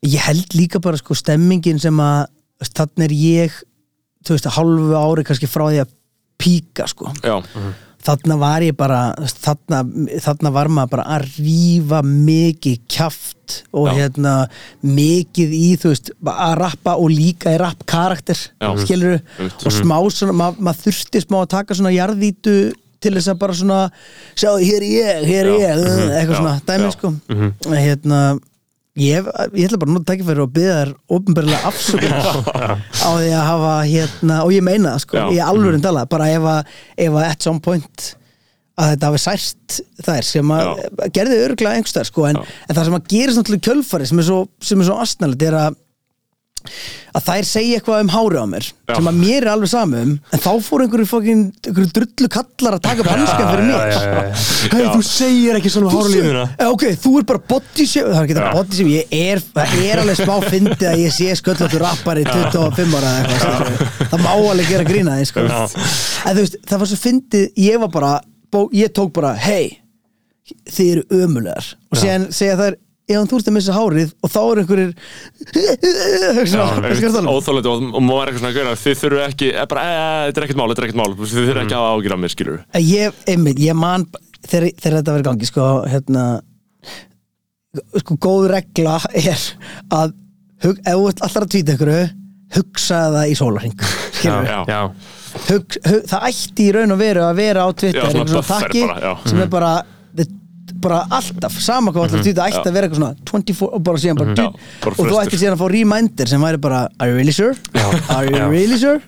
[0.08, 2.26] ég held líka bara sko stemmingin sem að
[2.76, 3.60] þannig er ég
[4.26, 5.94] þú veist, hálfu ári kannski frá því að
[6.40, 7.38] píka sko Já,
[8.06, 9.82] þarna var ég bara þarna,
[10.24, 13.94] þarna var maður bara að rífa mikið kjaft og Já.
[13.98, 14.34] hérna
[14.86, 18.38] mikið í þú veist að rappa og líka í rapp karakter
[18.84, 22.56] skilur og smá svona, ma maður þurfti smá að taka svona jarðvítu
[23.00, 23.80] til þess að bara svona
[24.36, 26.92] sjá, hér er ég, hér er ég uh, eitthvað svona, dæmi Já.
[26.96, 27.12] sko.
[27.72, 28.20] Hérna
[29.00, 33.44] Ég, ég ætla bara að nota tækifæri og byggja þær ofnbærlega afsökun á því að
[33.48, 35.26] hafa hérna, og ég meina það sko, Já.
[35.38, 36.74] ég alveg tala, bara ef að,
[37.06, 38.08] ef að at some point
[38.80, 40.72] að þetta hafi sært þær sem að
[41.16, 42.58] gerði örgulega einhverstaðar sko, en, Já.
[42.66, 44.40] en það sem að gerist náttúrulega kjölfari sem er svo,
[44.76, 45.80] er svo astnælit er að
[47.16, 48.94] að þær segja eitthvað um hári á mér Já.
[48.98, 52.82] sem að mér er alveg samum en þá fór einhverju, fokkin, einhverju drullu kallar að
[52.84, 54.34] taka upp hanskan fyrir mér.
[54.74, 58.20] Hei, Þú segir ekki svona um hárlínuna Eh, Ok, þú er bara body shape Það
[58.20, 61.28] er ekki það body shape Ég er, það er alveg smá fyndið að ég sé
[61.40, 64.06] sköllóttur rappari 25 ára eða eitthvað.
[64.12, 65.46] Það má alveg gera grína því sko.
[65.50, 68.12] En þú veist, það var svo fyndið Ég var bara,
[68.52, 69.78] bó, ég tók bara Hei,
[70.70, 71.72] þið eru ömulegar.
[71.90, 72.78] Og síðan segja þær
[73.10, 74.92] Ef þú ert að missa hárið og þá er einhverjir
[76.30, 77.30] er að tala um?
[77.34, 78.74] óþólandi og og maður er eitthvað svona að gera.
[78.84, 81.16] Þið þurfu ekki, eh, bara, e, þetta er ekkert mál, þetta er ekkert mál.
[81.20, 84.06] Þið þurfu ekki að hafa ágjur af mér, skilur Að Ég, einmitt, ég man
[84.46, 86.24] þegar, þegar þetta verið gangi sko, hérna
[88.00, 89.44] sko, góð regla er
[89.94, 90.14] að
[90.64, 91.92] hug, ef þú ert alltaf að tvíta ykkur
[92.56, 93.86] hugsa það í sólarhing
[94.18, 94.58] skilur Já.
[94.66, 94.80] já,
[95.50, 98.84] hug, hug, það ætti í raun og veru að vera á svona einhver buffer takki
[98.86, 99.12] bara, já.
[99.30, 99.99] sem er bara the-
[100.82, 104.20] bara alltaf, sama hvað alltaf tvíta ætti að vera eitthvað svona 24 og bara síðan
[104.20, 107.10] bara, Já, mm bara og þú ætti síðan að fá reminder sem væri bara are
[107.12, 107.54] you really sure?
[108.16, 109.00] are you really sure?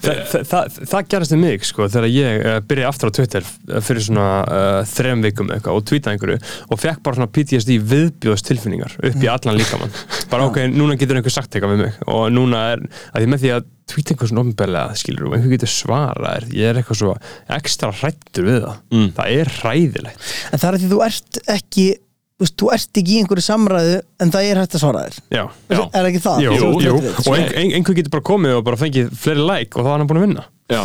[0.00, 3.44] Þa, það, það, það gerist um mig sko þegar ég uh, byrjaði aftur á Twitter
[3.44, 6.38] uh, fyrir svona uh, þrem vikum eitthvað og tweetaði einhverju
[6.72, 9.92] og fekk bara svona PTSD viðbjóðs tilfinningar upp í allan líkamann.
[10.32, 13.44] Bara ok, núna getur einhver sagt eitthvað við mig og núna er, að því með
[13.44, 17.16] því að tweeta einhver svona ofnbærlega skilur og einhver getur svarað ég er eitthvað svo
[17.56, 18.78] ekstra hrættur við það.
[18.94, 19.08] Mm.
[19.18, 20.30] það er hræðilegt.
[20.50, 21.88] En það er því þú ert ekki
[22.40, 25.18] þú veist, þú ert ekki í einhverju samræðu en það er hægt að svara þér.
[25.36, 25.82] Já, Já.
[26.00, 26.46] er ekki það?
[26.46, 26.94] jú, jú,
[27.26, 29.98] og ein, ein, einhver getur bara komið og bara fengið fleiri like og þá er
[29.98, 30.46] hann búin að vinna.
[30.70, 30.82] Já,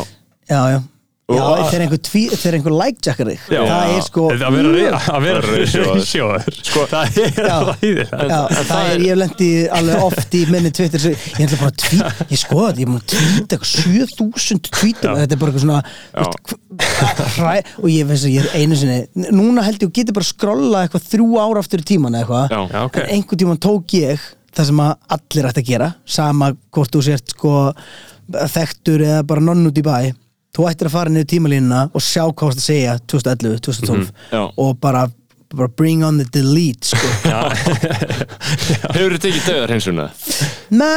[0.52, 0.80] já, já
[1.26, 6.44] Já, Og- þegar einhver, einhver like-jackar það er sko að vera, að vera Að reiðsjóður.
[6.68, 7.56] sko, það er Já.
[7.66, 9.48] ræðilegt Já, það er, ég lendi
[9.80, 12.92] alveg oft í minni Twitter, svo ég ætla bara að tweet ég skoða þetta, ég
[12.94, 15.82] mun tweeta eitthvað 7000 tweetum, þetta er bara eitthvað svona
[17.40, 19.00] hræ, og ég veist að ég er einu sinni,
[19.34, 22.54] núna held ég að geta bara skrolla eitthvað þrjú ára aftur í tíman eða eitthvað,
[22.54, 23.00] já, Já, ok.
[23.02, 27.02] en einhvern tíman tók ég það sem að allir ætti að gera sama hvort þú
[27.10, 27.56] sért sko
[28.54, 29.98] þekktur eða bara nonn út í bæ
[30.56, 34.42] þú ættir að fara niður tímalínuna og sjá hvað varst að segja 2011, 2012 já.
[34.64, 35.04] og bara,
[35.56, 37.12] bara bring on the delete sko.
[38.96, 40.08] hefur þið tekið döðar hins vegna?
[40.76, 40.90] Nei,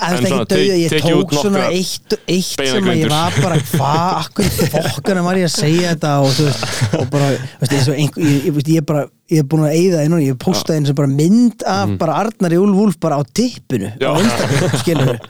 [0.00, 3.62] það er svona ekki döið, ég tók svona eitt, eitt sem að ég var bara
[3.72, 6.68] hvað, akkur fokkana var ég að segja þetta og þú veist,
[7.00, 10.38] og bara veist, ég, ég, ég er bara ég er búin að eyða einu, ég
[10.40, 15.20] postaði eins og bara mynd af bara Arnari Úlf Úlf bara á tippinu á Instagram,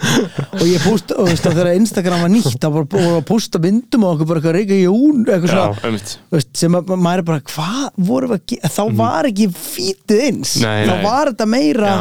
[0.57, 4.07] og ég posta, og þú veist, þegar Instagram var nýtt þá bara að posta myndum
[4.07, 5.90] og okkur bara eitthvað Rika Jón, eitthvað svona.
[6.36, 10.55] veist, sem að maður er bara, hvað voru þá var ekki fítið eins.
[10.62, 11.05] Nei, þá nei.
[11.05, 11.98] var þetta meira Já.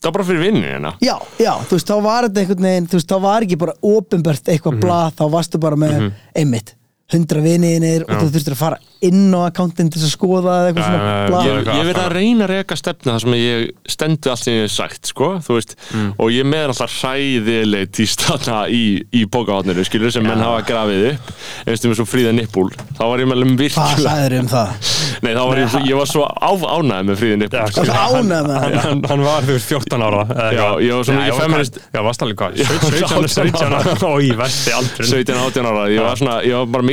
[0.00, 0.92] það var bara fyrir vinnin hérna.
[1.04, 3.76] Já, já, þú veist, þá var þetta einhvern veginn, þú veist, þá var ekki bara
[3.92, 6.74] ofinbært eitthvað blað, þá varstu bara með einmitt,
[7.12, 10.86] hundra viniðinir og þú þurftir að fara inn á akkántin til að skoða eða eitthvað
[10.86, 14.56] svona ég, ég verið að reyna að reyka stefna þar sem ég stendu allt sem
[14.56, 15.74] ég hef sagt sko, þú veist,
[16.16, 18.80] og ég er með alltaf hræðileg tístana í,
[19.14, 21.30] í bókahotninu, skilur, sem menn hafa grafið upp.
[21.68, 24.68] Einstum með svo fríða nippul þá var ég meðlum Hvað virkilega sagður um það?
[25.26, 27.84] Nei, þá var ég, svo- ég var svo á, ánægð með fríða sko.
[27.86, 28.82] Hvað ánægð með hann, það?
[28.88, 31.78] hann, hann var þú veist 14 ára eða Já, ég var svo mikið ég feminist-
[31.86, 32.50] Já, varst alveg hvað?
[32.56, 33.80] Já, 17, 17 ára.
[34.10, 36.00] og í vesti aldrei 17, 18 ára, ég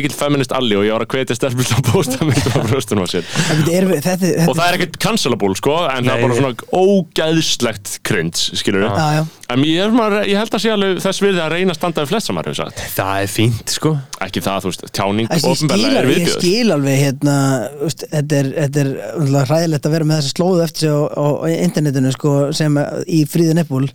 [0.03, 3.05] mikill feminist alli og ég var að hvetja stelpur til að posta myndum af brjóstunum
[3.05, 3.29] á sér.
[3.71, 3.87] Er,
[4.49, 8.91] og það er ekkert cancelable sko en það er bara svona ógæðslegt cringe skilur Já,
[9.17, 9.23] já.
[9.53, 12.29] en ég, er held að sé alveg þess virði að reyna að standa við flest
[12.29, 12.83] sem maður hefur sagt.
[12.97, 13.93] Það er fínt sko.
[14.27, 17.37] Ekki það, þú veist, tjáning skil, ofnbærlega er alveg- ég viðbjöð skil alveg hérna,
[17.83, 21.25] veist, þetta er, er hræðilegt að vera með þessa slóðu eftir sig á,
[21.63, 23.87] internetinu sko, sem í fríðu neppul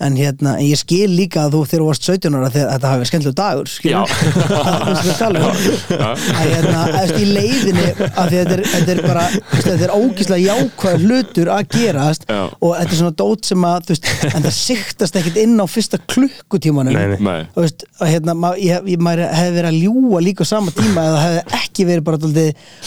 [0.00, 3.00] en, hérna, ég skil líka að þú þegar þú varst 17 ára þegar þetta hafi
[3.02, 3.98] verið skemmtilega dagur Já.
[4.48, 6.08] það er sem við tala um Já.
[6.10, 10.54] að hérna, eftir í leiðinni að því þetta er, þetta er bara þetta er ógíslega
[10.54, 12.40] jákvæð hlutur að gerast Já.
[12.48, 16.00] og þetta er svona dót sem að veist, en það siktast ekkit inn á fyrsta
[16.10, 17.20] klukkutímanum Nei, nei.
[17.30, 17.40] Nei.
[17.54, 20.74] Þú veist, að hérna, ma- ég, ég, maður hefði verið að ljúa líka á sama
[20.76, 22.22] tíma eða hefði ekki verið bara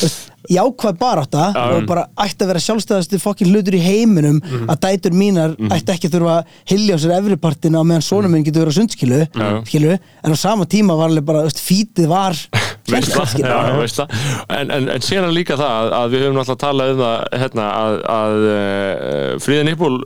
[0.04, 1.64] veist, jákvæð barátta Já.
[1.78, 4.68] og bara ætti að vera sjálfstæðastu fokkin hlutur í heiminum Mhm.
[4.70, 8.32] að dætur mínar ætti ekki að þurfa að hilja á sér efripartina á meðan sonum
[8.32, 9.22] minn getur verið á sundskilu
[9.68, 9.94] skilu,
[10.24, 12.36] en á sama tíma var alveg bara, fítið var
[13.80, 14.08] veistla.
[14.50, 17.96] En, en, en síðan líka það að, við höfum náttúrulega talað um það hérna, að,
[18.18, 20.02] að uh, Fríðin Íbúl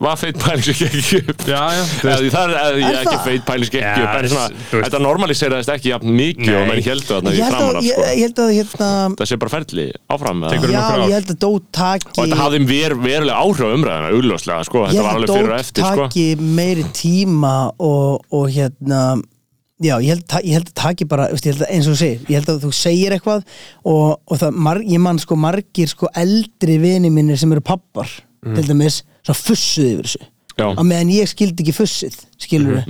[0.00, 3.24] var feit pæling sem gekk ekki upp Já, já, það er, eða, ég ekki það?
[3.26, 6.68] feit pæling sem gekk ekki Já, upp en svona, þetta normaliseraðist ekki jafn mikið og
[6.70, 8.06] menn heldur þarna ég í held að, framan af ég, sko.
[8.10, 11.04] ég held að hérna, það sé bara ferli áfram með það já, nokkur ár.
[11.04, 14.86] ég held að Dót taki og þetta hafði ver, verulega áhrif á umræðina augljóslega, sko,
[14.86, 16.08] ég þetta var held alveg að fyrir og Dót eftir sko.
[16.08, 16.26] taki
[16.60, 19.02] meiri tíma og, og hérna
[19.80, 22.00] já, ég held, ég held að taki bara veist, ég held að, eins og þú
[22.02, 23.44] segir, ég held að þú segir eitthvað
[23.88, 28.12] og, og það, mar, ég man sko margir sko eldri vini mínir sem eru pappar,
[28.44, 29.00] til dæmis
[29.30, 30.28] svo fussuð yfir þessu.
[30.60, 32.82] Á meðan ég skildi ekki fussið, skilur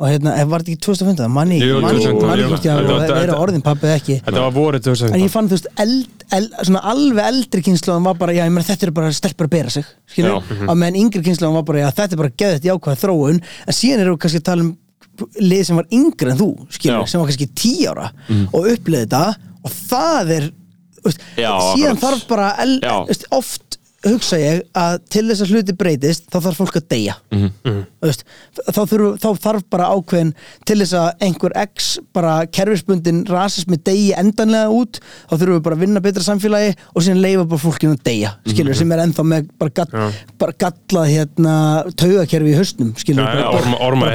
[0.00, 3.10] og hérna, ef var þetta ekki 2015 manni, Jú, manni, 2015, manni hvort ég að
[3.18, 4.14] vera orðin pappið ekki.
[4.24, 8.06] Þetta var vorið en ég 2015 fann þú veist eld, eld, svona alveg eldri kynnslóðan
[8.08, 10.62] var bara já ég meina þetta er bara stelpur að bera sig skilur, Já.
[10.64, 13.42] á meðan yngri kynnslóðan var bara já þetta er bara geðið jákvæða þróun.
[13.66, 14.72] En síðan erum við kannski að tala um
[15.50, 17.12] lið sem var yngri en þú skilur, Já.
[17.12, 18.08] sem var kannski tí ára
[18.54, 19.24] og uppleði þetta.
[19.60, 20.48] Og það er
[21.04, 22.54] veist, síðan þarf bara
[23.36, 27.14] oft hugsa ég að til þess að hluti breytist þá þarf fólk að deyja.
[27.34, 27.50] Mhm.
[28.00, 28.22] Þú veist,
[28.56, 30.30] þá, þurf, þá þarf bara ákveðin
[30.64, 35.76] til þess að einhver x bara kerfisbundin rasismi deyji endanlega út þá þurfum við bara
[35.76, 39.26] að vinna betra samfélagi og síðan leifa bara fólkinu að deyja skilur, sem er ennþá
[39.34, 41.54] með bara, gall, bara gallað hérna,
[42.00, 44.06] taugakerfi í haustnum skilur, já, bara, orma- orma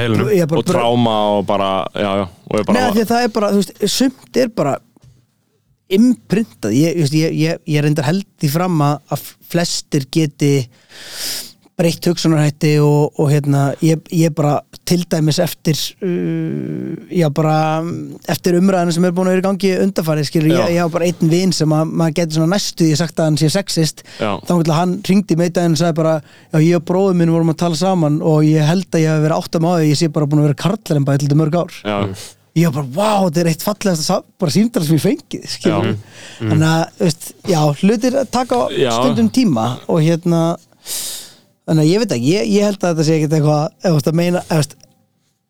[0.46, 4.48] bara- og tráma og bara, já, já Nei, það er bara, þú veist, sumt er
[4.54, 4.76] bara
[5.92, 6.74] imprintað.
[6.76, 10.54] Ég, ég, ég, ég reyndar held því fram að, að flestir geti
[11.76, 14.54] breytt hugsunarhætti og, og hérna, ég, ég bara
[14.88, 17.56] til dæmis eftir uh, já bara
[18.32, 20.62] eftir umræðina sem er búin að vera í gangi undarfarið skilur, Já.
[20.62, 23.28] ég, ég hafa bara einn vin sem að maður getur svona næstu ég sagt að
[23.28, 24.00] hann sé sexist.
[24.16, 24.30] Já.
[24.48, 27.52] þá að hann ringdi með daginn og sagði bara já ég og bróður minn vorum
[27.52, 30.10] að tala saman og ég held að ég hef verið áttam á því ég sé
[30.16, 31.78] bara búin að vera til þetta mörg ár.
[31.84, 31.98] Já,
[32.56, 35.90] ég var bara, wow, þetta er eitt fallegasta sa- bara símdala sem ég fengið skilur.
[35.92, 36.48] Já.
[36.48, 38.90] þannig að, veist, já, hlutir taka Já.
[38.96, 40.40] stundum tíma og hérna
[41.66, 43.96] þannig að ég veit ekki, ég, ég held að þetta sé ekkert eitthvað, ef þú
[43.98, 44.76] veist að meina ef þú veist,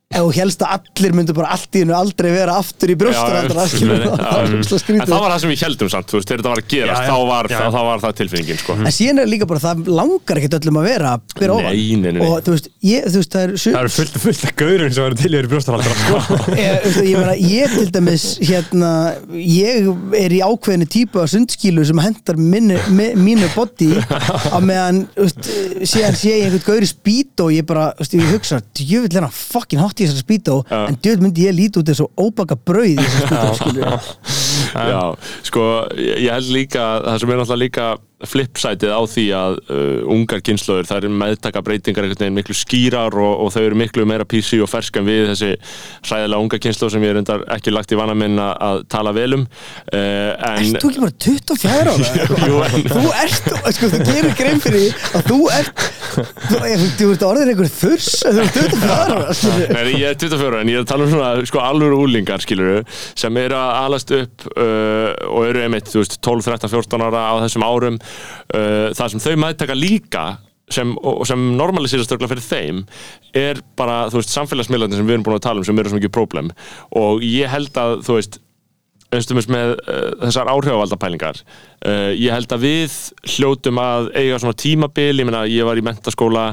[0.06, 3.24] ef þú helst að allir myndu bara allt í hennu aldrei vera aftur í svo
[3.26, 7.00] en það var það sem við heldum samt, þú veist, þegar þetta var að gerast
[7.02, 7.10] Já, já.
[7.10, 7.56] þá var, Já.
[7.58, 10.78] það, það var það tilfinningin, sko En síðan er líka bara, það langar ekkert öllum
[10.80, 12.22] að vera ofan Nei, nei, nei, nei.
[12.30, 15.08] og þú veist, ég, þú veist, það er Það eru fullt, fullt af gaurin sem
[15.08, 16.54] eru til í brjóstarhaldara sko.
[16.54, 18.92] ég, ég, meina, ég til dæmis hérna,
[19.42, 19.90] ég
[20.22, 25.50] er í ákveðinu típu af sundskílu sem hendar minni, mi, mínu body á meðan veist,
[25.82, 29.26] síðan sé ég einhvern gaur í spýtó og ég bara, veist, ég hugsa, djöfull er
[29.28, 30.80] hann fucking hátt í þessar spýtó Já.
[30.90, 34.04] en djöfull myndi ég líti út eins og óbaka brauð í þessar
[34.76, 35.02] Já,
[35.46, 35.62] sko,
[35.96, 37.86] ég held líka það sem er náttúrulega líka
[38.30, 43.16] flipsætið á því að uh, ungar kynnslóður það er meðtaka breytingar einhvern veginn miklu skýrar
[43.20, 45.50] og, og þau eru miklu meira PC og fersk en við þessi
[46.08, 49.38] hræðilega unga kynnslóð sem ég er endar ekki lagt í vana minn að, tala vel
[49.38, 51.96] um uh, en Ert þú ekki bara 24 ára?
[52.50, 55.84] Jú, en- Þú ert, sko, þú gerir grein fyrir því að þú ert
[56.16, 59.36] þú, þú, þú ert orðin einhver þurs en þú ert 24 ára.
[59.76, 62.82] Nei, ég er 24 en ég er tala um svona sko, alvöru úlingar skilur
[63.16, 67.24] sem eru að alast upp uh, og eru einmitt þú veist, 12, 13, 14 ára
[67.30, 70.26] á þessum árum uh, það sem þau meðtaka líka
[70.72, 70.96] sem,
[71.28, 72.82] sem normalisýrast örgulega fyrir þeim
[73.36, 76.00] er bara, þú veist, samfélagsmiðlandi sem við erum búin að tala um sem eru svo
[76.00, 76.50] mikið problem.
[76.98, 78.40] Og ég held að, þú veist
[79.14, 82.96] einstumist með uh, þessar áhrifavaldapælingar uh, ég held að við
[83.36, 86.46] hljótum að eiga svona tímabil ég meina ég var í mentaskóla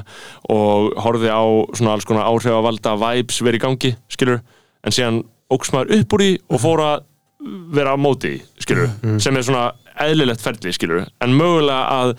[0.53, 4.43] og horfði á svona alls konar áhrifavalda vibes verið í gangi, skilur
[4.83, 5.23] en síðan
[5.53, 7.09] óks maður upp úr því og fór að
[7.73, 9.71] vera á móti, skilur sem er svona
[10.01, 12.15] eðlilegt ferli, skilur en mögulega að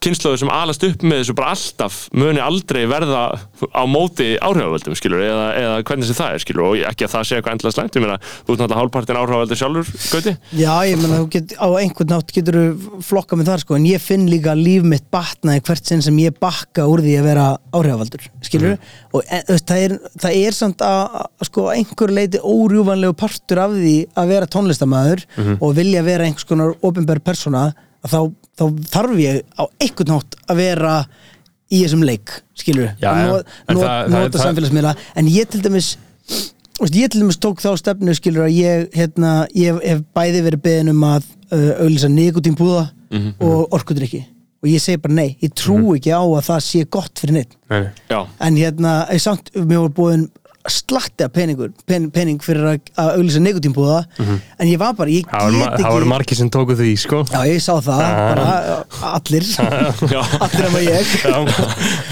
[0.00, 5.20] kynnslóður sem alast upp með þessu bara alltaf muni aldrei verða á móti áhrifavöldum skilur,
[5.20, 7.98] eða, eða hvernig sem það er skilur, og ekki að það sé eitthvað endla slæmt
[7.98, 10.32] ég meina, þú ert náttúrulega hálfpartin áhrifavöldur sjálfur Gauti?
[10.56, 11.04] Já, ég
[11.34, 14.88] get, á einhvern nátt getur þú flokka með þar, sko, en ég finn líka líf
[14.88, 17.46] mitt batnaði hvert sinn sem ég bakka úr því að vera
[17.76, 18.80] áhrifavaldur, skilur
[19.12, 21.20] og en, þú veist, það er, það er samt að,
[21.50, 25.28] sko, einhver leiti órjúvanlegu partur af því að vera tónlistamæður
[25.60, 28.20] og vilja vera einhvers konar að þá,
[28.58, 28.64] þá
[28.94, 30.94] þarf ég á einhvern nátt að vera
[31.70, 33.26] í þessum leik, skilur Já, já.
[33.30, 34.94] not, En not, það- það- nota það- samfélagsmiðla.
[35.16, 35.90] En ég til dæmis
[36.80, 40.62] veist, ég til dæmis tók þá stefnu skilur að ég, hérna, ég hef bæði verið
[40.64, 42.90] beðin um að uh, auðlýsa nikotínbúða
[43.40, 44.24] og orkudrykki.
[44.62, 47.54] Og ég segi bara nei, ég trú ekki á að það sé gott fyrir neitt
[47.70, 47.90] Nei, nei.
[48.10, 50.26] Já, en hérna, ég samt, mér var búin
[50.72, 55.28] slatti af peningur, pen, pening fyrir að, að auglýsa negutínbúða en ég var bara, ég.
[55.30, 57.22] Það get það voru ekki margir sem tóku því, sko.
[57.30, 58.48] Já, ég sá það, bara
[59.14, 59.48] allir.
[60.46, 61.14] Allir en ég.
[61.24, 61.38] Já,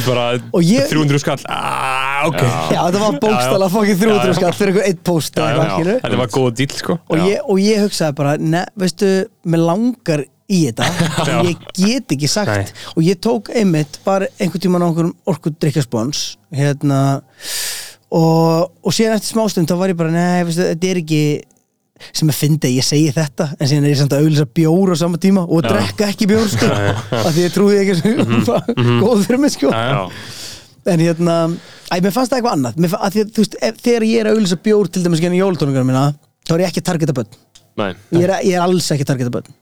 [0.06, 0.26] bara
[0.64, 1.44] ég- 300 skall.
[1.48, 2.40] Ah, ok.
[2.42, 4.38] Já, þetta var bókstala fokkið 300 Já, já.
[4.40, 6.00] skall fyrir einhver eitt post Já, eitthvað, já.
[6.06, 6.98] Þetta var góð dýl, sko.
[7.08, 9.12] Og, ég, og ég hugsaði bara, ne, veistu,
[9.48, 10.86] mér langar í þetta
[11.28, 11.34] Já.
[11.42, 12.48] en ég get ekki sagt.
[12.48, 12.92] Nei.
[12.96, 16.22] og ég tók einmitt bara einhvern tímann á einhverjum orkudrykkjaspons
[16.56, 17.00] hérna
[18.14, 21.22] og, og síðan eftir smástund þá var ég bara, nei, veistu, þetta er ekki
[22.14, 23.48] sem að fyndi, ég segi þetta.
[23.58, 26.46] En síðan er ég samt að auðlýsa bjór á sama tíma og drekka ekki bjór,
[26.52, 26.68] sko.
[27.26, 28.22] Af því ég trúði ekki sem
[29.02, 29.72] góð fyrir mig, sko.
[29.74, 30.46] Já, já.
[30.88, 31.34] En hérna,
[31.90, 32.78] æ, mér fannst það eitthvað annað.
[32.80, 35.42] Mér, að að, þú veist, ef, þegar ég er að auðlýsa bjór til dæmis genið
[35.42, 36.04] jólutónungar minna
[36.48, 37.34] þá er ég ekki að targeta börn.
[38.14, 39.52] Ég er, ég er alls ekki að targeta börn.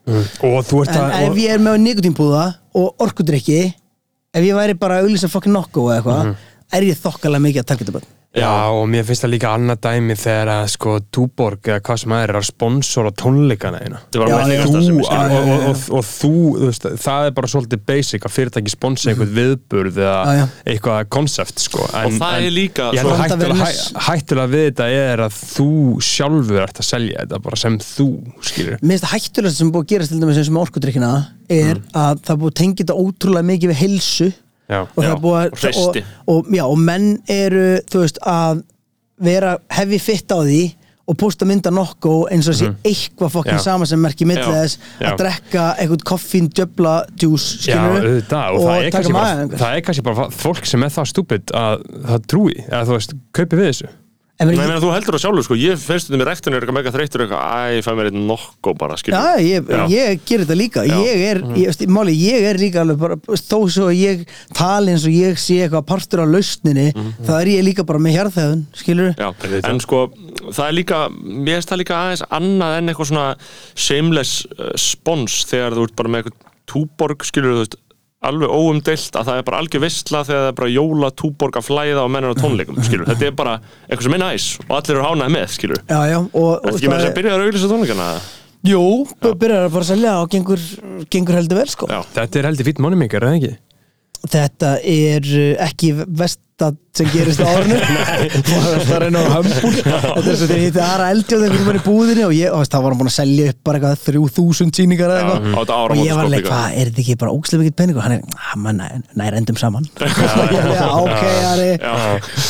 [0.47, 2.45] Og þú ert en að ef ég er með nikotínpúða
[2.79, 7.69] og orkudrykki ef ég væri bara að auðlýsa fokkin nokku er ég þokkalega mikið að
[7.73, 8.07] targeta börn
[8.37, 12.13] Já, og mér finnst það líka annað dæmi þegar að sko Túborg eða hvað sem
[12.13, 15.03] það er að sponsora tónleikana Þetta var Já, menningar þú, og, skilur.
[15.07, 19.11] og, og, og, og þú, þú veist, það er bara svolítið basic að fyrirtæki sponsa
[19.11, 20.45] einhvern viðburð eða Já, já.
[20.73, 21.85] eitthvað konsept sko.
[21.91, 23.69] en, Og það er líka að hættulega,
[24.07, 25.69] hættulega við þetta er að þú
[26.11, 28.09] sjálfur ert að selja þetta bara sem þú
[28.45, 31.13] skilur Mér finnst það hættulegast sem búið að gerast til dæmis eins og með orkudrykkina
[31.57, 34.29] er að það búið að tengja þetta ótrúlega mikið við heilsu
[34.67, 36.01] Já, og það er búið og að og,
[36.33, 38.63] og, já, og menn eru veist að
[39.23, 40.61] vera hefi fitt á því
[41.07, 43.61] og posta mynda nokku eins og sé eitthvað fokkin Mhm.
[43.61, 43.63] Já.
[43.63, 44.51] sama sem merki milli Já.
[44.51, 45.07] þess Já.
[45.13, 50.03] að drekka eitthvað koffín djöbla djús Já, auðvitað, og, það, er bara, það er kannski
[50.03, 53.87] bara fólk sem er það stúpid að það trúi, eða þú veist, kaupi við þessu
[54.37, 56.75] Nei, ég- meina, þú heldur það sjálfur, sko, ég finnst þetta með rektunni er eitthvað
[56.77, 60.43] mega þreyttur eitthvað, æ, ég fæ mér eitt nokko bara, skilur Já, ég, ég ger
[60.43, 60.83] þetta líka.
[60.85, 60.97] Já.
[61.01, 64.21] ég er, ég, veist, máli, ég er líka alveg bara, þó svo að ég
[64.53, 66.85] tali eins og ég sé eitthvað partur af lausninni
[67.25, 69.31] þá er ég líka bara með hjarðhæðun skilur Já,
[69.71, 70.03] en sko,
[70.53, 73.27] það er líka, mér finnst það líka aðeins annað en eitthvað svona
[73.73, 77.77] shameless uh, spons þegar þú ert bara með eitthvað túborg, skilur þú veist,
[78.25, 81.67] alveg óumdeilt að það er bara algjör veistla þegar það er bara jóla túborg að
[81.67, 83.53] flæða og mennir á tónleikum, skilur, þetta er bara
[83.85, 85.83] eitthvað sem er næs og allir eru hánað með, skilur.
[85.85, 88.09] Já, já, og, Er þetta ekki með þess að byrja að auðvisa tónleikana?
[88.67, 88.81] Jú,
[89.21, 90.65] byrjar að bara að selja og gengur,
[91.13, 93.53] gengur heldur vel sko Já, Þetta er heldur fýtt moneymaker, eða ekki?
[94.27, 95.31] Þetta er
[95.67, 95.93] ekki
[96.57, 97.77] vestat sem gerist á árinu.
[98.87, 101.83] Það er einu á hömbul Þetta er svo þegar ég Ara Eldjóð einhvern veginn í
[101.85, 104.79] búðinni og ég, og það var hann búin að selja upp bara eitthvað þrjú þúsund
[104.79, 105.75] síningar eða eitthvað.
[105.77, 106.49] Og ég var líka.
[106.49, 109.37] hvað, er þetta ekki bara ógslega mikill pening og hann er, að maður nær, nær
[109.41, 109.87] endum saman.
[110.97, 111.23] Ok,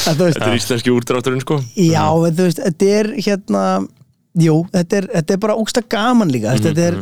[0.07, 1.59] þú veist, þetta er íslenski úrdrátturinn, sko.
[1.75, 3.65] já, þú veist, þetta er hérna,
[4.39, 6.99] jú, þetta er, þetta er bara ógslega gaman líka, þetta er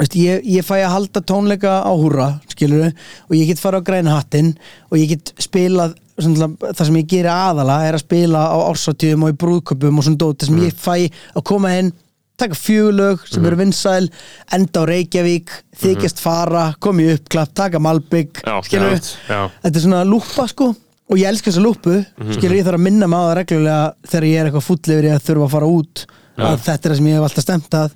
[0.00, 3.84] Veist, ég, ég fæ að halda tónleika á húra skilur og ég get fara á
[3.84, 4.54] græna hattinn
[4.88, 9.32] og ég get spilað það sem ég geri aðala er að spila á ársatíðum og
[9.32, 10.94] í brúðköpum og svona dót þess sem ég fæ
[11.34, 11.90] að koma inn
[12.40, 14.06] taka fjögulög sem eru vinsæl
[14.56, 19.42] enda á Reykjavík, þykjast fara komi upp, klapp, taka Malbygg skilur já.
[19.60, 21.98] þetta er svona lúpa sko og ég elska þessa lúpu
[22.32, 25.10] skilur ég þarf að minna mig á það reglulega þegar ég er eitthvað full yfir
[25.10, 26.06] ég að þurfa að fara út
[26.40, 27.94] að þetta er það sem ég hef alltaf stemt að.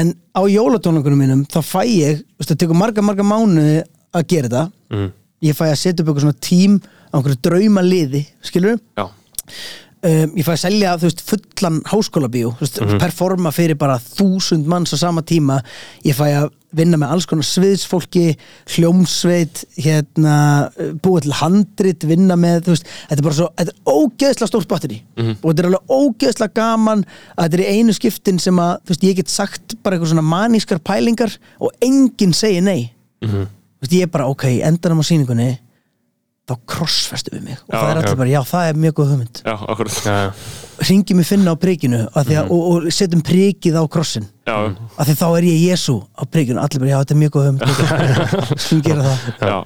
[0.00, 3.80] En á jólatónleikunum mínum þá fæ ég, það tekur marga marga mánuði
[4.14, 4.64] að gera þetta.
[4.90, 5.10] Mm.
[5.46, 8.78] ég fæ að setja upp eitthvað svona tím á einhverju drauma liði, skilur
[10.06, 14.94] um, ég fæ að selja veist, fullan háskólabíó þú veist, performa fyrir bara þúsund manns
[14.94, 15.60] á sama tíma.
[16.06, 18.36] Ég fæ að vinna með alls konar sviðsfólki
[18.76, 20.34] hljómsveit hérna,
[21.02, 25.00] búið til handrit vinna með, veist, þetta er bara svo þetta er ógeðslega stórt batteri
[25.18, 27.02] og þetta er alveg ógeðslega gaman
[27.34, 31.34] að þetta er einu skiptin sem að, ég get sagt bara eitthvað svona manískar pælingar
[31.58, 32.92] og enginn segir nei.
[33.20, 35.50] Þú veist, ég er bara, ok, endanum á sýningunni
[36.50, 39.14] þá krossfestu við mig og Já, það er allir bara, já, það er mjög góð
[39.14, 40.02] hugmynd já, akkurat.
[40.04, 40.32] Já, já.
[40.88, 42.50] Ringi mig finna á prikinu mm Mhm.
[42.50, 44.56] og, og setjum prikið á krossin Já,
[44.98, 47.44] af því þá er ég Jésu á prikinu allir bara, já, þetta er mjög góð
[47.46, 47.62] hugmynd
[48.64, 49.58] skulum gera það já.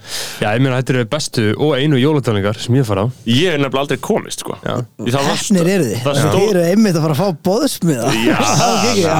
[0.42, 3.62] Já, ég meina, þetta eru bestu og einu jólatónleikar sem ég fara á Ég er
[3.62, 4.58] nefnilega aldrei komist, sko.
[4.64, 8.10] Hefnir eru þið, Það stóð, eru einmitt að fara að fá bóðsmiða
[9.04, 9.16] Já.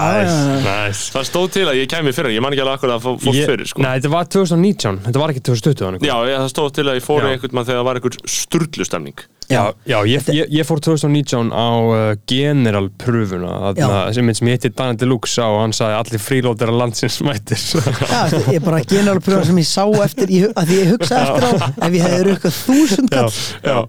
[0.65, 1.13] Nice.
[1.15, 3.39] það stóð til að ég kæmi fyrir, ég man ekki alveg akkur að fó- fórst
[3.41, 3.83] Ég- fyrir, sko.
[3.85, 6.07] Nei, þetta var 2019, þetta var ekki 2020 annað.
[6.11, 9.25] Já, ég, það stóð til að ég fór einhvern mann þegar það var einhver sturglustemning.
[9.51, 11.97] Já, já ég, ég, ég fór 2019 á uh,
[12.29, 16.73] general pröfuna þarna, sem, sem ég hitti Daniel Deluxe á og hann sagði allir frílótera
[16.73, 17.61] landsins mættir
[18.15, 21.45] Já, ég er bara að pröfa sem ég sá eftir ég, að ég hugsa eftir
[21.45, 21.53] á
[21.85, 23.35] ef ég hefði rukkað þúsund kall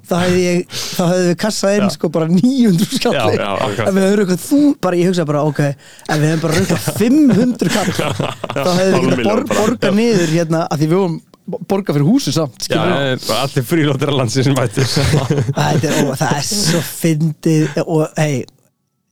[0.10, 1.94] þá hefði ég þá hefði við kassað inn Já.
[1.96, 6.18] sko bara 900 skalli ef við hefði rukkað þú bara ég hugsa bara ok ef
[6.18, 7.96] við hefðum bara rukkað 500 kall
[8.66, 12.82] þá hefði við borgað niður hérna að því við vorum borga fyrir húsi samt Já,
[12.82, 18.44] allir frílóttir að landsi sem mættir það er, það er svo fyndið og hei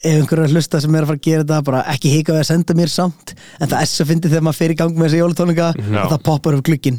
[0.03, 2.33] ef einhverju er að hlusta sem er að fara að gera þetta bara ekki hika
[2.35, 4.95] við að senda mér samt en það er svo fyndið þegar maður fer í gang
[4.97, 5.99] með þessi jólatónleika Já.
[6.03, 6.97] og það poppar upp glukkin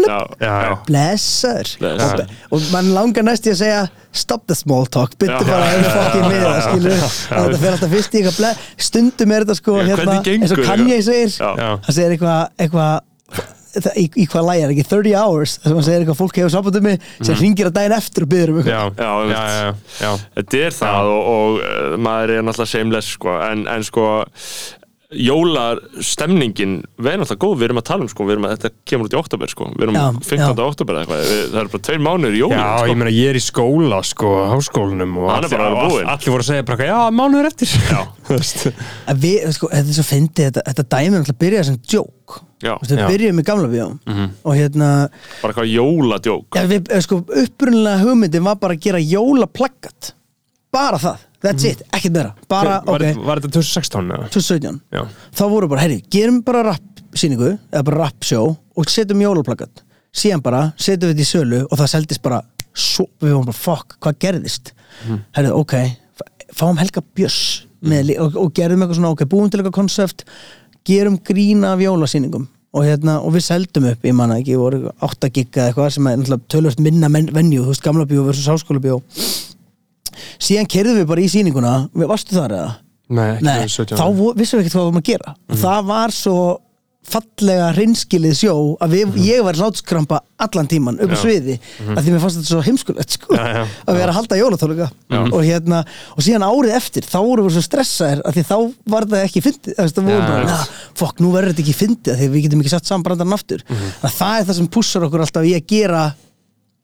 [0.00, 0.56] blub, já.
[0.86, 2.20] blessar og,
[2.56, 3.80] og mann langar næst í að segja
[4.16, 7.94] stop the small talk, byttu bara einu fokkin við það skilur að þetta fer alltaf
[7.94, 10.62] fyrst í eitthvað stundum er þetta sko Já, hérna, eins og?
[10.66, 11.34] Kanye segir.
[11.40, 12.86] Hann segir eitthvað eitthva,
[13.36, 13.56] það-
[13.96, 14.86] í, í hvað lægir, ekki?
[14.90, 17.96] 30 hours þess að hann segir eitthvað fólk hefur sambandum mig sem ringir að daginn
[17.96, 19.00] eftir og byður um eitthvað.
[19.00, 20.10] Já, Já, já.
[20.40, 24.06] Þetta er það og, og uh, maður er náttúrulega shameless sko, en, en sko
[25.10, 28.70] jólastemningin við erum náttúrulega góð, við erum að tala um sko, við erum að þetta
[28.90, 30.38] kemur út í oktober sko, við erum Já, 15.
[30.38, 30.66] já.
[30.70, 32.90] oktober eða eitthvað, við, það eru bara tveir mánuður í jólin Já, sko.
[32.90, 36.12] ég meina ég er í skóla sko, háskólanum og er allir, búinn.
[36.14, 38.00] allir voru að segja bara, já, mánuður eftir Já.
[38.30, 38.66] Þú veist.
[39.10, 41.80] að við, sko, þetta er svo fyndið þetta, þetta dæmi er alltaf að byrja sem
[41.90, 43.06] veist, við Já.
[43.10, 43.88] byrjum í gamla bíó
[44.44, 44.90] og hérna
[45.40, 50.12] bara eitthvað jóladjók ja, við, eh, sko, upprunnilega hugmyndin var bara að gera jólaplaggat
[50.70, 52.32] bara það, that's it, ekkert meira.
[52.48, 54.28] Bara, var, ok, var þetta 2016 eða?
[54.34, 55.02] 2017 Já,
[55.38, 56.82] þá voru bara, herri, gerum bara rap
[57.16, 59.82] síningu, eða bara rap show og setjum jólaplaggat,
[60.14, 62.42] síðan bara setjum við þetta í sölu og það seldist bara
[62.74, 64.72] svo, við varum bara, fuck, hvað gerðist?
[65.08, 65.18] Mm.
[65.38, 65.74] herri, ok,
[66.20, 67.40] f- fáum Helga Björs
[67.82, 70.24] með, li- og, og gerum eitthvað svona, ok, búum til eitthvað konsept
[70.86, 72.46] gerum grína af jólasýningum.
[72.70, 76.06] Og hérna, og við seldum upp, ég manna ekki voru 8 gigga eða eitthvað sem
[76.06, 79.00] er náttúrulega tölvöld minna men, venju, þú veist, gamla bíó versus háskóla bíó
[80.38, 81.74] síðan kerðum við bara í sýninguna.
[81.94, 82.72] Við, varstu þar eða?
[83.10, 85.32] nei, Nei, 2017 þá vissum við ekkert hvað við varum að gera.
[85.50, 86.40] Og það var svo
[87.10, 88.52] fallega hreinskilið sjó
[88.84, 91.54] að við, ég var látskrampa allan tíman upp á sviði
[91.96, 93.62] að því mér fannst þetta svo heimskulegt sko, Já, já.
[93.88, 94.88] að vera að halda jólatóluga
[95.32, 95.80] og hérna,
[96.14, 98.54] og síðan árið eftir þá vorum við svo stressaðir að því þá
[98.94, 100.50] var það ekki fyndið, það vorum Já, bara já.
[100.52, 100.64] "Nah,
[101.00, 103.64] fokk, nú verður þetta ekki fyndið af því við getum ekki satt saman brandarinn aftur.
[104.04, 106.04] Að það er það sem pussar okkur alltaf í að gera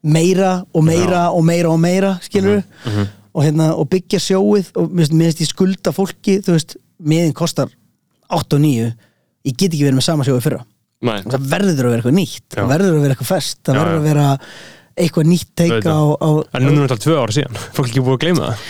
[0.03, 2.61] meira og meira og meira og meira skilur
[3.33, 7.69] og, hérna, og byggja sjóið og mér finnst- ég skulda fólki þú veist, miðin kostar
[8.29, 8.93] 8 og 9
[9.47, 10.63] ég get ekki verið með sama sjóið fyrra.
[11.01, 11.21] Nei.
[11.21, 12.41] það verður að vera eitthvað nýtt.
[12.49, 12.57] Já.
[12.63, 13.57] það verður að vera eitthvað fest.
[13.63, 13.99] Það Já, verður já.
[14.01, 14.27] að vera
[14.97, 18.15] eitthvað nýtt teika á, á, En nú er þetta tvö ára síðan, fólk ekki búið
[18.17, 18.63] að gleyma það.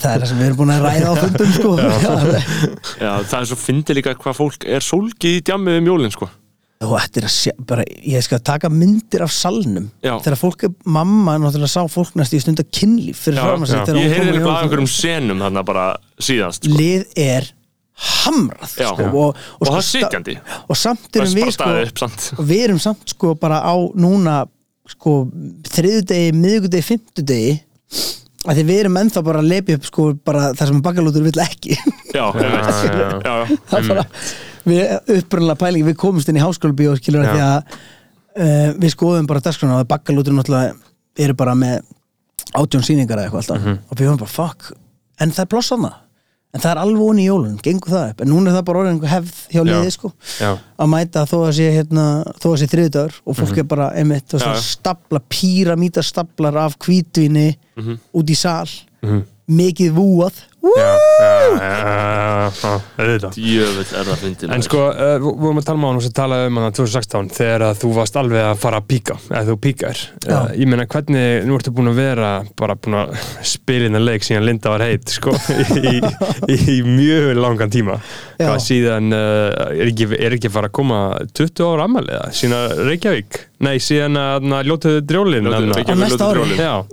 [0.00, 1.72] Það er það sem við erum búin að ræða á fundum sko.
[3.04, 6.30] Já, það er svo fyndið líka hvað fólk er sólgið í djammið um jólin sko.
[6.86, 7.84] Og þetta er að sé, bara,
[8.14, 10.14] ég skal taka myndir af salnum Já.
[10.24, 13.74] þegar fólk er, mamma náttúrulega sá fólk næst í stund að kynlíf fyrir fram að
[13.74, 15.84] þegar Ég heyrði eitthvað af einhverjum senum þarna bara
[16.20, 16.78] síðast sko.
[16.78, 17.50] lið er
[18.24, 18.88] hamrað Já.
[18.90, 19.12] sko, Já.
[19.14, 20.36] og, Og það er sitjandi.
[20.68, 23.74] og samt erum er við bara sko samt og við erum samt sko bara á
[23.94, 24.40] núna
[24.90, 25.12] sko
[25.70, 27.52] þriðudegi, miðugudegi, fimmtudegi
[28.44, 31.40] að því við erum ennþá bara að lepi upp sko bara það sem bakalútur vill
[31.40, 31.78] ekki
[32.12, 32.58] Já, já, já.
[32.90, 33.56] já, já.
[33.70, 34.04] það er bara
[34.64, 37.58] við upprunlega pælingi, við komumst inn í háskóla bíó skilur að því að
[38.38, 40.74] uh, við skoðum bara dagskrona og bakalútur náttúrulega
[41.24, 41.82] eru bara með
[42.54, 43.60] átjón sýningar eða eitthvað alltaf.
[43.60, 43.76] Mhm.
[43.88, 44.72] og við höfum bara fuck,
[45.20, 45.92] en það er ploss þarna.
[46.54, 48.20] En það er alveg onni í jólun, gengur það upp.
[48.22, 49.64] En núna er það bara orðin einhver hefð hjá Já.
[49.66, 50.10] liði sko
[50.78, 52.04] að mæta þó að sé hérna,
[52.38, 54.52] þó að sé þriðdagur og fólk er bara einmitt að já.
[54.62, 57.48] stapla, píramíta staplar af hvítvinni
[58.14, 58.70] út í sal.
[59.50, 60.38] Mikið vúað
[63.34, 66.50] Djöfull er það fyndið En sko, uh, við vorum að tala um hann sem talaði
[66.50, 70.02] um hann 2016 þegar að þú varst alveg að fara að píka eða þú píkar.
[70.24, 70.48] Uh.
[70.56, 73.14] Ég meina hvernig, nú ertu búin að vera bara búin að
[73.54, 75.34] spila inn að leik síðan Linda var heit sko,
[75.92, 75.96] í,
[76.48, 77.98] í, í mjög langan tíma.
[78.38, 78.48] Já.
[78.48, 81.00] Hvað síðan, uh, er, ekki, er ekki fara að koma
[81.36, 85.94] 20 ára ammaliða, síðan Reykjavík Nei, síðan að na, ljótuðu drjólin Ljótuðu þarna.
[85.94, 86.44] á næsta ári,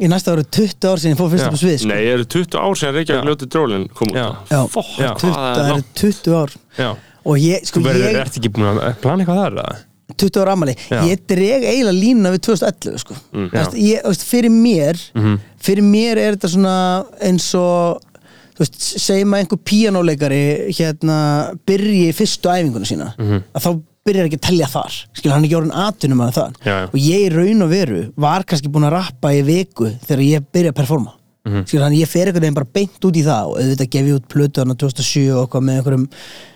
[0.06, 1.50] í næsta ári 20 ár síðan ég fór fyrst Já.
[1.52, 1.88] upp á svið sko.
[1.92, 3.28] Nei, eru 20 ár síðan Reykjavík Já.
[3.30, 4.28] ljótið drólin kom út Já.
[4.52, 4.60] Já.
[4.76, 5.12] Fokk, Já.
[5.12, 6.90] 20, hvað það er eru langt 20 ár Já,
[7.26, 9.80] og ég, sko þú verður, ég ert ekki búin að plana eitthvað þar eða?
[10.22, 11.00] 20 ára amali, Já.
[11.08, 13.16] ég dreg eiginlega lína við 2011 sko.
[13.32, 13.50] mm,
[13.80, 15.38] ég, veist, fyrir mér Mhm.
[15.62, 18.02] fyrir mér er þetta svona eins og
[18.62, 20.42] segjum að einhver píanóleikari
[20.76, 21.18] hérna
[21.66, 23.44] byrji fyrstu æfinguna sína Mhm.
[23.56, 24.96] að þá byrjar ekki að telja þar.
[25.14, 26.86] Skil hann er ekki orðin atunum að það Já, já.
[26.90, 30.48] og ég í raun og veru var kannski búin að rappa í viku þegar ég
[30.54, 31.64] byrja að performa Mhm.
[31.66, 34.16] skil hann ég fer einhvern veginn bara beint út í það og auðvitað gef ég
[34.20, 36.04] út plötu hann 2007 og eitthvað með einhverjum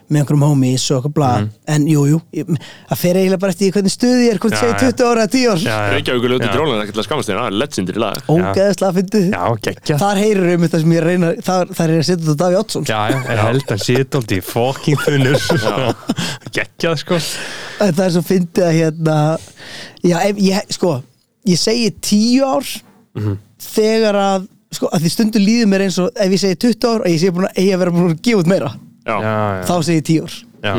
[0.05, 1.49] með einhverjum homies og eitthvað bla Mhm.
[1.73, 2.59] en jú, jú, ég-
[2.91, 4.91] það fer eiginlega bara eftir hvernig stuði ég er, hvort Já, segir já.
[4.93, 5.89] 20 ára eða 10 ár Já, já.
[5.95, 6.53] Reykjavík ljótið Já.
[6.53, 10.53] drólin er ekkert að skamast þér Það er legendary lag ógeðslega Já, geggjað þar heyrir
[10.53, 13.17] um þetta sem ég reyna þar, þar er að setja þetta Daví Oddsson Já, já,
[13.25, 15.95] ég held að sé þetta í fucking þunnur
[16.53, 17.17] Geggjað sko
[17.81, 19.17] En það er svo fyndið að hérna
[20.05, 21.03] já, ef, ég, sko
[21.49, 22.81] ég segi 10 ár
[23.15, 23.37] Mhm.
[23.59, 27.05] þegar að sko, að því stundu líður mér eins og ef ég segi 20 ár
[27.05, 28.71] og ég sé búin að, að vera búin að gefa út meira.
[29.05, 30.39] Já, Já, já, þá segi ég 10 ár.
[30.65, 30.73] Já.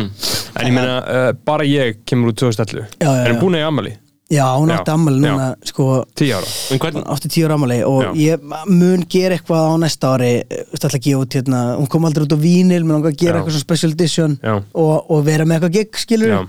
[0.59, 3.41] En ég meina, uh, bara ég kemur úr 2011 Já, já, Erum já.
[3.45, 3.93] búin að í ammali
[4.35, 5.85] Já, hún Já, átti ammali núna sko,
[6.19, 6.49] Tíu ára.
[6.75, 8.09] En hvern, hún átti tíur ammali og Já.
[8.19, 11.87] ég mun gera eitthvað á næsta ári þú veist alltaf að gefa út hérna hún
[11.93, 13.45] kom aldrei út á vínil, menn hún að gera Já.
[13.45, 14.57] eitthvað svona special edition Já.
[14.75, 16.41] og, og vera með eitthvað gig, skilur Já,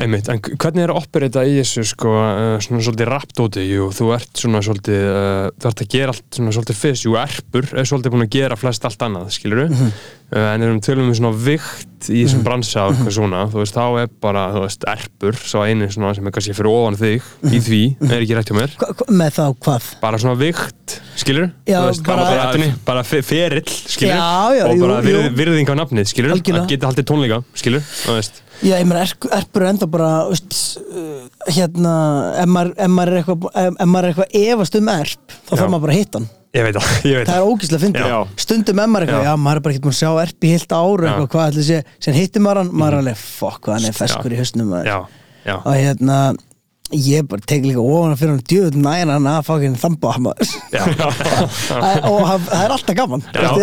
[0.00, 4.08] einmitt, en hvernig er að operita í þessu sko, uh, svona svolítið rapdóti jú, þú
[4.16, 7.86] ert svona svolítið uh, þú ert að gera allt svona svolítið fyrst jú, erpur er
[7.88, 9.92] svolítið búin að gera flest allt annað skilur Mhm.
[10.34, 13.76] uh, en erum tölum við svona vikt í þessum bransa og eitthvað svona, þú veist,
[13.78, 17.30] þá er bara þú veist, erpur, svo einu svona sem er kannski fyrir ofan þig
[17.48, 17.80] í því,
[18.10, 18.74] er ekki rétt hjá mér.
[18.82, 19.86] Hva, með þá hvað?
[20.02, 24.58] bara svona vikt, skilur Já, þú veist, bara- bara, bara, bara fe- ferill, skilur Já,
[24.58, 25.00] já, og bara
[25.32, 26.66] virðing á nafnið, skilur Algjörlega.
[26.66, 30.10] að geta haldið tónleika, skilur þú veist Já, ég meina, erp, erpur er enda bara
[30.30, 31.94] veist, uh, hérna
[32.38, 32.70] ef maður,
[33.10, 33.48] er eitthvað
[34.04, 36.30] er eitthvað efast um erp þá þarf maður bara að hitta hann.
[36.54, 38.18] Ég veit það, ég veit það er ógíslega að Já.
[38.44, 39.30] stundum ef maður er eitthvað, Já.
[39.32, 41.64] já, maður er bara ekki búin að sjá erp í heilt ára eitthvað, hvað ætli
[41.66, 44.36] sé, sem hittir maður hann maður er alveg, fokk, hann er feskur Já.
[44.36, 44.90] í hausnum maður.
[44.92, 44.98] Já,
[45.48, 45.56] já.
[45.58, 46.18] Og hérna
[46.94, 50.52] ég bara tek líka ofan fyrir hann djöð næna hann að þamba maður.
[50.70, 50.84] Já,
[51.74, 53.26] Það- og það er alltaf gaman.
[53.34, 53.58] Það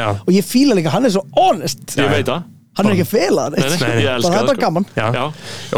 [0.00, 1.94] það og ég fíla líka, hann er svo honest.
[1.94, 4.62] Ég veit það hann er ekki að fela Nei, nei, neitt það er það, bara
[4.64, 4.86] gaman.
[4.98, 5.06] Já.
[5.14, 5.24] Já.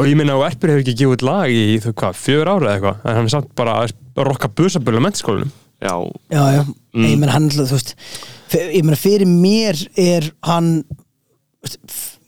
[0.00, 2.58] Og ég minna að Erpur hefur ekki gefið út lag í þú hvað, fjör ára
[2.58, 3.00] eða eitthvað?
[3.04, 3.94] En hann er samt bara að
[4.30, 5.92] rokka busabölu á mennskólanum Já,
[6.32, 6.62] já, já,
[7.04, 7.90] ég meina hann þú veist,
[8.56, 10.70] ég meina fyrir mér er hann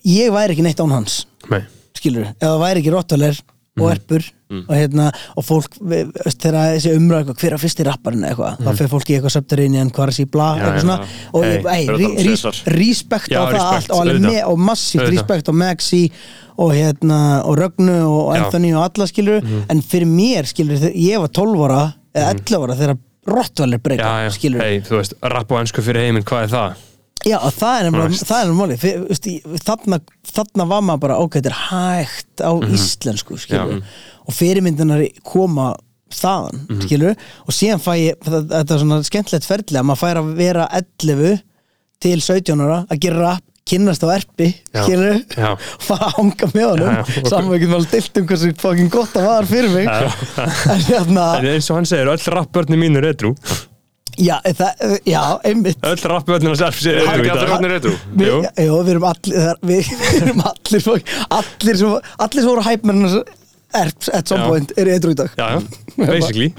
[0.05, 1.23] ég væri ekki neitt án hans.
[1.49, 1.63] Nei,
[1.97, 3.39] skilur, ef það væri ekki rottaler
[3.79, 5.07] og erpur og hérna
[5.37, 9.13] og fólk, þegar þessi umræð eitthvað, hver er fyrsti rapparinn eða eitthvað, þá fyrir fólki
[9.13, 11.09] í eitthvað subterranean, en hvað er þessi bla, Já, eitthvað já, svona já.
[11.33, 12.61] og Hey, ég, ei, fyrir að rí, tala rí, César.
[12.79, 15.19] respekt Já, á það allt og, með, og massíft Auðvitað.
[15.19, 16.03] respekt á Maxi
[16.59, 18.45] og hérna og Rögnu og Já.
[18.45, 21.83] Anthony og alla skilur en fyrir mér skilur, ég var 12 ára
[22.15, 22.99] eða 11 ára þegar
[23.29, 26.55] rottvalir breyka já, já, skilur, hey, þú veist, rapp á ennsku fyrir heiminn, hvað er
[26.57, 26.85] það?
[27.27, 27.97] Já, og það er er
[29.11, 29.99] veist, ég- þarna,
[30.33, 33.83] þarna var maður bara ok, þetta er hægt á íslensku skilur, Mhm.
[33.83, 34.18] Já.
[34.29, 35.75] Og fyrirmyndunar koma
[36.13, 36.81] þaðan, Mhm.
[36.87, 39.45] skilur og síðan fæ ég, þetta er svona skemmtilegt
[39.77, 41.43] að maður fær að vera 11
[42.01, 44.83] til 17 ára að gera rap kynnast á erpi, Já.
[44.87, 45.51] skilur Já.
[45.85, 47.29] fara að hanga með honum Já, já.
[47.29, 49.89] saman við getum alveg dilt um hversu fucking gott það var fyrir mig
[50.73, 53.35] en hérna, En eins og hann segir, öll rappbörni mín er edru
[54.19, 58.39] já, það, já, einmitt Öll rappbörnina Erps er það er ekki allir eitthvað Við, Jú.
[58.43, 59.93] já, já, við erum allir við,
[60.23, 60.89] erum allir
[62.25, 63.05] allir svo voru hæpmenn
[63.77, 65.35] erps at some point eru eitthvað í dag.
[65.37, 66.53] Já, já, basically.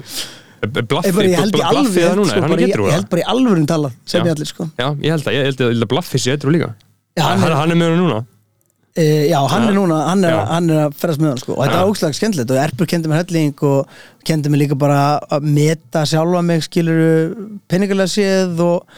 [0.60, 4.48] Blaffi, ég, held sko, er bara, edru held bara í alvörin talað sem ég allir
[4.50, 4.66] sko.
[4.76, 5.30] Ég held
[5.64, 6.74] að, Blaffi sé edru líka.
[7.20, 8.18] Hann er- hann er með hann núna?
[8.98, 11.54] E, já, hann er núna, hann er, er að ferðast með hann sko.
[11.56, 13.92] Og þetta er ógslag skemmtilegt og Erpur kendi mér helling og
[14.26, 15.00] kendi mér líka bara
[15.32, 17.30] að meta sjálfa mig skilur
[17.70, 18.90] peningalega séð og,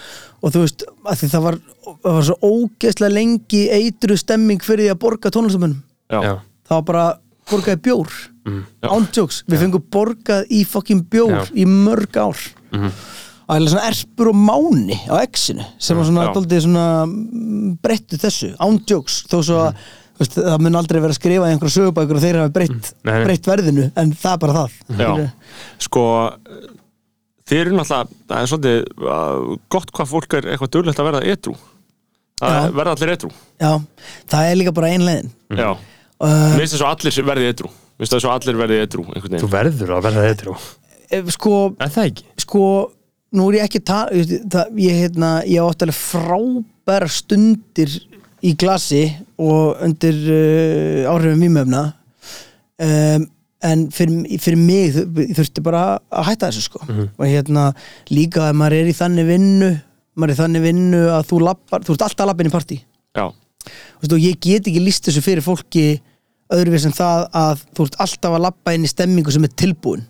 [0.42, 0.86] og þú veist,
[1.28, 1.58] það var,
[1.92, 7.04] það var svo ógeðslega lengi eitru stemming fyrir því að borga tónlistamönnum það var bara
[7.52, 8.12] borgaði bjór.
[8.42, 8.62] Mm.
[8.82, 12.38] ándjóks, við fengum borgað í fokkin bjór í mörg ár.
[12.72, 12.92] Mhm.
[13.42, 16.32] og það er svona erpur og máni á exinu sem var svona Já.
[16.36, 19.82] daldið svona mm, breyttu þessu, ándjóks þó svo að
[20.22, 23.18] það mun aldrei vera að skrifa í einhverja sögubækur og þeir hafa breytt, nei.
[23.26, 24.78] breytt verðinu en það er bara það.
[25.02, 25.10] Já.
[25.82, 26.04] sko
[27.48, 31.22] þið eru náttúrulega, það er svolítið uh, gott hvað fólk er eitthvað dörlegt að verða
[31.34, 31.56] edru
[32.42, 32.60] það Já.
[32.62, 33.16] er- verða allir
[33.62, 33.72] Já,
[34.30, 35.30] það er líka bara ein leiðin.
[35.52, 35.70] Já,
[36.22, 39.06] mér finnst þess að allir verði edru mér finnst þess að allir verði edru
[39.42, 40.56] þú verður að verða edru
[41.10, 42.26] eh, sko, Er það ekki?
[42.44, 42.64] sko
[43.32, 47.94] nú er ég ekki tala ég, hérna, ég átti alveg frábæra stundir
[48.42, 49.04] í glasi
[49.40, 51.84] og undir uh, áhrifum vímöfna
[52.82, 53.26] um,
[53.62, 54.96] en fyrir, fyrir mig
[55.36, 56.80] þurfti bara að hætta þessu sko.
[56.90, 57.68] Og hérna
[58.10, 59.68] líka að maður er í þannig vinnu
[60.18, 62.54] maður er í þannig vinnu að þú lappar, þú ert alltaf að lappa inn í
[62.56, 62.78] partí.
[63.22, 65.86] Og ég get ekki líst þessu fyrir fólki
[66.56, 70.04] öðruvís en það að þú ert alltaf að lappa inn í stemmingu sem er tilbúin.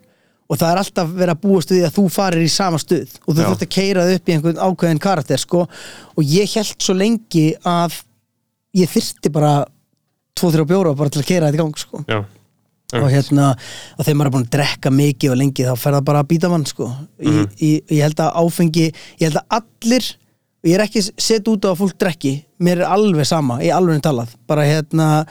[0.52, 3.14] Og það er alltaf verið að búast við að þú farir í sama stuð.
[3.26, 5.62] Og þú þurft að keira þig upp í einhvern ákveðin karakter sko.
[6.16, 7.96] Og ég held svo lengi að
[8.76, 9.54] ég þyrfti bara
[10.36, 12.02] tvo, þrjá bjóra bara til að keira þetta í gang sko.
[12.08, 12.20] Já,
[13.00, 13.46] og hérna,
[13.96, 16.28] og þegar maður er búin að drekka mikið og lengi þá fer það bara að
[16.34, 16.88] býta mann sko.
[16.90, 17.46] mm Mhm.
[17.56, 20.08] ég, ég held að áfengi ég held að allir,
[20.62, 23.70] og ég er ekki sett út á að fólk drekki, mér er alveg sama ég
[23.72, 25.26] er alveg talað, bara hérna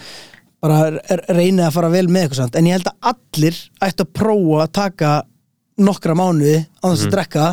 [0.62, 0.80] bara
[1.10, 4.12] er- reynið að fara vel með eitthvað samt, en ég held að allir ættu að
[4.20, 5.12] prófa að taka
[5.82, 7.46] nokkra mánuði á þess að drekka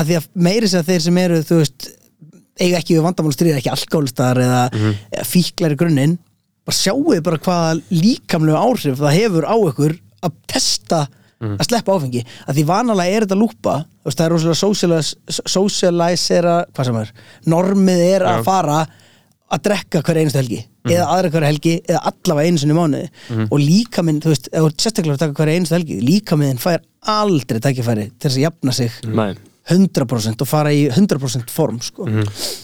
[0.00, 1.88] að því að meiri sér þeir sem eru þú veist,
[2.60, 4.60] eiga ekki við vandamál stríða ekki alkoholistar eða,
[5.12, 6.18] eða fíklar í grunninn
[6.64, 9.94] bara sjáu bara hvaða líkamlegu áhrif það hefur á ykkur
[10.28, 11.00] að testa
[11.40, 15.40] að sleppa áfengi að því vanalega er þetta lúpa þú veist, það er rosalega socialis-
[15.48, 17.12] socialisera hvað sem er,
[17.48, 18.80] normið er að fara
[19.50, 23.10] að drekka hver einustu helgi eða aðra hver helgi eða allavega einu sinni í mánuði.
[23.50, 26.60] Og líka minn, þú veist, ef þú sérstaklega að taka hver einustu helgi, líka minn
[26.62, 29.30] fær aldrei tækifæri til þess að jafna sig Nei,
[29.70, 32.06] 100% og fara í 100% form sko.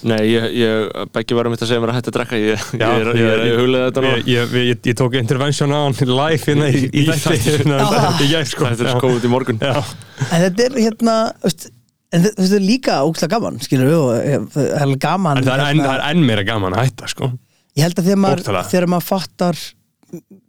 [0.08, 2.64] Nei ég, ég Beggi var um þetta að segja mér að hætta að drekka Ég,
[2.74, 5.96] ég, Já, ég að huglega þetta ég, nú ég, ég, ég tók intervention á hann
[6.10, 7.38] live í, þætti.
[7.46, 7.80] hérna,
[8.24, 8.68] í gær, sko.
[8.72, 9.62] Þetta er skóðut í morgun.
[9.62, 11.68] En þetta er hérna veist,
[12.16, 15.47] en þe- þetta er líka ógslag gaman skilur við og eh, það er gaman En
[15.48, 17.30] það er, enn, hérna, það er enn meira gaman að hætta sko.
[17.76, 19.64] ég held að þegar maður, þegar maður fattar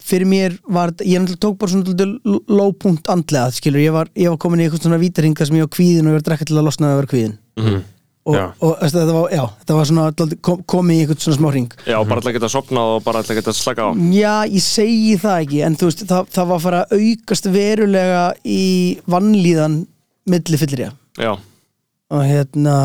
[0.08, 4.08] fyrir mér var ég náttúrulega tók bara svona dálítið low punkt andlega skilur, ég var,
[4.16, 6.22] ég var komin í eitthvað svona vítaring þar sem ég var kvíðin og ég var
[6.24, 7.80] að drekka til að losna að vera kvíðin Mhm.
[8.28, 8.44] og, Já.
[8.62, 11.70] og veist, þetta var, já, þetta var svona kom, komið í eitthvað svona smá hring
[11.88, 15.38] Já, bara alltaf geta sopnað og bara alltaf geta slaka á Já, ég segi það
[15.48, 18.62] ekki en þú veist, það, það var að fara að aukast verulega í
[19.10, 19.78] vannlíðan
[20.30, 21.34] milli fyllir Já,
[22.14, 22.76] og hérna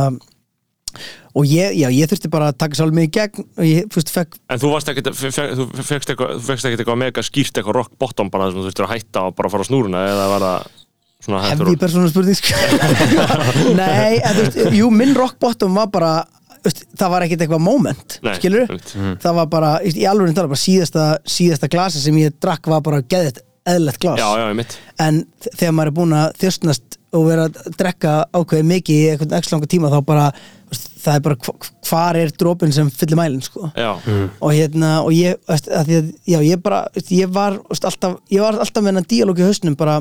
[1.33, 4.01] og ég, já, ég þurfti bara að taka sálum mig í gegn og ég, þú
[4.01, 7.79] veist, fekk en þú varst ekkert fe- fe- Þú fegst ekkert eitthvað mega skýrt eitthvað
[7.79, 10.45] rock bottom bara þessum þú þurftir að hætta og bara fara á snúruna eða var
[10.47, 10.69] það
[11.23, 12.61] svona hættur hefði persónu spurning sko.
[13.81, 16.13] Nei, en þú veist, jú, minn rock bottom var bara
[16.63, 18.93] það var ekkert eitthvað moment, Nei, skilur einmitt.
[19.25, 23.01] það var bara, í alveg tala bara síðasta, síðasta glasi sem ég drakk var bara
[23.03, 23.41] geðið
[23.73, 24.77] eðlert glas Já, já, ég
[25.07, 25.23] en
[25.57, 29.57] þegar maður er búin að þjóstnast og vera að drekka ákveðið mikið í eitthvað ekstra
[29.59, 30.27] langa tíma þá bara
[31.03, 33.69] það er bara hva- hvar er dropin sem fyllir mælinn sko.
[33.77, 33.91] Já,
[34.41, 36.79] og hérna og ég, að því að, já, ég bara
[37.11, 39.99] ég var alltaf ég var alltaf með hennan díalóg í hausnum bara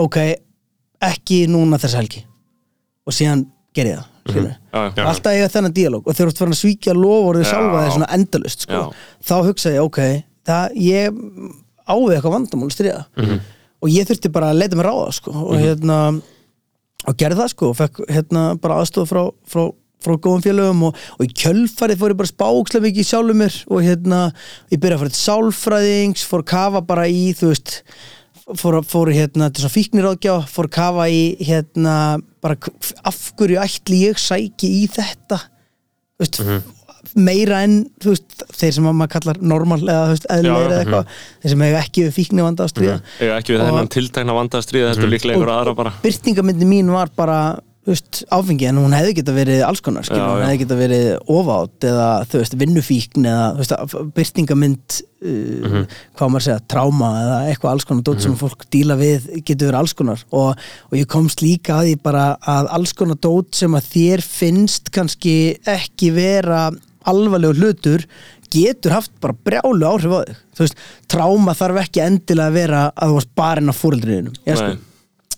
[0.00, 0.16] ok,
[1.02, 2.22] ekki núna þess helgi.
[3.06, 3.44] Og síðan
[3.74, 6.04] ger ég það skilur já, já, alltaf eiga þennan díalóg.
[6.06, 7.48] Og þegar þú ert farin að svíkja lofórið Já.
[7.50, 8.78] sjálfa þig svona endalust sko.
[8.78, 9.08] Já.
[9.28, 10.00] þá hugsa ég, ok,
[10.46, 11.18] það ég
[11.92, 13.02] ávið eitthvað vandamál að stríða.
[13.18, 13.40] Mhm.
[13.82, 15.34] Og ég þurfti bara að leita mér ráða sko.
[15.34, 15.98] og hérna
[17.02, 19.64] og gerði það sko og fekk hérna bara aðstof frá, frá,
[20.04, 20.82] frá góðum félögum.
[20.88, 23.60] Og, og í kjölfarið fór ég bara spákslega mikið í sjálfum mér.
[23.68, 24.24] Og hérna
[24.70, 27.80] ég byrjaði að fara til sálfræðings fór kafa bara í þú veist
[28.58, 31.96] fór, fór hérna til svona fíkniráðgjá fór kafa í hérna
[32.42, 32.58] bara
[33.06, 35.42] af hverju ætli ég sæki í þetta?
[36.18, 36.40] Þú veist,
[37.16, 41.18] meira en veist, þeir sem að maður kallar normal eða veist, eðlilegir já, eða eitthvað.
[41.42, 42.96] Þeir sem hefur ekki við fíkni vanda að stríða.
[43.20, 45.92] Ég hef ekki við þennan tiltækna vanda að stríða Þetta er líklega einhver aðra bara.
[46.02, 47.42] byrtingamyndi mín var bara
[47.82, 51.06] veist, áfengi en hún hefði geta verið alls konar skilur, Já, hún hefði geta verið
[51.34, 53.78] ofátt eða þú veist, vinnufíkn eða
[54.14, 55.82] byrtingamynd uh, Mhm.
[56.14, 59.26] hvað á maður að segja, tráma eða eitthvað alls konar dót sem fólk díla við
[59.46, 60.22] getur verið alls konar.
[60.30, 60.54] Og,
[60.90, 64.90] og ég komst líka að því bara að alls konar dót sem að þér finnst
[64.94, 65.36] kannski
[65.66, 66.70] ekki vera
[67.10, 68.06] alvarlegur hlutur
[68.52, 70.40] getur haft bara brjálu áhrif á þig.
[70.52, 74.60] Þú veist, tráma þarf ekki endilega að vera að þú varst barinn af fóreldriðinum ég
[74.60, 74.72] sko.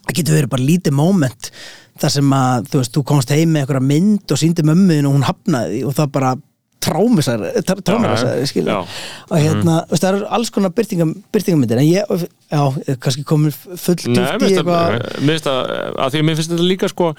[0.04, 1.50] Það getur verið bara lítið moment
[2.02, 5.14] þar sem að þú veist, þú komst heim með einhverja mynd og síndi mömmuðin og
[5.14, 6.32] hún hafnaði og það bara
[6.84, 7.44] trámisar
[7.86, 8.38] trámisar,
[9.30, 12.24] og hérna, þú veist, það eru alls konar byrtingam, byrtingamyndir en ég,
[12.54, 12.62] já,
[13.02, 14.98] kannski komin full mér í eitthvað.
[15.24, 17.10] að því að mér finnst þetta líka sko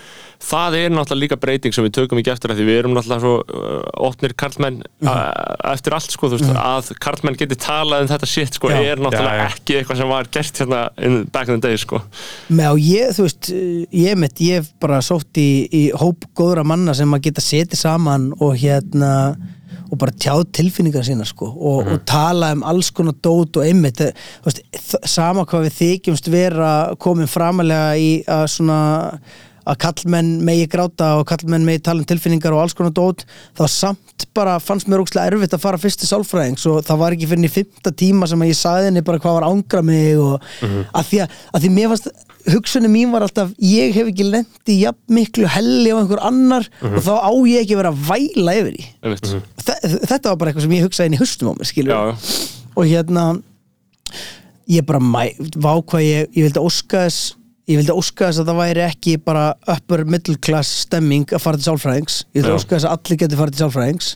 [0.45, 3.23] það er náttúrulega líka breyting sem við tökum ekki eftir að því við erum náttúrulega
[3.25, 5.09] svo uh, opnir karlmenn Mhm.
[5.11, 8.77] uh, eftir allt sko þú veist að karlmenn geti talað um þetta shit sko Já.
[8.91, 9.49] er náttúrulega Já, já.
[9.55, 12.01] ekki eitthvað sem var gert hérna in back in the day sko.
[12.49, 13.49] Með og ég, þú veist,
[14.05, 17.81] ég mitt ég hef bara sótt í, í hóp góðra manna sem að geta setið
[17.81, 19.11] saman og hérna
[19.95, 24.03] og bara tjáð tilfinningar sína sko og, og tala um alls konar dót og einmitt,
[24.03, 24.13] eh,
[24.45, 24.61] veist,
[25.07, 28.79] sama hvað við þykjumst vera komin framalega í að svona
[29.65, 33.23] að kallmenn megi gráta og kallmenn megi tala um tilfinningar og alls konar dót
[33.57, 37.15] þá samt bara fannst mér ógslag erfitt að fara fyrst til sálfræðings og það var
[37.15, 40.21] ekki fyrir í fymta tíma sem að ég saði henni bara hvað var ángra mig
[40.21, 42.11] og að, því að, að því mér fannst
[42.53, 46.99] hugsunni mín var alltaf ég hef ekki lendi jafn miklu helli á einhver annar og
[47.05, 49.31] þá á ég ekki að vera að væla yfir í einmitt.
[49.65, 49.79] Þe-
[50.11, 52.15] þetta var bara eitthvað sem ég hugsaði inn í haustum á mér skilur Já, já.
[52.75, 53.23] og hérna
[54.69, 57.33] ég bara vákvað ég, ég vildi óska þess
[57.69, 61.57] ég vildi óska þess að það væri ekki bara upper middle class stemming að fara
[61.57, 62.19] til sálfræðings.
[62.35, 62.59] Ég vildi Já.
[62.61, 64.09] óska þess að allir geti farið til sálfræðings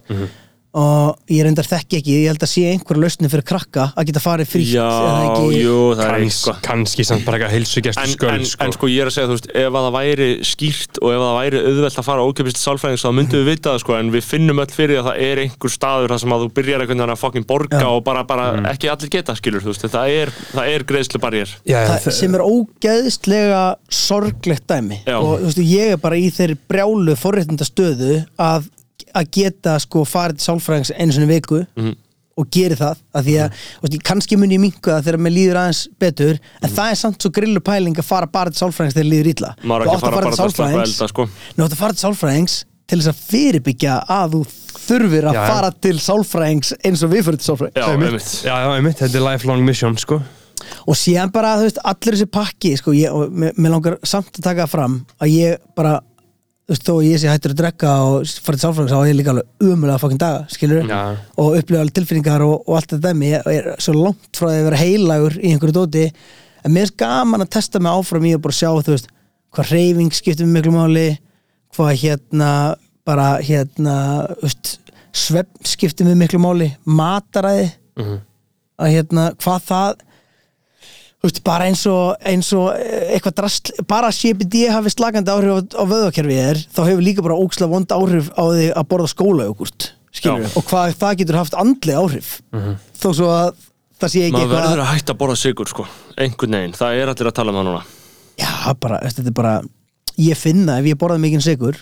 [0.78, 4.22] og ég reyndar þekki ekki ég held að sé einhver lausni fyrir krakka að geta
[4.22, 4.86] farið frítt Já,
[5.26, 5.62] ekki?
[5.64, 8.62] jú, það er eitthvað kannski samt bara eitthvað heilsugjast En, en, sko.
[8.68, 11.18] en sko ég er að segja, þú veist, ef að það væri skýrt og ef
[11.18, 14.14] að það væri auðvelt að fara ókipist sálfræðings þá myndum við vita það sko, en
[14.14, 17.02] við finnum öll fyrir að það er einhver staður þar sem að þú byrjar einhvern
[17.02, 17.88] veginn að fucking borga Já.
[17.90, 21.56] og bara, bara ekki allir geta skilur, þú veist, það er, það er greiðslu barjér
[21.66, 25.02] Já, já, það, sem er ógeðslega sorglegt dæmi.
[25.08, 25.18] Já.
[25.18, 28.70] og veist, ég er bara í þeirri brjálu forréttinda stöðu að,
[29.16, 31.96] að geta sko farið til sálfræðings einu sinni í viku Mhm.
[32.40, 35.34] og geri það, af því að þú veist, kannski mun ég minka það þegar mér
[35.36, 38.96] líður aðeins betur en það er samt svo grillu pæling að fara bara til sálfræðings
[38.96, 41.26] þegar líður illa maður Þú er átt að fara til að elda sko.
[41.58, 42.56] Nú átt að fara til sálfræðings
[42.90, 44.40] til þess að fyrirbyggja að þú
[44.88, 48.08] þurfir að Já, fara til sálfræðings eins og við fyrir til sálfræðings Já, Einmitt.
[48.08, 48.32] einmitt.
[48.48, 50.22] já, já, einmitt, þetta er lifelong mission sko
[50.88, 54.44] og síðan bara, þú veist, allir þessi pakki sko, ég, og mér, langar samt að
[54.44, 56.00] taka fram að ég bara
[56.70, 59.10] þú veist, þó að ég sé hættur að drekka og fara til sálfræðings þá er
[59.10, 61.00] ég líka alveg umulega fokkin daga skilur Já.
[61.42, 64.60] og upplifa alveg tilfinningar og, og allt þetta dæmi, ég er svo langt frá því
[64.60, 66.06] að vera heilagur í einhverju dóti
[66.62, 69.10] en mér er gaman að testa mig áfram í að bara sjá, þú veist,
[69.56, 71.08] hvað reyfing skiptir mig miklu máli
[71.74, 72.52] hvað hérna
[73.10, 73.96] bara hérna,
[75.66, 77.72] skiptir mig miklu máli mataræði.
[78.80, 80.04] Að hérna, hvað það
[81.24, 85.60] veist, bara eins og, eins og eh, eitthvað drast, bara CBD hafi slagandi áhrif á,
[85.80, 89.90] á vöðvakerfið er þá hefur líka bara ókslega vond áhrif á því að borða skólajógurt,
[90.56, 92.32] og hvað það getur haft andleg áhrif.
[93.00, 93.52] Þó svo að
[94.00, 95.86] það sé ekki Maður eitthvað verður að hætta að borða sigur sko
[96.20, 97.82] Einhvern veginn, það er allir að tala um það núna.
[98.40, 99.54] Já, bara, þetta er bara
[100.20, 101.80] ég finna ef ég borðað mikinn sigur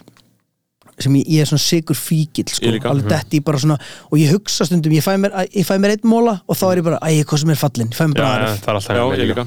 [0.99, 2.89] sem ég, ég er svona sigur fíkil sko, Ég líka.
[2.89, 3.77] alveg detti bara svona
[4.11, 6.77] og ég hugsa stundum, ég fæ mér, ég fæ mér einn móla og þá er
[6.81, 9.45] ég bara, æ, hvað sem er fallin ég fæ mér bara ég líka.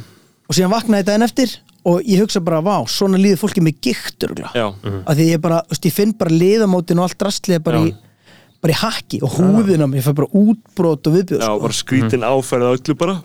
[0.49, 4.27] og síðan vaknaði daginn eftir og ég hugsa bara, vá, svona líður fólki með gikt
[4.29, 4.69] örgulega, Já,
[5.07, 7.89] af því ég bara veist, ég finn bara liðamótin og allt rastlega bara, Já.
[7.91, 11.49] í, bara í hakki og húðin á mig ég fæ bara útbrot og viðbjóð já
[11.51, 11.61] sko.
[11.65, 13.23] bara skrítin áferð öllu bara.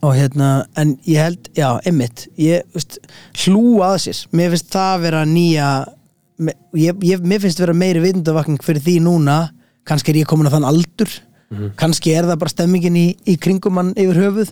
[0.00, 2.98] Og hérna, en ég held, já, emmitt ég, veist,
[3.44, 4.18] hlúa að sér.
[4.32, 5.70] Mér finnst það vera nýja
[6.38, 9.38] ég, ég, mér finnst vera meiri vitundavakning fyrir því núna,
[9.88, 11.10] kannski er ég komin á þann aldur,
[11.80, 14.50] kannski er það bara stemmingin í, í kringum mann yfir höfuð.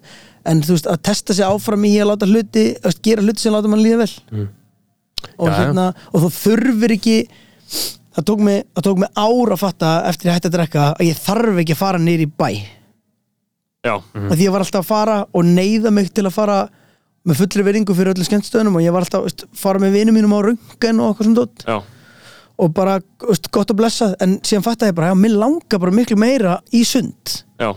[0.49, 3.53] En þú veist, að testa sig áfram í að láta hluti, að gera hluti sem
[3.55, 4.47] láta mann líða vel.
[5.37, 5.59] Og Já, já.
[5.59, 7.17] hérna og þú þurfir ekki
[8.17, 8.65] það tók mig,
[9.03, 12.01] mig ár að fatta eftir ég hætti að drekka að ég þarf ekki að fara
[12.01, 12.49] nýr í bæ.
[13.87, 16.59] Já, að því ég var alltaf að fara og neyða mig til að fara
[17.27, 20.35] með fullri veringu fyrir öllu skemmtstöðunum og ég var alltaf veist, fara með vinum mínum
[20.37, 21.79] á röngan og eitthvað sem dótt já,
[22.63, 25.95] og bara veist, gott að blessa en síðan fattaði ég bara, já, mér langar bara
[25.95, 27.41] miklu meira í sund.
[27.61, 27.71] Já.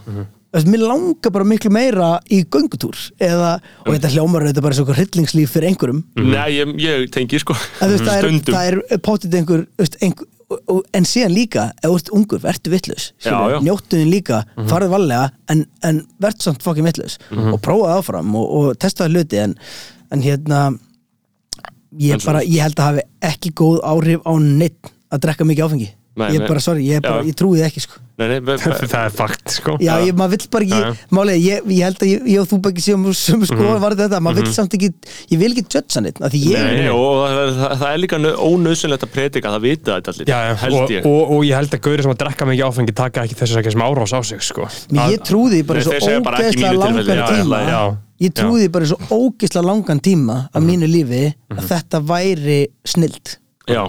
[0.49, 4.87] Veist, mér langar bara miklu meira í göngutúr eða, og þetta hljómar þetta bara svo
[4.89, 6.03] hryllingslíf fyrir einhverjum.
[6.23, 7.57] Nei, ég, ég tengi sko.
[7.83, 9.65] Að, veist, það, er, það er potið einhver,
[9.99, 10.31] einhver
[10.97, 12.73] en síðan líka, ef þú ert ungur, verður
[13.53, 13.59] já.
[13.61, 18.79] njóttuðin líka, farið varlega en, en verður samt fokkin vitlaus og prófaði áfram og, og
[18.81, 19.55] testaði hluti en,
[20.09, 20.63] en hérna
[21.97, 25.89] ég, bara, ég held að hafi ekki góð áhrif á neitt að drekka mikið áfengi
[26.19, 26.47] Nei, ég nei.
[26.51, 27.99] bara, sorry, ég, bara, ég trúi það ekki sko.
[28.19, 29.75] Nei, nei, ve- ve- það er fakt sko.
[29.79, 32.59] Já, ég, maður vill bara ekki málega, ég, ég held að ég, ég og þú
[32.65, 34.89] bara ekki séum sömu skoðan var þetta, maður vill samt ekki
[35.31, 38.01] ég vil ekki judge neitt, af því ég Nei, nei, og það, það, það er
[38.03, 41.07] líka nau- ónauðsynlegt að predika, það vita þetta allir Já, held og, ég.
[41.07, 43.73] og, og ég held að gauri sem að drekka mikið áfengi taka ekki þessu ekki
[43.77, 44.67] sem árás á sig sko.
[44.91, 47.63] Men ég trúði bara svo ógeðslega langan tíma.
[48.19, 51.23] Ég trúði bara svo ógeðslega langan tíma af mínu lífi
[51.55, 53.37] að þetta væri snild
[53.69, 53.85] Já,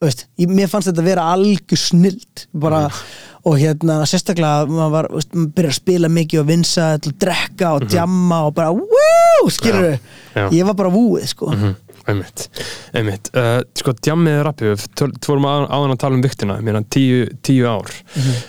[0.00, 2.86] veist, ég, Mér fannst þetta vera algjör snild bara,
[3.44, 7.74] og hérna sérstaklega maður var, veist, maður byrja að spila mikið og vinsa, að drekka
[7.76, 10.00] og djamma og bara, wú, skilur Já,
[10.36, 10.46] já.
[10.60, 11.50] ég var bara vúið, sko.
[12.10, 12.46] Einmitt,
[12.96, 13.28] einmitt.
[13.36, 17.68] Uh, sko, djammið rappið, töl- vorum áðan að tala um viktina, mér hann tíu, tíu
[17.68, 17.92] ár.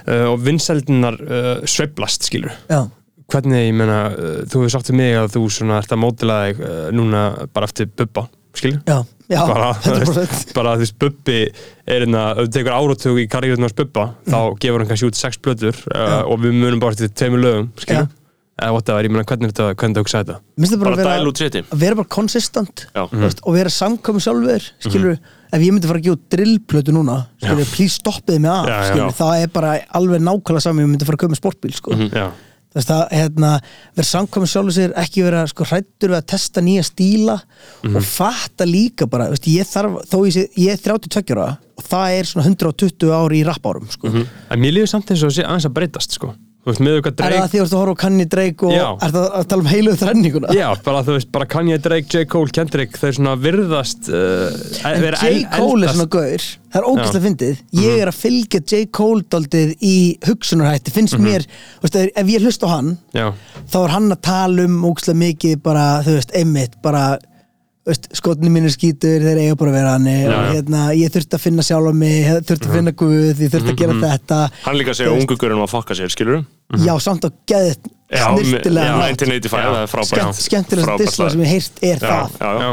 [0.07, 2.85] Uh, og vinsældinar uh, sveiflast, skilur Já,
[3.31, 6.39] hvernig, ég meina, uh, þú hefur sagt til mig að þú svona ert að mótila
[6.47, 8.25] þig uh, núna bara eftir bubba,
[9.31, 13.21] já, bara, þú 100% veist, bara þú veist, Bubbi er hérna, ef þú tekur áratug
[13.21, 16.99] í karriðunars Bubba, þá gefur hann kannski út sex blöður uh, og við munum bara
[16.99, 18.07] til tveimur lögum, skilju,
[18.61, 20.37] eða whatever, ég meina hvernig er þetta, hvernig þetta hugsa þetta?
[20.83, 24.67] Bara, bara að dæl út seti að vera bara konsistant veist, og vera samkomi sjálfur
[24.83, 25.17] skilur,
[25.51, 29.07] ef ég myndi fara að gefa út drillplötu núna skilur, please stoppiði mig af já.
[29.17, 31.97] það er bara alveg nákvæmlega saman ég myndi fara að köpa með sportbíl sko.
[32.11, 32.27] Já,
[32.71, 33.49] þú veist það, hérna,
[33.99, 37.37] vera samkomi sjálfur sér ekki vera sko hrættur við að testa nýja stíla
[37.89, 42.15] og fatta líka bara, veist, ég þarf þó ég, ég er 32 ára og það
[42.19, 44.07] er svona 120 ári í rappárum sko.
[44.11, 46.31] en mér líður samt eins og sé aðeins að breytast, sko,
[46.61, 48.65] þú veist, með eitthvað er það því að þú ert að horfa á Kanye Drake
[48.67, 48.85] og Já.
[49.07, 52.25] er það að tala um heiluðu þrenninguna Já, bara þú veist, bara Kanye, Drake, J.
[52.29, 54.59] Cole, Kendrick þeir svona virðast uh,
[54.91, 55.31] En vera J.
[55.31, 58.83] el- Cole er eldast- svona gaur Það er ógæslega fyndið Ég er að fylgja J.
[58.95, 59.95] Cole daldið í
[60.27, 61.47] hugsunarhætti Finnst mér,
[61.81, 63.25] þú veist, ef ég hlust á hann Já,
[63.73, 67.07] Þá er hann að tala um ógæslega mikið bara, þú veist, einmitt bara,
[67.81, 71.43] þú skotni mínu skítur þeir eiga bara að vera hann og hérna, ég þurfti að
[71.47, 74.37] finna sjálf á mig þurfti að finna Guð, ég þurfti að gera þetta.
[74.67, 76.43] Hann líka segja Þú veist, ungu görunum að fokka sér, skilur
[76.77, 79.25] Já, samt á geðið snirtilega já, hátt.
[79.25, 80.13] 1985, það er frábært.
[80.13, 82.37] Skemmt, skemmtilegast Frábært disla sem ég heyrst er Já, það.
[82.37, 82.71] já, já,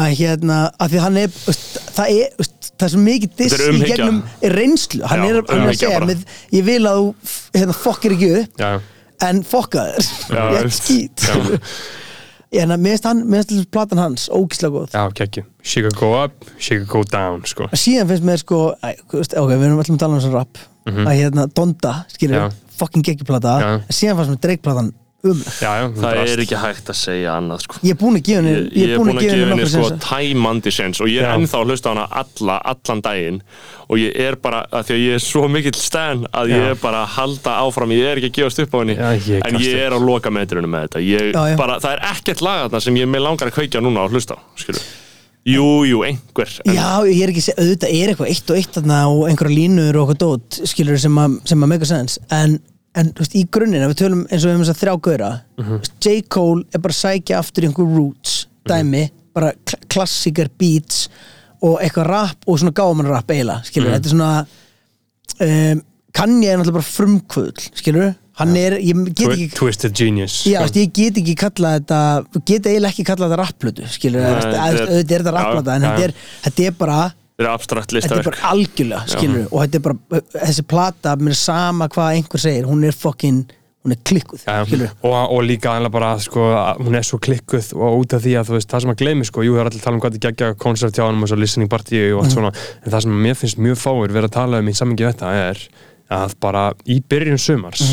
[0.00, 4.20] að hérna, að því hann er það er, það er svo mikið er í gegnum
[4.48, 5.02] er reynslu.
[5.10, 6.22] Hann er, er að segja með,
[6.56, 8.64] ég vil að þú hérna, fokkir ekki upp
[9.30, 11.26] en fokka þér ég er skít.
[12.52, 16.78] en finnst hann, finnst platan hans ógislega góð Já, kekki, she could go up, she
[16.80, 17.68] could go down sko.
[17.72, 21.46] síðan finnst mér sko ok, við erum alltaf að tala um þessu rap að hérna
[21.54, 22.48] Donda, skilur.
[22.48, 22.50] Já.
[22.80, 24.92] fucking en síðan fannst mér Drake-platan
[25.24, 27.80] um Já, já, það er ekki hægt að segja annað sko.
[27.84, 29.98] ég er búin að gefa henni ég, ég er búin að gefa henni nokkur sko
[30.06, 33.42] tæmandi sens og ég er ennþá að hlusta á hana alla, allan daginn
[33.90, 36.70] og ég er bara, að því að ég er svo mikill stan að ég Já.
[36.72, 39.44] er bara að halda áfram ég er ekki að gefast upp á henni Já, ég
[39.50, 41.56] en ég er á loka metrunum með þetta ég, Já, já.
[41.60, 44.38] bara, það er ekkert lag þarna sem ég með langar að kveikja núna og hlusta
[44.38, 44.82] á skilur.
[45.50, 48.58] jú, jú, einhver en, Já, ég er ekki að segja, auðvitað er eitthvað eitt og
[48.60, 51.90] eitt þarna og einhverja línur og eitthvað dót skilur sem að, sem að make a
[51.92, 52.58] sense en,
[52.94, 54.94] en þú veist, í grunninn, ef við tölum eins og við höfum þess að þrjá
[55.06, 55.80] gauðra Mhm.
[56.00, 56.22] J.
[56.28, 61.08] Cole er bara að sækja aftur einhver roots dæmi, bara kl klassíkar beats
[61.62, 63.94] og eitthvað rap og svona gáman rap eiginlega, skilur, Mhm.
[64.00, 64.46] þetta er svona
[65.40, 70.58] um, Kanye er náttúrulega bara frumkvöðl, skilur hann er, ég get ekki Twisted Genius Já,
[70.58, 70.64] sko.
[70.64, 74.48] veist, ég get ekki kallað þetta get eiginlega ekki kallað þetta rapplötu skilur, Nei, veist,
[74.48, 77.54] þetta að- er- er þetta rapplöta en já, þetta er, þetta er bara þetta er
[77.54, 81.88] abstrakt þetta er listaverk bara algjörlega, skilur og þetta er bara, þessi plata, er sama
[81.92, 83.40] hvað einhver segir, hún er fokkin
[83.80, 86.50] hún er klikkuð, Já, skilur og, og líka einlega bara sko,
[86.82, 89.28] hún er svo klikkuð og út af því að þú veist, það sem að gleymi
[89.28, 91.32] sko, jú, það er allir að tala um hvað þetta geggja koncert hjá hann og
[91.32, 94.36] svo listening party og allt svona en það sem mér finnst mjög fáir verið að
[94.36, 95.64] tala um í samingi þetta er
[96.20, 97.86] að bara í byrjun sumars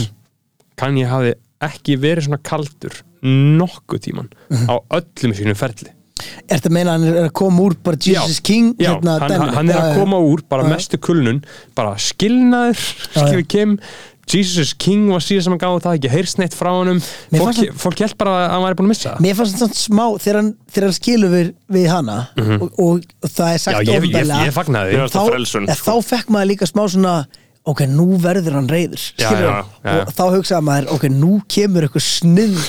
[0.78, 4.28] kann ég hafi ekki verið svona kaldur nokkuð tíman
[4.68, 5.94] á öllum sínum ferli
[6.48, 9.18] Er þetta að meina að hann er að koma úr bara Jesus King já, hérna,
[9.24, 9.98] hann, hann er Já, að já.
[10.02, 10.74] koma úr bara Já.
[10.76, 11.42] mestu kulnun
[11.78, 13.80] bara skilnaður skilur Kim
[14.28, 16.98] Jesus King var síðan sem hann gáði það ekki heyrst neitt frá honum
[17.32, 19.14] Mér fólk, fannst fólk held bara að hann væri búin að missa.
[19.24, 23.54] Mér fannst þetta smá, þegar hann, hann skilur við, við hana og, og, og það
[23.54, 25.78] er Já, sagt ég, ég, opinberlega, ég fagnaði þá, sko.
[25.80, 27.14] þá fekk maður líka smá svona
[27.68, 29.04] ok, nú verður hann reyður
[29.88, 32.60] og þá hugsaði maður ok, nú kemur eitthvað snill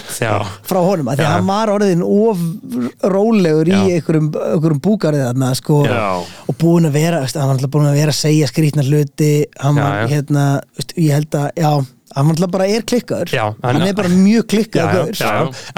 [0.67, 2.43] frá honum, af því að hann var orðin of
[3.15, 3.83] rólegur í Já.
[3.99, 6.09] einhverjum, einhverjum búkarið þarna sko, Já.
[6.51, 9.79] og búin að vera hann var alltaf búin að vera að segja skrýtna hluti hann
[9.79, 10.49] var hérna
[10.97, 11.73] ég held að, já,
[12.19, 15.15] hann bara er klikkaður Já, hann, hann- er bara mjög klikkaður.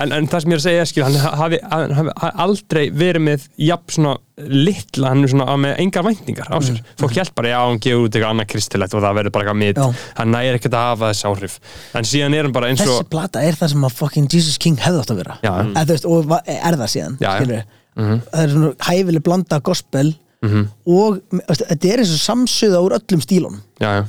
[0.01, 3.25] En, en það sem ég er að segja skil, hann hafi, hann hafi aldrei verið
[3.27, 6.79] með jafn svona litla, hann er svona með engar væntingar á sér.
[7.01, 9.61] Fólk held bara, já, hann gefur út eitthvað annað kristilegt og það verður bara eitthvað
[9.61, 9.81] mitt.
[9.81, 10.07] Já.
[10.21, 11.59] Hann nægir ekkert að hafa þessi áhrif.
[12.01, 13.11] En síðan er hann bara eins þessi og...
[13.13, 15.37] plata er það sem að fucking Jesus King hefði átt að vera.
[15.45, 17.31] Eða, þú veist, og er það síðan já.
[17.37, 17.63] skilurðu.
[18.01, 23.21] það er svona hæfileg blanda gospel og veist, þetta er eins og samsöða úr öllum
[23.21, 24.03] stílunum Já, já.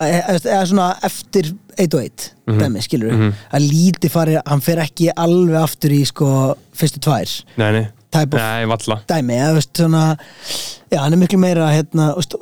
[0.00, 2.58] Eða eða svona eftir 1 og 1 Mhm.
[2.60, 7.42] dæmi, skilur við að lítið fari, hann fer ekki alveg aftur í sko fyrstu tvær
[7.58, 7.88] Nei, nei.
[8.10, 8.96] Type of- Nei, valla.
[9.06, 10.16] dæmi, eða veist svona
[10.90, 12.34] já, hann er miklu meira hérna, veist,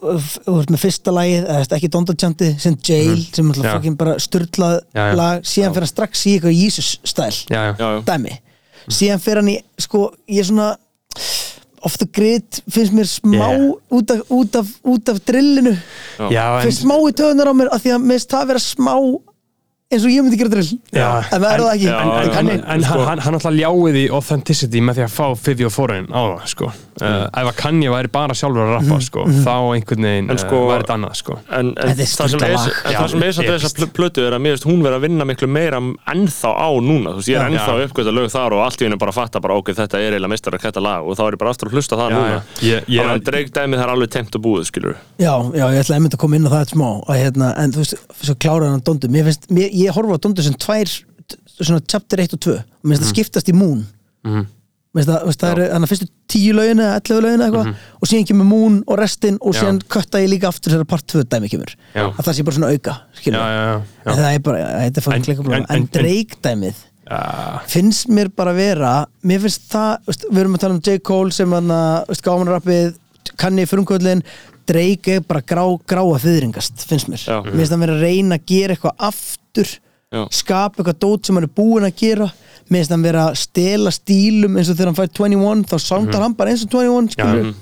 [0.70, 3.54] með fyrsta lagið, eða veist, ekki Dondachandi sem Jail, sem Mhm.
[3.62, 3.74] Já.
[3.74, 5.14] alltaf bara sturlað Já, já.
[5.16, 7.76] lag, síðan fer hann strax í eitthvað Jesus stæl Já, já.
[7.76, 8.04] já, já.
[8.04, 8.38] dæmi
[8.88, 10.76] síðan fer hann í, sko, ég er svona
[11.86, 13.72] off the grid finnst mér smá Yeah.
[13.90, 15.76] út, af, út, af, út af drillinu
[16.30, 16.62] Já, en...
[16.66, 18.94] finnst smá í töðunar á mér af því að mér finnst það vera smá
[19.88, 21.08] eins og ég myndi gera drill Já.
[21.32, 23.54] en það er það ekki Já, En, en, en, en- en sko- hann, hann alltaf
[23.56, 26.72] ljáði því authenticity með því að fá Fifi og Foreign á það, sko.
[26.98, 30.40] Uh, ef að Kanye væri bara sjálfur að rappa, sko, þá einhvern veginn En uh,
[30.42, 31.36] sko- væri þetta annað, sko.
[31.58, 33.42] en, en það sem er, er samt við epist.
[33.52, 36.68] þessa pl- plötu er að mér finnst hún vera að vinna miklu meira ennþá á
[36.82, 37.84] núna, þú veist, ég er ennþá Já.
[37.88, 40.16] uppgöð að lög þar og allt í hennu bara að fatta bara, ok, þetta er
[40.16, 42.16] eiginlega mistar að kæta lag og þá er ég bara aftur að hlusta það Já,
[42.18, 42.42] núna.
[42.66, 45.80] Ég- ég- þannig að dreigdæmið það er alveg tengt og búið, skilur já, já, ég
[45.84, 47.94] ætla einmitt að koma inn á það smá að, hérna, en þú veist,
[48.26, 50.98] svo kláraði hann Dondu mér finnst, mér, ég horfa á Dondu sem tvær
[51.58, 53.86] svona chapter 1 og 2 og mér finnst það skiptast í Moon
[54.24, 54.34] Mhm.
[54.34, 54.57] mér finnst
[54.96, 57.68] það, það er að fyrstu tíu lögin eða 11 lögin eitthvað
[58.02, 61.24] og síðan kemur Moon og restin og síðan kötta ég líka aftur þegar part 2
[61.28, 62.04] dæmi kemur Já.
[62.08, 63.74] að það sé bara svona auka Já, já, já.
[64.08, 67.20] en það er bara, þetta er fann klikka en- en, Drake dæmið Já.
[67.68, 68.94] finnst mér bara vera
[69.24, 70.98] mér finnst það, veist, við erum að tala um J.
[71.00, 72.96] Cole sem hann að gámanrappið
[73.38, 74.22] kanni frumkvöldin
[74.68, 78.44] Drake er bara grá, gráa fyrringast finnst mér, mér finnst hann vera að reyna að
[78.50, 79.70] gera eitthvað aftur
[80.12, 80.24] Já.
[80.32, 82.28] skapa eitthvað dót sem hann er búinn að gera
[82.68, 86.24] mér finnst hann vera að stela stílum eins og þegar hann fær 21 þá soundar
[86.26, 87.54] hann bara eins og 21 skilur mhm.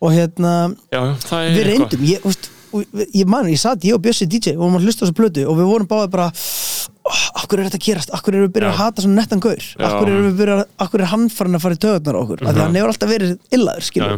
[0.00, 0.52] og hérna
[0.92, 1.00] já,
[1.40, 2.54] er við reyndum, ég, og
[3.14, 5.58] ég man, ég satt, ég og Bjössi DJ og að hlusta á þessu plötu og
[5.58, 6.26] við vorum báðið bara
[7.06, 9.68] oh, akkur er þetta að gerast, akkur erum við byrjað að hata svona nettan gaur,
[9.88, 12.42] akkur erum við byrjað akkur er hann farin að fara í töðunar okkur?
[12.42, 14.14] Af því að hann hefur alltaf verið illaður, Já, skilur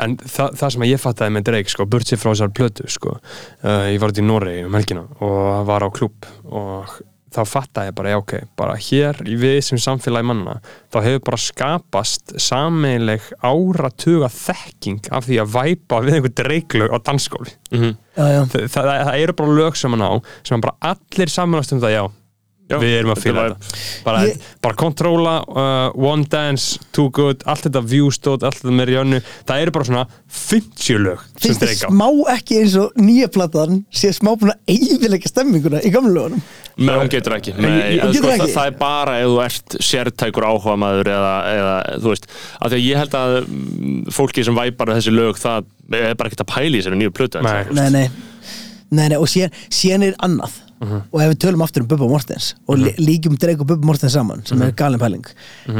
[0.00, 3.16] en það, það sem ég fattaði með Drake sko, burt sér frá þessar plötu sko,
[3.18, 6.94] uh, ég var út í Noregi um helgina og var á klúb og
[7.30, 10.56] þá fattaði ég bara, já ok, bara hér í við sem samfélagi manna
[10.90, 16.98] þá hefur bara skapast sameileg áratuga þekking af því að væpa við einhver Drake-lög á
[17.06, 17.92] dansskóli Mhm.
[18.18, 20.12] já, já, það, það, það eru bara lög sem hann á
[20.42, 22.04] sem hann bara allir samanast um það, já
[22.70, 24.04] Já, við erum að þetta fíla var- þetta.
[24.06, 28.92] Bara, Ég- bara Controlla, uh, One Dance Too Good, allt þetta Viewstótt allt þetta með
[28.92, 32.06] Rjónu, það eru bara svona 50 lög sem finnst þið smá
[32.36, 36.42] ekki eins og nýja platan sé smá búin að eiginleika stemminguna í gamlu lögunum?
[36.80, 38.46] Nei, hún getur ekki, Nei, Ég- ég- en Hún getur sko, ekki?
[38.46, 42.26] Það, það er bara ef þú ert sértækur áhuga maður eða, eða þú veist,
[42.62, 46.30] af því að ég held að mm, fólki sem væpar þessi lög það er bara
[46.30, 47.64] ekkert að pæla í sér nýju plötu Nei.
[47.74, 48.08] nei, nei,
[48.90, 52.54] nei, nei og síðan, síðan er annað og ef við tölum aftur um Bubba Mortens
[52.66, 55.26] og mm líkjum Drake og Bubba Mortens saman sem er galin pæling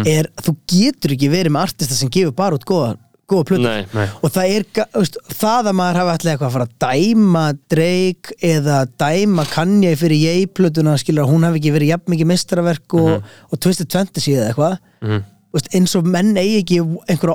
[0.07, 2.91] er að þú getur ekki verið með artista sem gefur bara út góða,
[3.31, 3.65] góða plötu.
[3.65, 4.07] Nei, nei.
[4.21, 8.37] og það er veist, það að maður hafa allir eitthvað að fara að dæma Drake
[8.51, 13.13] eða dæma Kanye fyrir Ye-plötuna skilur að hún hafi ekki verið jafn mikið mestraverk og,
[13.51, 14.79] og Twisted Fantasy eða eitthvað.
[15.01, 15.29] Mhm.
[15.75, 16.77] Eins og menn eigi ekki
[17.11, 17.35] einhverja.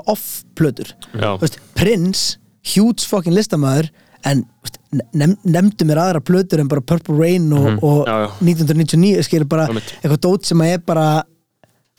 [1.36, 2.38] Þú veist, Prince,
[2.76, 3.90] huge fucking listamæður
[4.26, 4.80] en þú veist,
[5.22, 8.28] nef, nefndu mér aðra plötur en bara Purple Rain og, og Já, já.
[8.42, 11.08] 1999 skilur bara eitthvað dót sem að er bara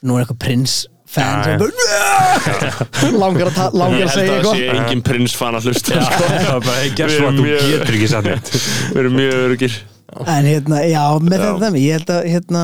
[0.07, 4.25] nú er eitthvað Prince fan Já, sem bara langar að, langar Ég að held segja
[4.25, 4.57] að það eitthvað.
[4.59, 6.31] sé engin prins fan að hlusta sko.
[6.33, 8.51] er guess Við erum what, þú getur ekki neitt.
[8.97, 9.77] Við erum mjög örugir
[10.17, 11.47] En hérna, já, með Já.
[11.47, 12.63] þetta ég held að, hérna,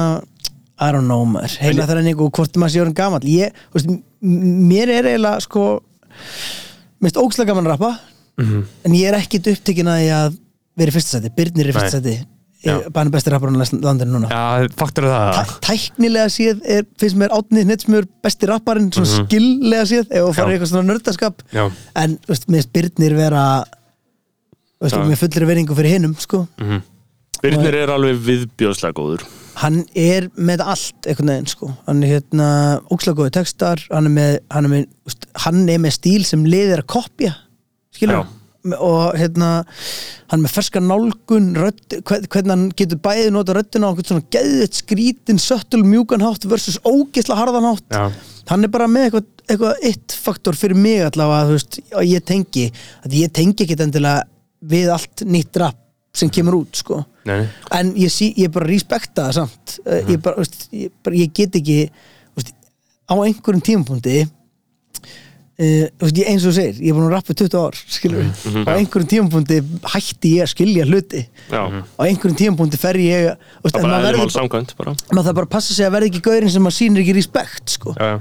[0.83, 3.79] I don't know maður, heila það er einhver hvort maður sé orðin gamall, ég, þú
[3.79, 3.91] veist,
[4.73, 5.65] mér er eiginlega, sko,
[7.03, 7.91] mist ógslega gaman að rappa,
[8.39, 8.63] Mhm.
[8.85, 10.37] en ég er ekkit upptekinn að ég að
[10.77, 12.15] vera í fyrsta seti, Byrnir er í fyrsta seti,
[12.65, 12.77] Já.
[12.95, 14.29] bara besti rappar á landinu núna.
[14.31, 19.27] Já, faktur það Tæ, tæknilega séð er, finnst mér Átni Hnitsmjör besti rapparinn, svona Mhm.
[19.27, 20.59] skilllega séð, ef þú farir Já.
[20.59, 23.65] eitthvað svona nördaskap, Já, en, þú veist, mér finnst Byrnir vera,
[24.81, 26.47] þú veist, með fullri veringu fyrir hinnum, sko.
[27.43, 29.23] Birnir er alveg viðbjóðslega góður
[29.63, 32.47] hann er með allt einhvern veginn sko hann er hérna
[32.91, 36.45] ókslega góði textar hann er með, hann er með, úst, hann er með stíl sem
[36.47, 37.35] liðir að kopja
[38.03, 38.39] skilur?
[38.79, 39.49] Og hérna
[40.31, 44.29] hann með ferska nálgun rödd, hvern- hvernig hann getur bæði nota röddina á einhvern svona
[44.31, 47.89] geðvett skrítin söttul mjúkan hátt versus ógeðsla harðan hátt.
[47.91, 48.13] Já,
[48.53, 52.25] hann er bara með eitthvað, eitthvað eitt faktor fyrir mig allavega þú veist, að ég
[52.31, 52.67] tengi
[53.03, 54.23] að ég tengi ekkit endilega
[54.63, 55.79] við allt nýtt rap
[56.15, 57.01] sem kemur út sko.
[57.27, 57.49] Nei, nei.
[57.81, 59.75] en ég, sí, ég bara respekta það samt.
[59.83, 60.09] Mm.
[60.15, 61.81] ég, bara, veist, ég, bara, ég get ekki
[62.39, 62.55] veist,
[63.11, 64.23] á einhverjum tímapunkti
[65.63, 68.65] uh, ég, eins og segir, ég er búin að rappa í 20 ár skilur Mhm.
[68.67, 69.61] á einhverjum tímapunkti
[69.95, 71.23] hætti ég að skilja hluti.
[71.53, 74.95] Já, á einhverjum tímapunkti fer ég það er bara eðlumál verður samkvæmt bara.
[75.13, 77.77] maður þarf bara að passa sig að verða ekki gaurinn sem maður sýnir ekki respekt
[77.79, 77.95] sko.
[77.99, 78.21] Já,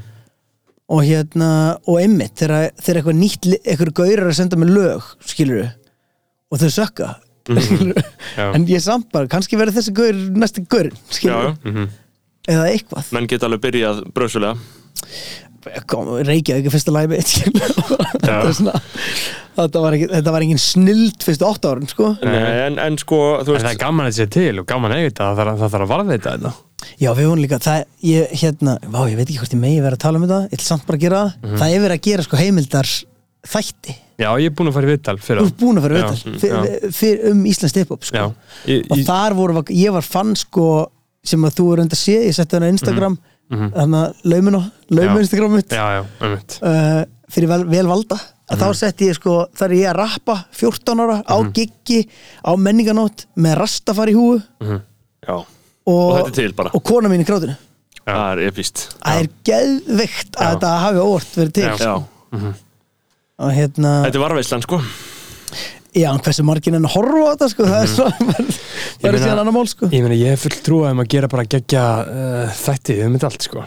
[0.92, 1.50] og hérna,
[1.88, 5.70] og einmitt þegar, eitthvað nýtt, eitthvað gaurar að senda mig lög skilur
[6.52, 7.16] og þau sökka
[7.48, 7.96] skilur
[8.38, 8.52] Já.
[8.54, 11.88] en ég samt bara, kannski verður þessi gaur næsti gaurinn, Já, skilur já.
[12.52, 13.08] eða eitthvað.
[13.16, 14.58] Menn geta alveg byrjað bröðsulega
[16.28, 16.94] Reykjavík er fyrsta
[17.28, 17.76] skilur.
[19.56, 22.12] þetta, er var ekki þetta var engin snild fyrstu 8 árin sko.
[22.24, 25.02] en, en sko, þú En það er gaman að þetta sé til og gaman að
[25.02, 26.54] eiga þetta, það þarf, það þarf að varðveita þetta.
[27.02, 30.00] já við vorum líka það, ég, hérna, vá, ég veit ekki hvort ég megi vera
[30.00, 32.28] að tala um þetta ég ætla samt bara gera það það er verið að gera
[32.28, 32.94] sko, heimildar
[33.52, 36.10] þætti Já, ég er búin að fara í viðtal þú ert búin að fara Já,
[36.12, 38.26] viðtal mm, um Íslands hip-hop sko.
[38.30, 40.66] Og ég, þar voru, ég var fann sko
[41.26, 43.18] sem að þú er enda að sé, ég setti hana á Instagram
[43.52, 44.62] þannig að lauminu
[44.92, 45.20] Mhm, Já.
[45.22, 45.70] Instagram mitt.
[45.70, 46.60] Já, já, einmitt.
[46.64, 48.18] uh, fyrir vel, vel valda.
[48.52, 52.02] Að þá setti ég sko, þar er ég að rappa 14 ára á giggi
[52.44, 55.46] á menninganót með rastafari húu Já, og,
[55.88, 56.72] Og þetta er til bara.
[56.76, 57.56] og kona mín í krátinu
[58.06, 61.78] það er epist það er geðveikt að þetta hafi óvart verið til Já.
[61.80, 61.96] Já,
[63.40, 64.82] og hérna, þetta er varveislan sko
[65.96, 68.08] já, hversu margin en að horfa á þetta sko, það er svo
[69.02, 69.90] það er síðan annar mál sko.
[69.92, 73.32] Ég meina, ég er full trúið um að gera bara gegja uh, þætti um þetta
[73.32, 73.66] allt, sko.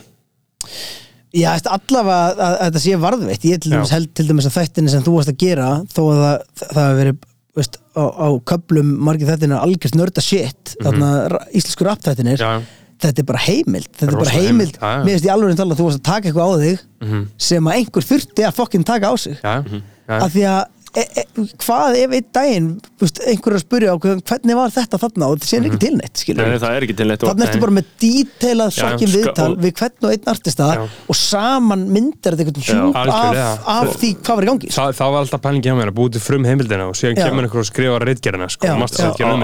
[1.34, 3.44] Já, allavega að, að, að þetta sé varðveitt.
[3.50, 6.20] Ég til dæmis held til dæmis að þættinni sem þú varst að gera þó að
[6.22, 7.18] það, það hafi verið
[7.58, 12.62] veist, á, á köplum margir þættinni algjörst nörda shit þarna ra- íslensku rap þættinir Mhm.
[12.64, 15.80] Já, þetta er bara heimild þetta er bara heimild, mér finnst ég alveg tala að
[15.82, 17.24] þú varst að taka eitthvað á þig Mhm.
[17.50, 19.36] sem að einhver þurfti að fokkin taka á sig.
[19.42, 20.18] Já, já.
[20.22, 20.62] af því að
[20.96, 21.24] e, e,
[21.64, 22.68] hvað ef einn daginn
[23.02, 25.28] veist, einhver er að spyrja á hvern- hvernig var þetta þarna?
[25.28, 27.48] Og þetta sé ekki til neitt skilur Nei, það er ekki til neitt og- Þannig
[27.48, 30.84] ertu bara með díteilað Já, fokkin ska- viðtal og- við hvern og einn artista Já.
[31.08, 33.50] og saman myndar þetta einhvern hjúp af, algjörlega.
[33.66, 34.68] af því hvað var í gangi.
[34.74, 37.24] Það, það var alltaf pælingi hjá mér að búið til frum heimildina og síðan Já.
[37.28, 38.78] kemur einhver og skrifa reitgerina, sko, á,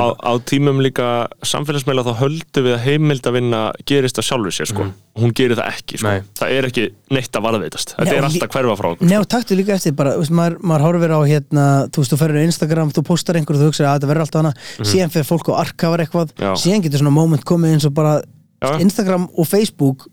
[0.01, 4.93] á, á tímum líka samfélagsmeila þá höldum við að heimildavinna gerist að sjálfu sér sko.
[5.21, 6.13] hún gerir það ekki sko.
[6.39, 7.95] Það er ekki neitt að varðveitast.
[7.99, 9.09] Þetta Nei, er alltaf hverfa frá okkur
[11.41, 14.11] Hérna, þú veist, þú ferður á Instagram, þú postar einhver og þú hugsaði að þetta
[14.13, 14.53] verður alltaf hana,
[14.93, 16.51] síðan fer fólk og arkafar eitthvað, Já.
[16.61, 18.15] síðan getur svona moment komið eins og bara,
[18.61, 18.71] Já.
[18.85, 20.07] Instagram og Facebook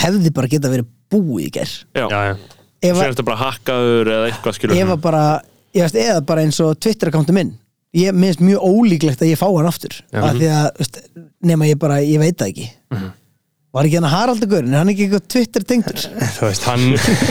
[0.00, 2.34] hefði bara geta verið búið í ger já, Já, já.
[2.86, 5.24] ef, sér þetta bara hakkaður eða eitthvað skilur ef að bara,
[5.76, 7.54] ég veist, eða bara eins og Twitter-akkántu minn.
[7.98, 9.96] Ég minnst mjög ólíklegt að ég fá hann aftur.
[10.14, 10.20] Já.
[10.22, 11.00] af því að, veist,
[11.50, 12.68] nema ég bara, ég veit það ekki
[13.70, 15.98] var ekki hann að Haraldur Gaurin, er hann ekki eitthvað Twitter tengdur.
[16.36, 16.86] Þú veist, hann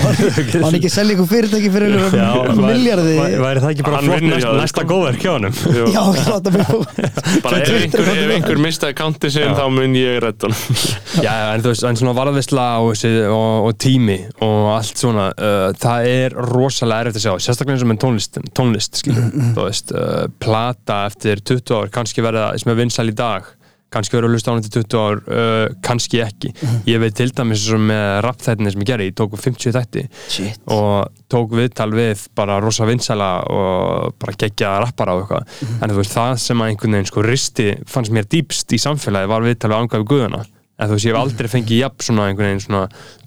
[0.05, 0.19] var
[0.63, 4.27] hann ekki að selja eitthvað fyrirtæki fyrir einhverjum miljardi væri, það ekki bara Hann flott
[4.29, 5.57] næsta, næsta góðverk hjá honum?
[5.79, 5.89] Jú.
[5.91, 5.99] já,
[6.29, 6.71] láta mig
[7.43, 11.65] bara ef einhver, ef einhver mistaði kánti sin þá mun ég redda hann Já, en
[11.65, 14.17] þú veist, en svona varðvisla og, þessi- og, og tími
[14.47, 18.39] og allt svona uh, það er rosalega erfitt að sjá sérstaklega eins og með tónlist,
[18.55, 19.27] tónlist skilur,
[19.59, 23.51] þú veist, uh, plata eftir 20 ár, kannski verða sem er vinsæl í dag
[23.93, 26.51] kannski verður að hlusta á hann til 20 ár uh, kannski ekki,
[26.89, 31.09] ég veit til dæmis með rappþættinni sem ég gerði, ég tók 50 þætti shit, og
[31.31, 35.57] tók viðtal við bara rosa vinsæla og bara gegja rappara og eitthvað.
[35.79, 39.31] En þú veist það sem að einhvern veginn sko risti fannst mér dýpst í samfélagi
[39.31, 40.43] var viðtal við angæfi guðuna.
[40.79, 42.85] En þú veist ég hef aldrei fengið jafn svona einhvern veginn svona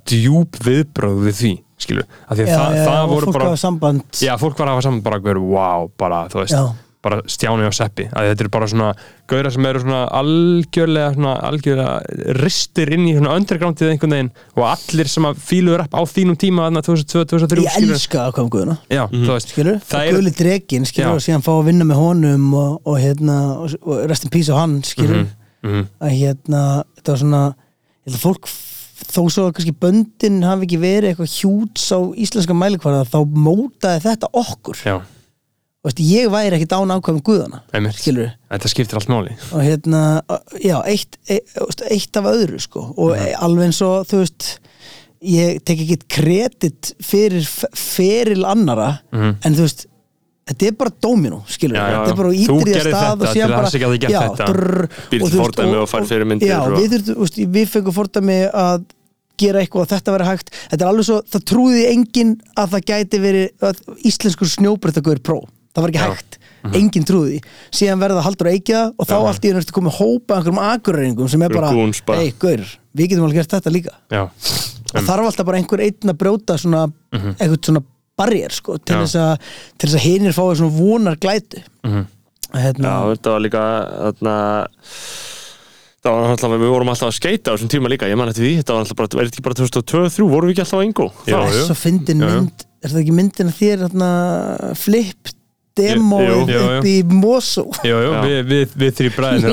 [0.09, 1.52] djúb viðbröð við því
[1.82, 4.02] skilur, af því að já, það, já, það voru bara samband.
[4.22, 6.55] Já, fólk var að hafa saman bara gaur, wow, bara, þú veist.
[6.55, 6.91] Já.
[7.03, 8.89] Bara stjáni og seppi, að þetta er bara svona
[9.31, 14.66] gauðra sem eru svona algjörlega svona algjörlega ristir inn í svona undergroundið einhvern veginn og
[14.70, 18.77] allir sem að fíluður upp á þínum tíma þarna 2002-2003 ég elska að koma guðuna
[18.87, 21.15] Já, þú veist, skilur, það það er guðli dregin skilur, Já.
[21.19, 24.53] og síðan fá að vinna með honum og, og hérna, og, og rest in peace
[24.53, 25.24] á hann skilur,
[25.66, 25.89] mhm.
[26.03, 26.62] að hérna
[26.99, 27.47] þetta var svona,
[28.07, 28.53] ég held að fólk
[29.03, 34.03] þó svo að kannski böndin hafi ekki verið eitthvað hjúts á íslenska mælikvarða þá mótaði
[34.07, 34.79] þetta okkur.
[34.87, 34.95] Já,
[35.90, 37.62] veist, ég væri ekki dán ákvæmum guðana
[38.52, 39.36] Þetta skiptir allt máli.
[39.52, 40.02] Og hérna,
[40.62, 42.84] já, eitt, eitt, eitt af öðru sko.
[42.96, 44.50] Og alveg eins og þú veist
[45.22, 47.46] ég tek ekki kredit fyrir
[47.78, 49.86] feril annara en þú veist
[50.50, 52.38] þetta er bara dóminu, skilur Já, já, þetta er bara já.
[52.42, 53.70] ítir Þú í að stað og að bara
[54.10, 58.84] já, drrr, og þú veist, og já, og- við, veist, við fengum fordæmi að
[59.42, 60.50] gera eitthvað og þetta verið hægt.
[60.70, 63.48] Þetta er alveg svo, það trúði enginn að það gæti verið
[64.10, 65.38] íslenskur snjóbreyttagur pró,
[65.74, 66.39] það var ekki hægt.
[66.62, 66.74] Mhm.
[66.78, 67.39] enginn trúði því,
[67.74, 70.61] síðan verða það haldur að eikja og þá allt í einu ertu komið hópa einhverjum
[70.62, 72.20] akurreiringum sem er bara, Goons bara.
[72.23, 72.62] ei, gaur
[72.94, 73.94] við getum alveg gert þetta líka.
[74.12, 74.28] Já,
[74.93, 77.82] það þarf alltaf bara einhver einn að brjóta svona, einhvern svona
[78.16, 79.32] barriér sko, til þess að
[79.78, 81.65] til þess að hinir fái svona vonar glætu.
[81.82, 82.07] Mhm.
[82.53, 83.65] hérna, Já, þetta var líka
[83.99, 84.36] þarna
[86.03, 88.43] Það var alltaf, við vorum alltaf að skeita á þessum tíma líka, ég man eftir
[88.43, 91.07] því, þetta var alltaf bara, verður ekki bara 2023, vorum við ekki alltaf á engu?
[91.31, 92.40] Já, það er svo fyndin Já, já.
[92.40, 92.65] mynd.
[92.82, 94.09] Er það ekki myndin að þér hérna,
[94.74, 95.31] flip
[95.77, 96.66] demo Jú, jú, jú.
[96.78, 98.20] upp í Mosó jú, jú, Já.
[98.27, 99.47] við, við, við þrý bræðin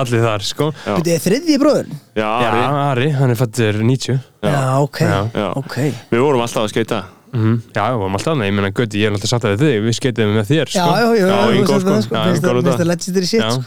[0.00, 0.70] allir þar, sko.
[0.84, 2.52] Þetta er þriðji bróður Já, Já,
[2.92, 5.18] Ari, hann er fættur 90 Já, ok, Já.
[5.34, 5.48] Já.
[5.58, 5.76] ok
[6.12, 7.02] við vorum alltaf að skeita
[7.36, 7.56] Mhm.
[7.74, 9.94] Já, við varum alltaf annað, ég meina, Göti, ég er alltaf satt að þig, við
[9.98, 11.78] skeitiðum með þér, Já, sko já, já, Já, sko.
[11.82, 11.96] sko.
[11.98, 12.70] Finnst það- Lúta.
[12.70, 13.50] finnst það legendary shit Já.
[13.50, 13.64] sko.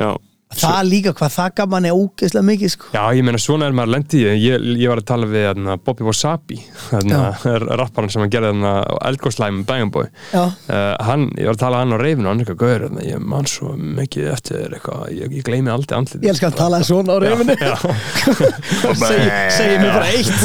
[0.00, 0.08] Já,
[0.60, 2.84] Það líka, hvað það gaf manni ógeðslega mikið sko.
[2.94, 4.36] Já, ég meina, svona er maður lendið ég,
[4.80, 6.58] ég var að tala við hérna, Bobby Wasabi
[6.90, 7.18] hérna,
[7.80, 8.72] rapparan sem að gera hérna,
[9.10, 10.06] eldgóðslæmi Bang Boy.
[10.34, 10.50] Uh,
[11.08, 13.46] hann, ég var að tala hann á reyfinu og hann er eitthvað hérna, ég man
[13.50, 17.16] svo mikið eftir eitthvað, ég, ég gleymi aldrei andlið ég elskar að tala svona á
[17.24, 17.54] reyfinu.
[19.54, 20.44] Segir mér bara eitt.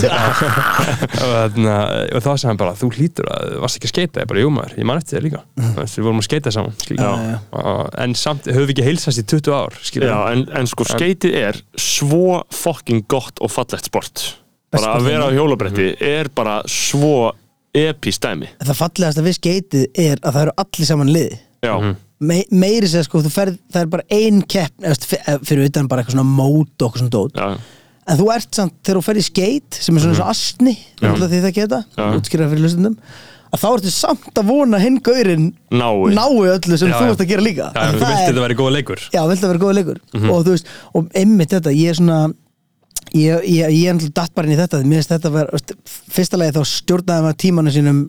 [1.20, 1.76] Og, þarna,
[2.16, 4.50] og þá sagði hann bara, þú hlýtur að varst ekki að skeita, ég bara, jú
[4.54, 5.42] maður, ég man eftir þér líka.
[5.60, 5.72] Mm.
[5.80, 6.74] við vorum að skeita saman
[8.00, 10.10] en samt, höfum við ekki heilsast í 20 ár skilur.
[10.10, 14.26] já en, en sko skeitið er svo fucking gott og fallegt sport.
[14.74, 17.32] Bara að vera á hjólabretti er bara svo
[17.76, 18.50] epist dæmi.
[18.62, 21.42] Það fallegasta við skeitið er að það eru allir saman liði.
[21.66, 21.74] Já,
[22.20, 26.28] Me, meiri sér sko, ferð, það er bara ein f- fyrir utan bara eitthvað svona
[26.28, 27.38] mót og eitthvað svona dót.
[27.40, 27.80] Já,
[28.12, 30.20] en þú ert samt, þegar þú ferð í skeit sem er svona mm.
[30.20, 32.10] svo astni, því það geta Já.
[32.18, 32.98] útskýrða fyrir hlustundum
[33.50, 36.14] að þá ertu samt að vona hinn gaurinn nái.
[36.14, 37.72] nái öllu sem Já, þú ert að gera líka.
[37.74, 39.02] Já, þú vilt þetta væri góða leikur.
[39.14, 40.00] Já, vilt að vera góða leikur.
[40.14, 40.30] Mhm.
[40.30, 42.20] og þú veist, og einmitt þetta, ég er svona
[43.14, 44.84] ég, ég, ég er náttúrulega datt bara inn í þetta.
[44.86, 45.74] Mér finnst þetta veist,
[46.14, 48.02] fyrsta lagi þá stjórnaði maður tímanu sínum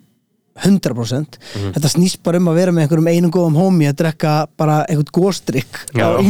[0.61, 1.73] 100% Mhm.
[1.77, 5.13] þetta snýst bara um að vera með einhverjum einum góðum hómi að drekka bara einhvern
[5.15, 6.21] góstrykk Já, á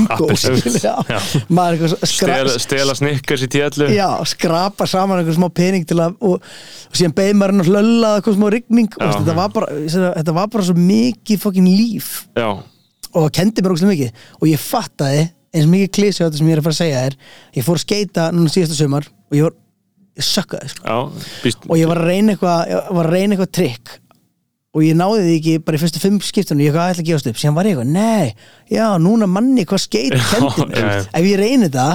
[1.89, 6.37] svo- skra, Stela, snikkars í tjallu já, skrapa saman einhver smá pening til að og,
[6.43, 8.49] og síðan beði maður hann að hlölla eitthvað smá
[9.01, 9.67] og veist, þetta, var bara,
[10.21, 12.11] þetta var bara svo mikið fokkin líf.
[12.37, 12.49] Já,
[13.11, 14.13] og það kendi mér ógæslega mikið.
[14.41, 17.01] Og ég fattaði eins mikið klísi á þetta sem ég er að fara að segja
[17.07, 17.17] þér
[17.59, 19.57] ég fór að skeita núna síðasta sumar og ég var,
[20.21, 20.85] sökkaði sko.
[21.71, 22.71] og ég var að reyna eitthvað
[23.35, 23.97] eitthvað trikk
[24.71, 27.41] og ég náði því ekki bara í fyrstu fimm skiptunum ég ætla að gefast upp,
[27.41, 28.35] síðan var ég eitthvað nei,
[28.71, 31.09] já, núna manni hvað skeit kendi mér, já, já.
[31.21, 31.89] ef ég reyni þetta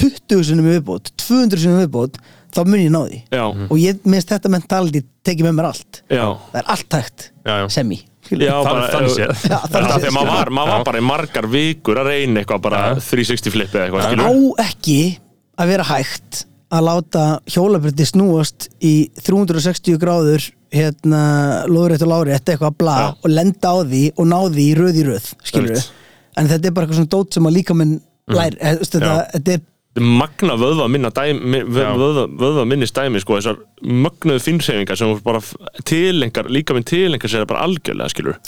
[0.00, 2.16] 20 sinum í viðbót, 200 sinum í viðbót
[2.54, 3.20] þá mun ég ná því.
[3.34, 6.00] Já, og ég minnst þetta mentality tekið með mér allt.
[6.06, 6.24] Já.
[6.50, 7.68] Það er allt hægt, Já, já.
[7.74, 9.32] semi Já, Það- bara, þannig séð.
[9.50, 12.78] Já, þannig þegar maður var, maður var bara í margar vikur að reyna eitthvað bara
[12.94, 13.02] Já.
[13.04, 14.98] 360 flip eða eitthvað, það skilur á ekki
[15.60, 16.44] að vera hægt
[16.74, 21.20] að láta hjólabretti snúast í 360 gráður hérna,
[21.70, 23.06] lóðrétt og lárétt eitthvað að bla Já.
[23.14, 25.92] og lenda á því og ná því í röð í röð, skilur Einmitt.
[26.40, 27.94] en þetta er bara eitthvað svona dót sem að líka minn
[28.32, 28.82] lær, mm.
[28.82, 29.62] þetta, þetta er
[30.00, 35.38] magna vöðva minna dæmi, vöðva, vöðva minni stæmi sko, þessar mögnuðu finnsefingar sem bara
[35.86, 38.38] tilengar, líka minn tilengar sér bara algjörlega skilur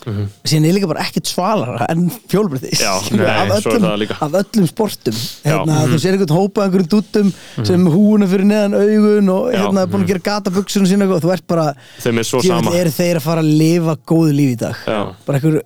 [0.47, 4.67] síðan er líka bara ekkert svalara en fjólbretti Já, skilur, nei, af, er af öllum
[4.71, 5.19] sportum.
[5.47, 5.91] Hérna, Já.
[5.93, 7.33] þú sér einhvern hópa af einhverjum dúttum
[7.69, 11.35] sem húuna fyrir neðan augun og hérna er búin að gera gatabuksunum sína og þú
[11.37, 11.69] ert bara,
[12.03, 12.75] þeim er svo sama.
[12.81, 14.83] eru þeir að fara að lifa góðu lífi í dag?
[14.83, 15.01] Já.
[15.29, 15.63] bara einhverju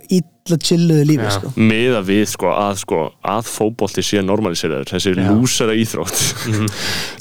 [0.48, 1.30] illa chilluðu lífi Já.
[1.36, 1.50] sko.
[1.60, 2.98] miða við sko að, sko,
[3.28, 6.22] að fótbolti sé normaliseraður þessi lúsara íþrótt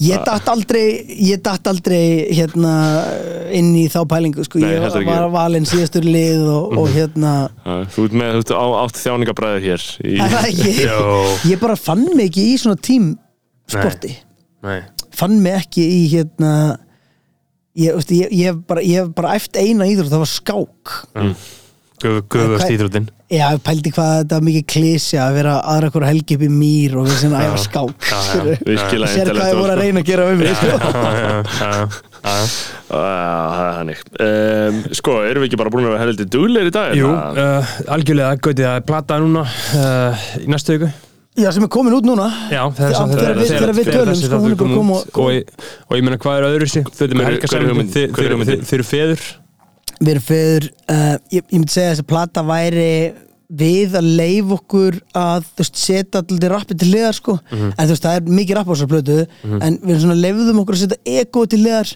[0.08, 0.84] ég datt aldrei
[1.28, 2.00] ég datt aldrei
[2.38, 2.74] hérna
[3.56, 4.62] inn í þá pælingu sko.
[4.64, 5.12] Nei, ég heldur ekki.
[5.12, 7.34] var valinn síðastur lið og, og hérna
[7.66, 10.52] Já, þú ert með, þú ert á, átt þjáningabræður hér í, Er?
[10.88, 11.06] Jó.
[11.52, 14.16] ég bara fann mig ekki í svona tímsporti
[14.66, 14.80] Nei,
[15.16, 16.54] fann mig ekki í hérna
[17.80, 21.48] ég, ég, ég, hef bara, ég hef bara eftir eina íþrótt það var skák Guð-
[22.04, 23.08] guðvöst Hvað- íþróttin.
[23.30, 26.50] Já, ég pældi hvað þetta var mikið klísja að vera aðra hverju helgi upp í
[26.50, 28.08] mýr og við sem að æfa skák
[29.14, 30.68] sér hvað ég voru að reyna að gera um mig sko.
[30.70, 30.78] Já,
[31.20, 31.28] já,
[31.60, 31.84] já,
[32.24, 32.48] já.
[32.90, 34.00] Það er hannig
[34.98, 36.96] Sko, erum við ekki bara búin að vera heldur dugleir í dag?
[36.98, 40.90] Jú, uh, algjörlega Gautið að plata núna uh, í næstu viku.
[41.40, 42.26] Já, sem er komin út núna.
[42.52, 45.54] Já, Þegar- þegar við- þegar við tölum, sko, hún er bara koma og- og, ég-
[46.04, 49.22] meina hvað er öðru er Þið er þið- þið- þið eru feður
[50.00, 52.92] við erum fyrir uh, ég, ég myndi segja að þessi plata væri
[53.50, 57.40] við að leif okkur að þú veist, setja alltaf rappi til liðar sko.
[57.50, 57.72] Mhm.
[57.74, 59.16] en þú veist, það er mikið rapp á þessar plötu
[59.66, 61.94] en við erum svona leifðum okkur að setja ego til liðar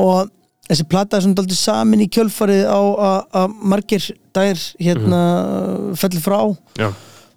[0.00, 0.30] og
[0.70, 5.96] þessi plata er svona alltaf samin í kjölfarið á að- margir dær hérna Mhm.
[6.00, 6.40] fellur frá
[6.80, 6.88] Já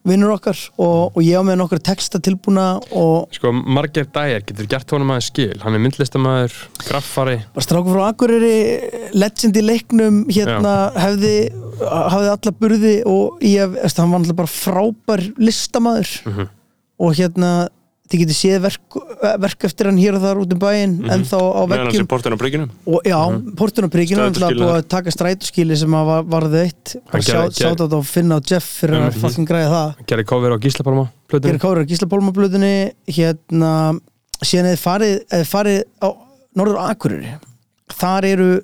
[0.08, 4.70] vinnur okkar og, og ég á með nokkur texta tilbúna og Sko, Marger Dyer getur
[4.72, 5.56] gert honum aðeins skil.
[5.64, 6.58] Hann er myndlistamæður,
[6.88, 7.38] graffari.
[7.56, 8.54] Bara strákur frá Akureyri
[9.18, 11.34] legend í leiknum hérna hefði,
[11.82, 16.14] hafði alla burði og ég, veist, hann var alltaf bara frábær listamaður.
[16.28, 16.54] Mhm.
[16.98, 17.50] og hérna
[18.08, 18.98] þið getur séð verk,
[19.44, 21.10] verk eftir hann hér og þar út um bæinn Mhm.
[21.12, 22.38] en þá á vekkjum portin á
[22.88, 23.56] og já, mm -hmm.
[23.60, 28.00] portunarprikinu hann Strætóskýli búið að taka strætóskíli sem að var, varði eitt Hann gerði- þetta
[28.00, 29.20] á Finna og Jeff fyrir að Mhm.
[29.22, 31.60] fucking græða það Gerði cover á Gíslapálma gera plötunni.
[31.60, 34.00] káður á Gíslapólmablutinni hérna
[34.44, 36.10] síðan eða farið, farið á
[36.56, 37.40] Norður Akureyri
[37.94, 38.62] þar eru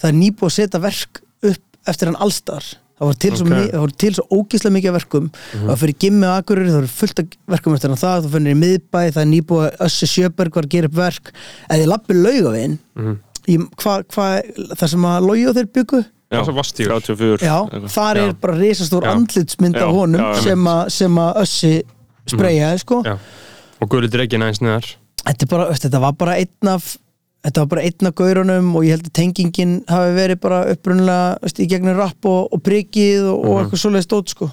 [0.00, 2.62] það er nýbúið að setja verk upp eftir hann allstar
[3.04, 3.40] það voru til, okay.
[3.40, 6.92] svo, það til svo ógislega mikið verkum og það fyrir gimmi á Akureyri það voru
[6.94, 10.66] fullt af verkum eftir það þú finnir í miðbæ, það er nýbúið Össi Sjöberg var
[10.68, 11.30] að gera upp verk
[11.68, 13.14] eða ég lappi laugavinn Mhm.
[13.44, 14.26] í hvað hva,
[14.78, 16.04] það sem að lauga þeir byggu
[16.34, 17.00] Það var Vastígur.
[17.04, 17.90] 34 Já, eitthvað.
[17.94, 18.34] þar er Já.
[18.40, 19.10] bara risastór Já.
[19.14, 21.72] andlitsmynd Já, af honum já, sem, að, sem að Össi
[22.26, 23.14] spreyjaði sko Já.
[23.82, 24.88] Og Gulli Dregin aðeins neðar
[25.24, 26.96] þetta, er bara, þetta var bara einn af
[27.44, 31.38] þetta var bara einn af gaurunum og ég held að tengingin hafi verið bara upprunnilega
[31.42, 34.50] veist, í gegnum rapp og, og prikið og, og eitthvað svoleiðis stótt sko.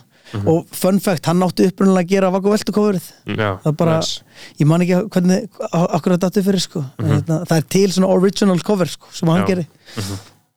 [0.47, 3.07] Og fun fact, hann átti upprunnilega að gera Vakku coverið.
[3.27, 4.22] Já, það er bara, nice.
[4.61, 5.49] ég man ekki hvernig
[5.81, 6.84] akkur þetta fyrir sko.
[7.01, 9.47] En, hérna, það er til svona original cover sko sem hann Já.
[9.49, 9.68] gerir.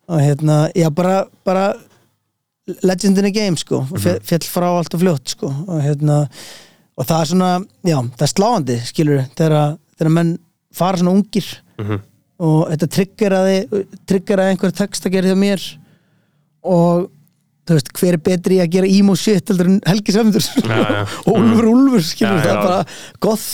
[0.05, 1.17] Og hérna, já bara,
[1.49, 1.65] bara
[2.87, 3.83] legend in a game sko.
[3.91, 5.51] Og fe- fjall frá allt og fljótt sko.
[5.67, 6.21] Og hérna,
[6.97, 7.51] og það er svona
[7.91, 9.79] já, það er sláandi, skilur þegar,
[10.11, 10.37] menn
[10.75, 11.51] fara svona ungir.
[11.81, 12.03] Mhm.
[12.45, 15.67] Og þetta triggeraði triggeraði einhver text að gera hjá mér.
[16.65, 17.09] Og
[17.65, 22.05] þú veist, hver er betri að gera emo shit heldur en Helgi og Úlfur Úlfur,
[22.05, 22.55] skilur, Já, það já.
[22.55, 22.81] er bara
[23.25, 23.47] goth,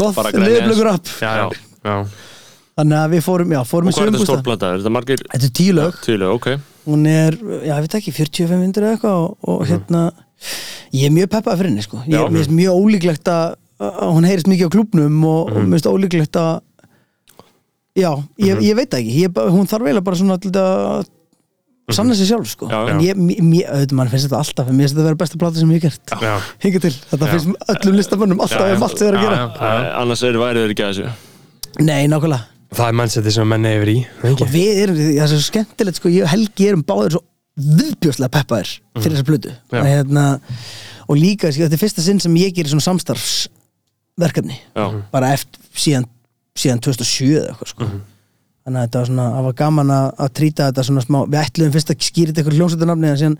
[0.00, 1.94] goth liðblöggur upp Já, já, já.
[2.80, 4.72] þannig að við fórum, já, fórum Og í hvað er þetta sögumbústa stórplata?
[4.72, 5.76] Er þetta margir þetta er Tíu
[6.18, 6.50] lög, ok.
[6.88, 10.04] Hún er, já, ég veit ekki, 45 myndir eða eitthvað og, og hérna
[10.90, 12.02] ég er mjög peppað fyrir henni, sko.
[12.10, 13.54] Ég, finnst mjög ólíklegt að,
[14.02, 16.56] hún heyrist mikið á klúbnum og, og mér finnst ólíklegt að
[17.98, 18.10] já,
[18.40, 19.16] ég, ég veit það ekki.
[19.24, 21.10] Ég, hún þarf eiginlega bara svona til að
[21.92, 22.68] sanna sig sjálf, sko.
[22.70, 23.10] Já, en já.
[23.10, 25.60] ég, mér- auðvitað, mann finnst þetta alltaf en mér finnst þetta að vera besta plata
[25.60, 26.14] sem ég hef gert.
[26.22, 26.36] Já.
[26.62, 27.32] hinga til, þetta Já.
[27.34, 29.36] finnst öllum listamönnum alltaf um allt sem þeir eru að gera.
[29.36, 29.72] Já, já.
[29.82, 31.10] Æ, Annars er værið þeir ekki að þessu?
[31.82, 32.48] Nei, nákvæmlega.
[32.72, 34.46] Það er mannsetti sem menn er yfir í og ekki?
[34.54, 37.22] við erum, það er svo skemmtilegt sko, ég og Helgi erum báðir svo
[37.60, 39.52] viðbjóslega peppaðir fyrir þessa plötu.
[39.76, 40.22] Að, hérna,
[41.04, 44.56] og líka, sko, þetta er fyrsta sinn sem ég gerir svona samstarfsverkefni.
[44.72, 46.06] Já, bara eftir síðan,
[46.58, 47.90] síðan 2007 eða eitthvað sko.
[48.62, 51.38] Þannig að þetta var svona, það var gaman að, að trýta þetta svona smá, við
[51.40, 53.34] ætluðum fyrst að skýra þetta eitthvað hljómsveitarnafni en síðan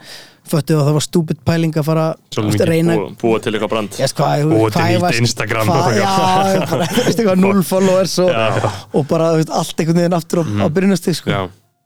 [0.51, 2.07] föttu að það var stúpid pæling að fara
[2.43, 4.01] að reyna búa, búa til eitthvað brand.
[4.03, 6.11] Yes, hvað, Búa hvað til nýtt Instagram hvað, og já,
[6.75, 8.69] bara, eitthvað, null followers og,
[8.99, 11.31] og bara veist, allt einhvern veginn aftur á, á byrjunastig sko.
[11.31, 11.43] Já,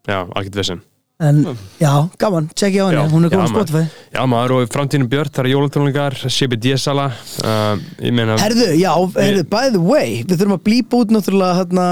[0.09, 0.87] já, algjört vissin
[1.17, 3.53] en já, gaman, tjekki á henni, hún er komin á.
[3.55, 3.85] Spotify.
[4.13, 8.91] Já maður og í framtíðinu Björn, það er jólatónlingar CBD-sala uh, Ég meina Herðu, já,
[9.17, 11.87] herðu, by the way við þurfum að blípa út náttúrulega hérna,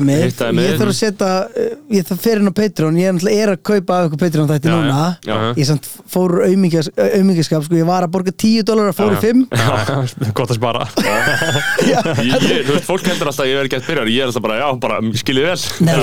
[0.00, 0.24] mig.
[0.24, 0.32] ég
[0.80, 3.98] þarf að setja uh, ég þarf fyrir inn á Patreon, ég er er að kaupa
[3.98, 4.80] af ykkur Patreon þætti Já, já.
[4.80, 5.02] núna.
[5.28, 5.36] Já.
[5.60, 5.84] ég samt
[6.14, 9.68] fór aumingaskap sko, ég var að borga 10 dólar að fór í 5 Já,
[10.40, 10.88] gott að spara.
[11.90, 14.44] Ég, ég, þú veist, fólk heldur alltaf að ég verði gett byrjar ég er alltaf
[14.44, 15.60] bara, já, bara skiljið vel.
[15.84, 15.94] Nei,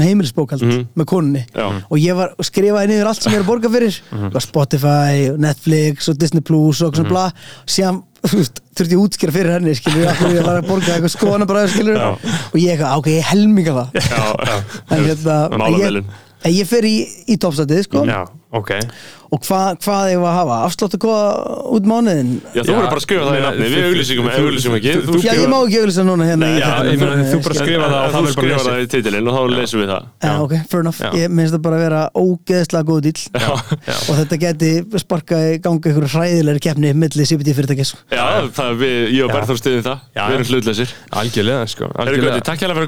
[0.00, 0.64] svona heimilisbókald
[0.96, 1.44] með konunni.
[1.54, 1.66] Já.
[1.90, 4.00] og ég var og skrifaði niður allt sem ég er að borga fyrir.
[4.10, 7.26] Mm Spotify, og Netflix og Disney Plus og svona bla
[7.68, 11.14] síðan þú veist, þurfti ég að útskýra fyrir henni skilur ég, var að borga eitthvað
[11.14, 13.88] skoðanabræður skilur og ég eitthvað, "Ah, ok, ég helminga það.
[13.94, 14.56] Já, já,
[14.90, 15.38] en hérna
[15.70, 16.04] ég,
[16.56, 16.96] ég fer í,
[17.28, 18.04] í topstatið sko
[18.50, 18.70] Já, ok.
[19.30, 20.54] Og hva, hvað ég var að hafa?
[20.66, 21.26] Afsláttu hvað
[21.76, 24.94] út mánuðin já, þú verður bara að skrifa það í nafni við auglýsingum, auglýsingum ekki.
[25.06, 26.46] þú já, ég má ekki auðvitað núna hérna.
[26.50, 26.90] Í Já, þættinum.
[26.90, 28.66] ég meina, þú bara skrifa það og það þú verður bara lesið.
[28.66, 30.02] það í titilinn og þá lesum við það.
[30.26, 30.98] Já, ok, fair enough.
[30.98, 31.10] Já.
[31.20, 33.50] Ég minnst það bara að vera ógeðslega góð dýl Já,
[33.86, 33.94] já.
[34.10, 34.70] og þetta geti
[35.04, 37.94] sparkað í ganga einhverju hræðilegri keppni milli CBD fyrirtækis.
[38.10, 39.34] já, það við, ég og Já.
[39.38, 39.98] Berður stiðum það.
[40.10, 40.50] Já, við erum já.
[40.50, 40.90] hlutleysir
[41.22, 42.42] Algjörlega, sko Algjörlega.
[42.42, 42.82] Takk hérlega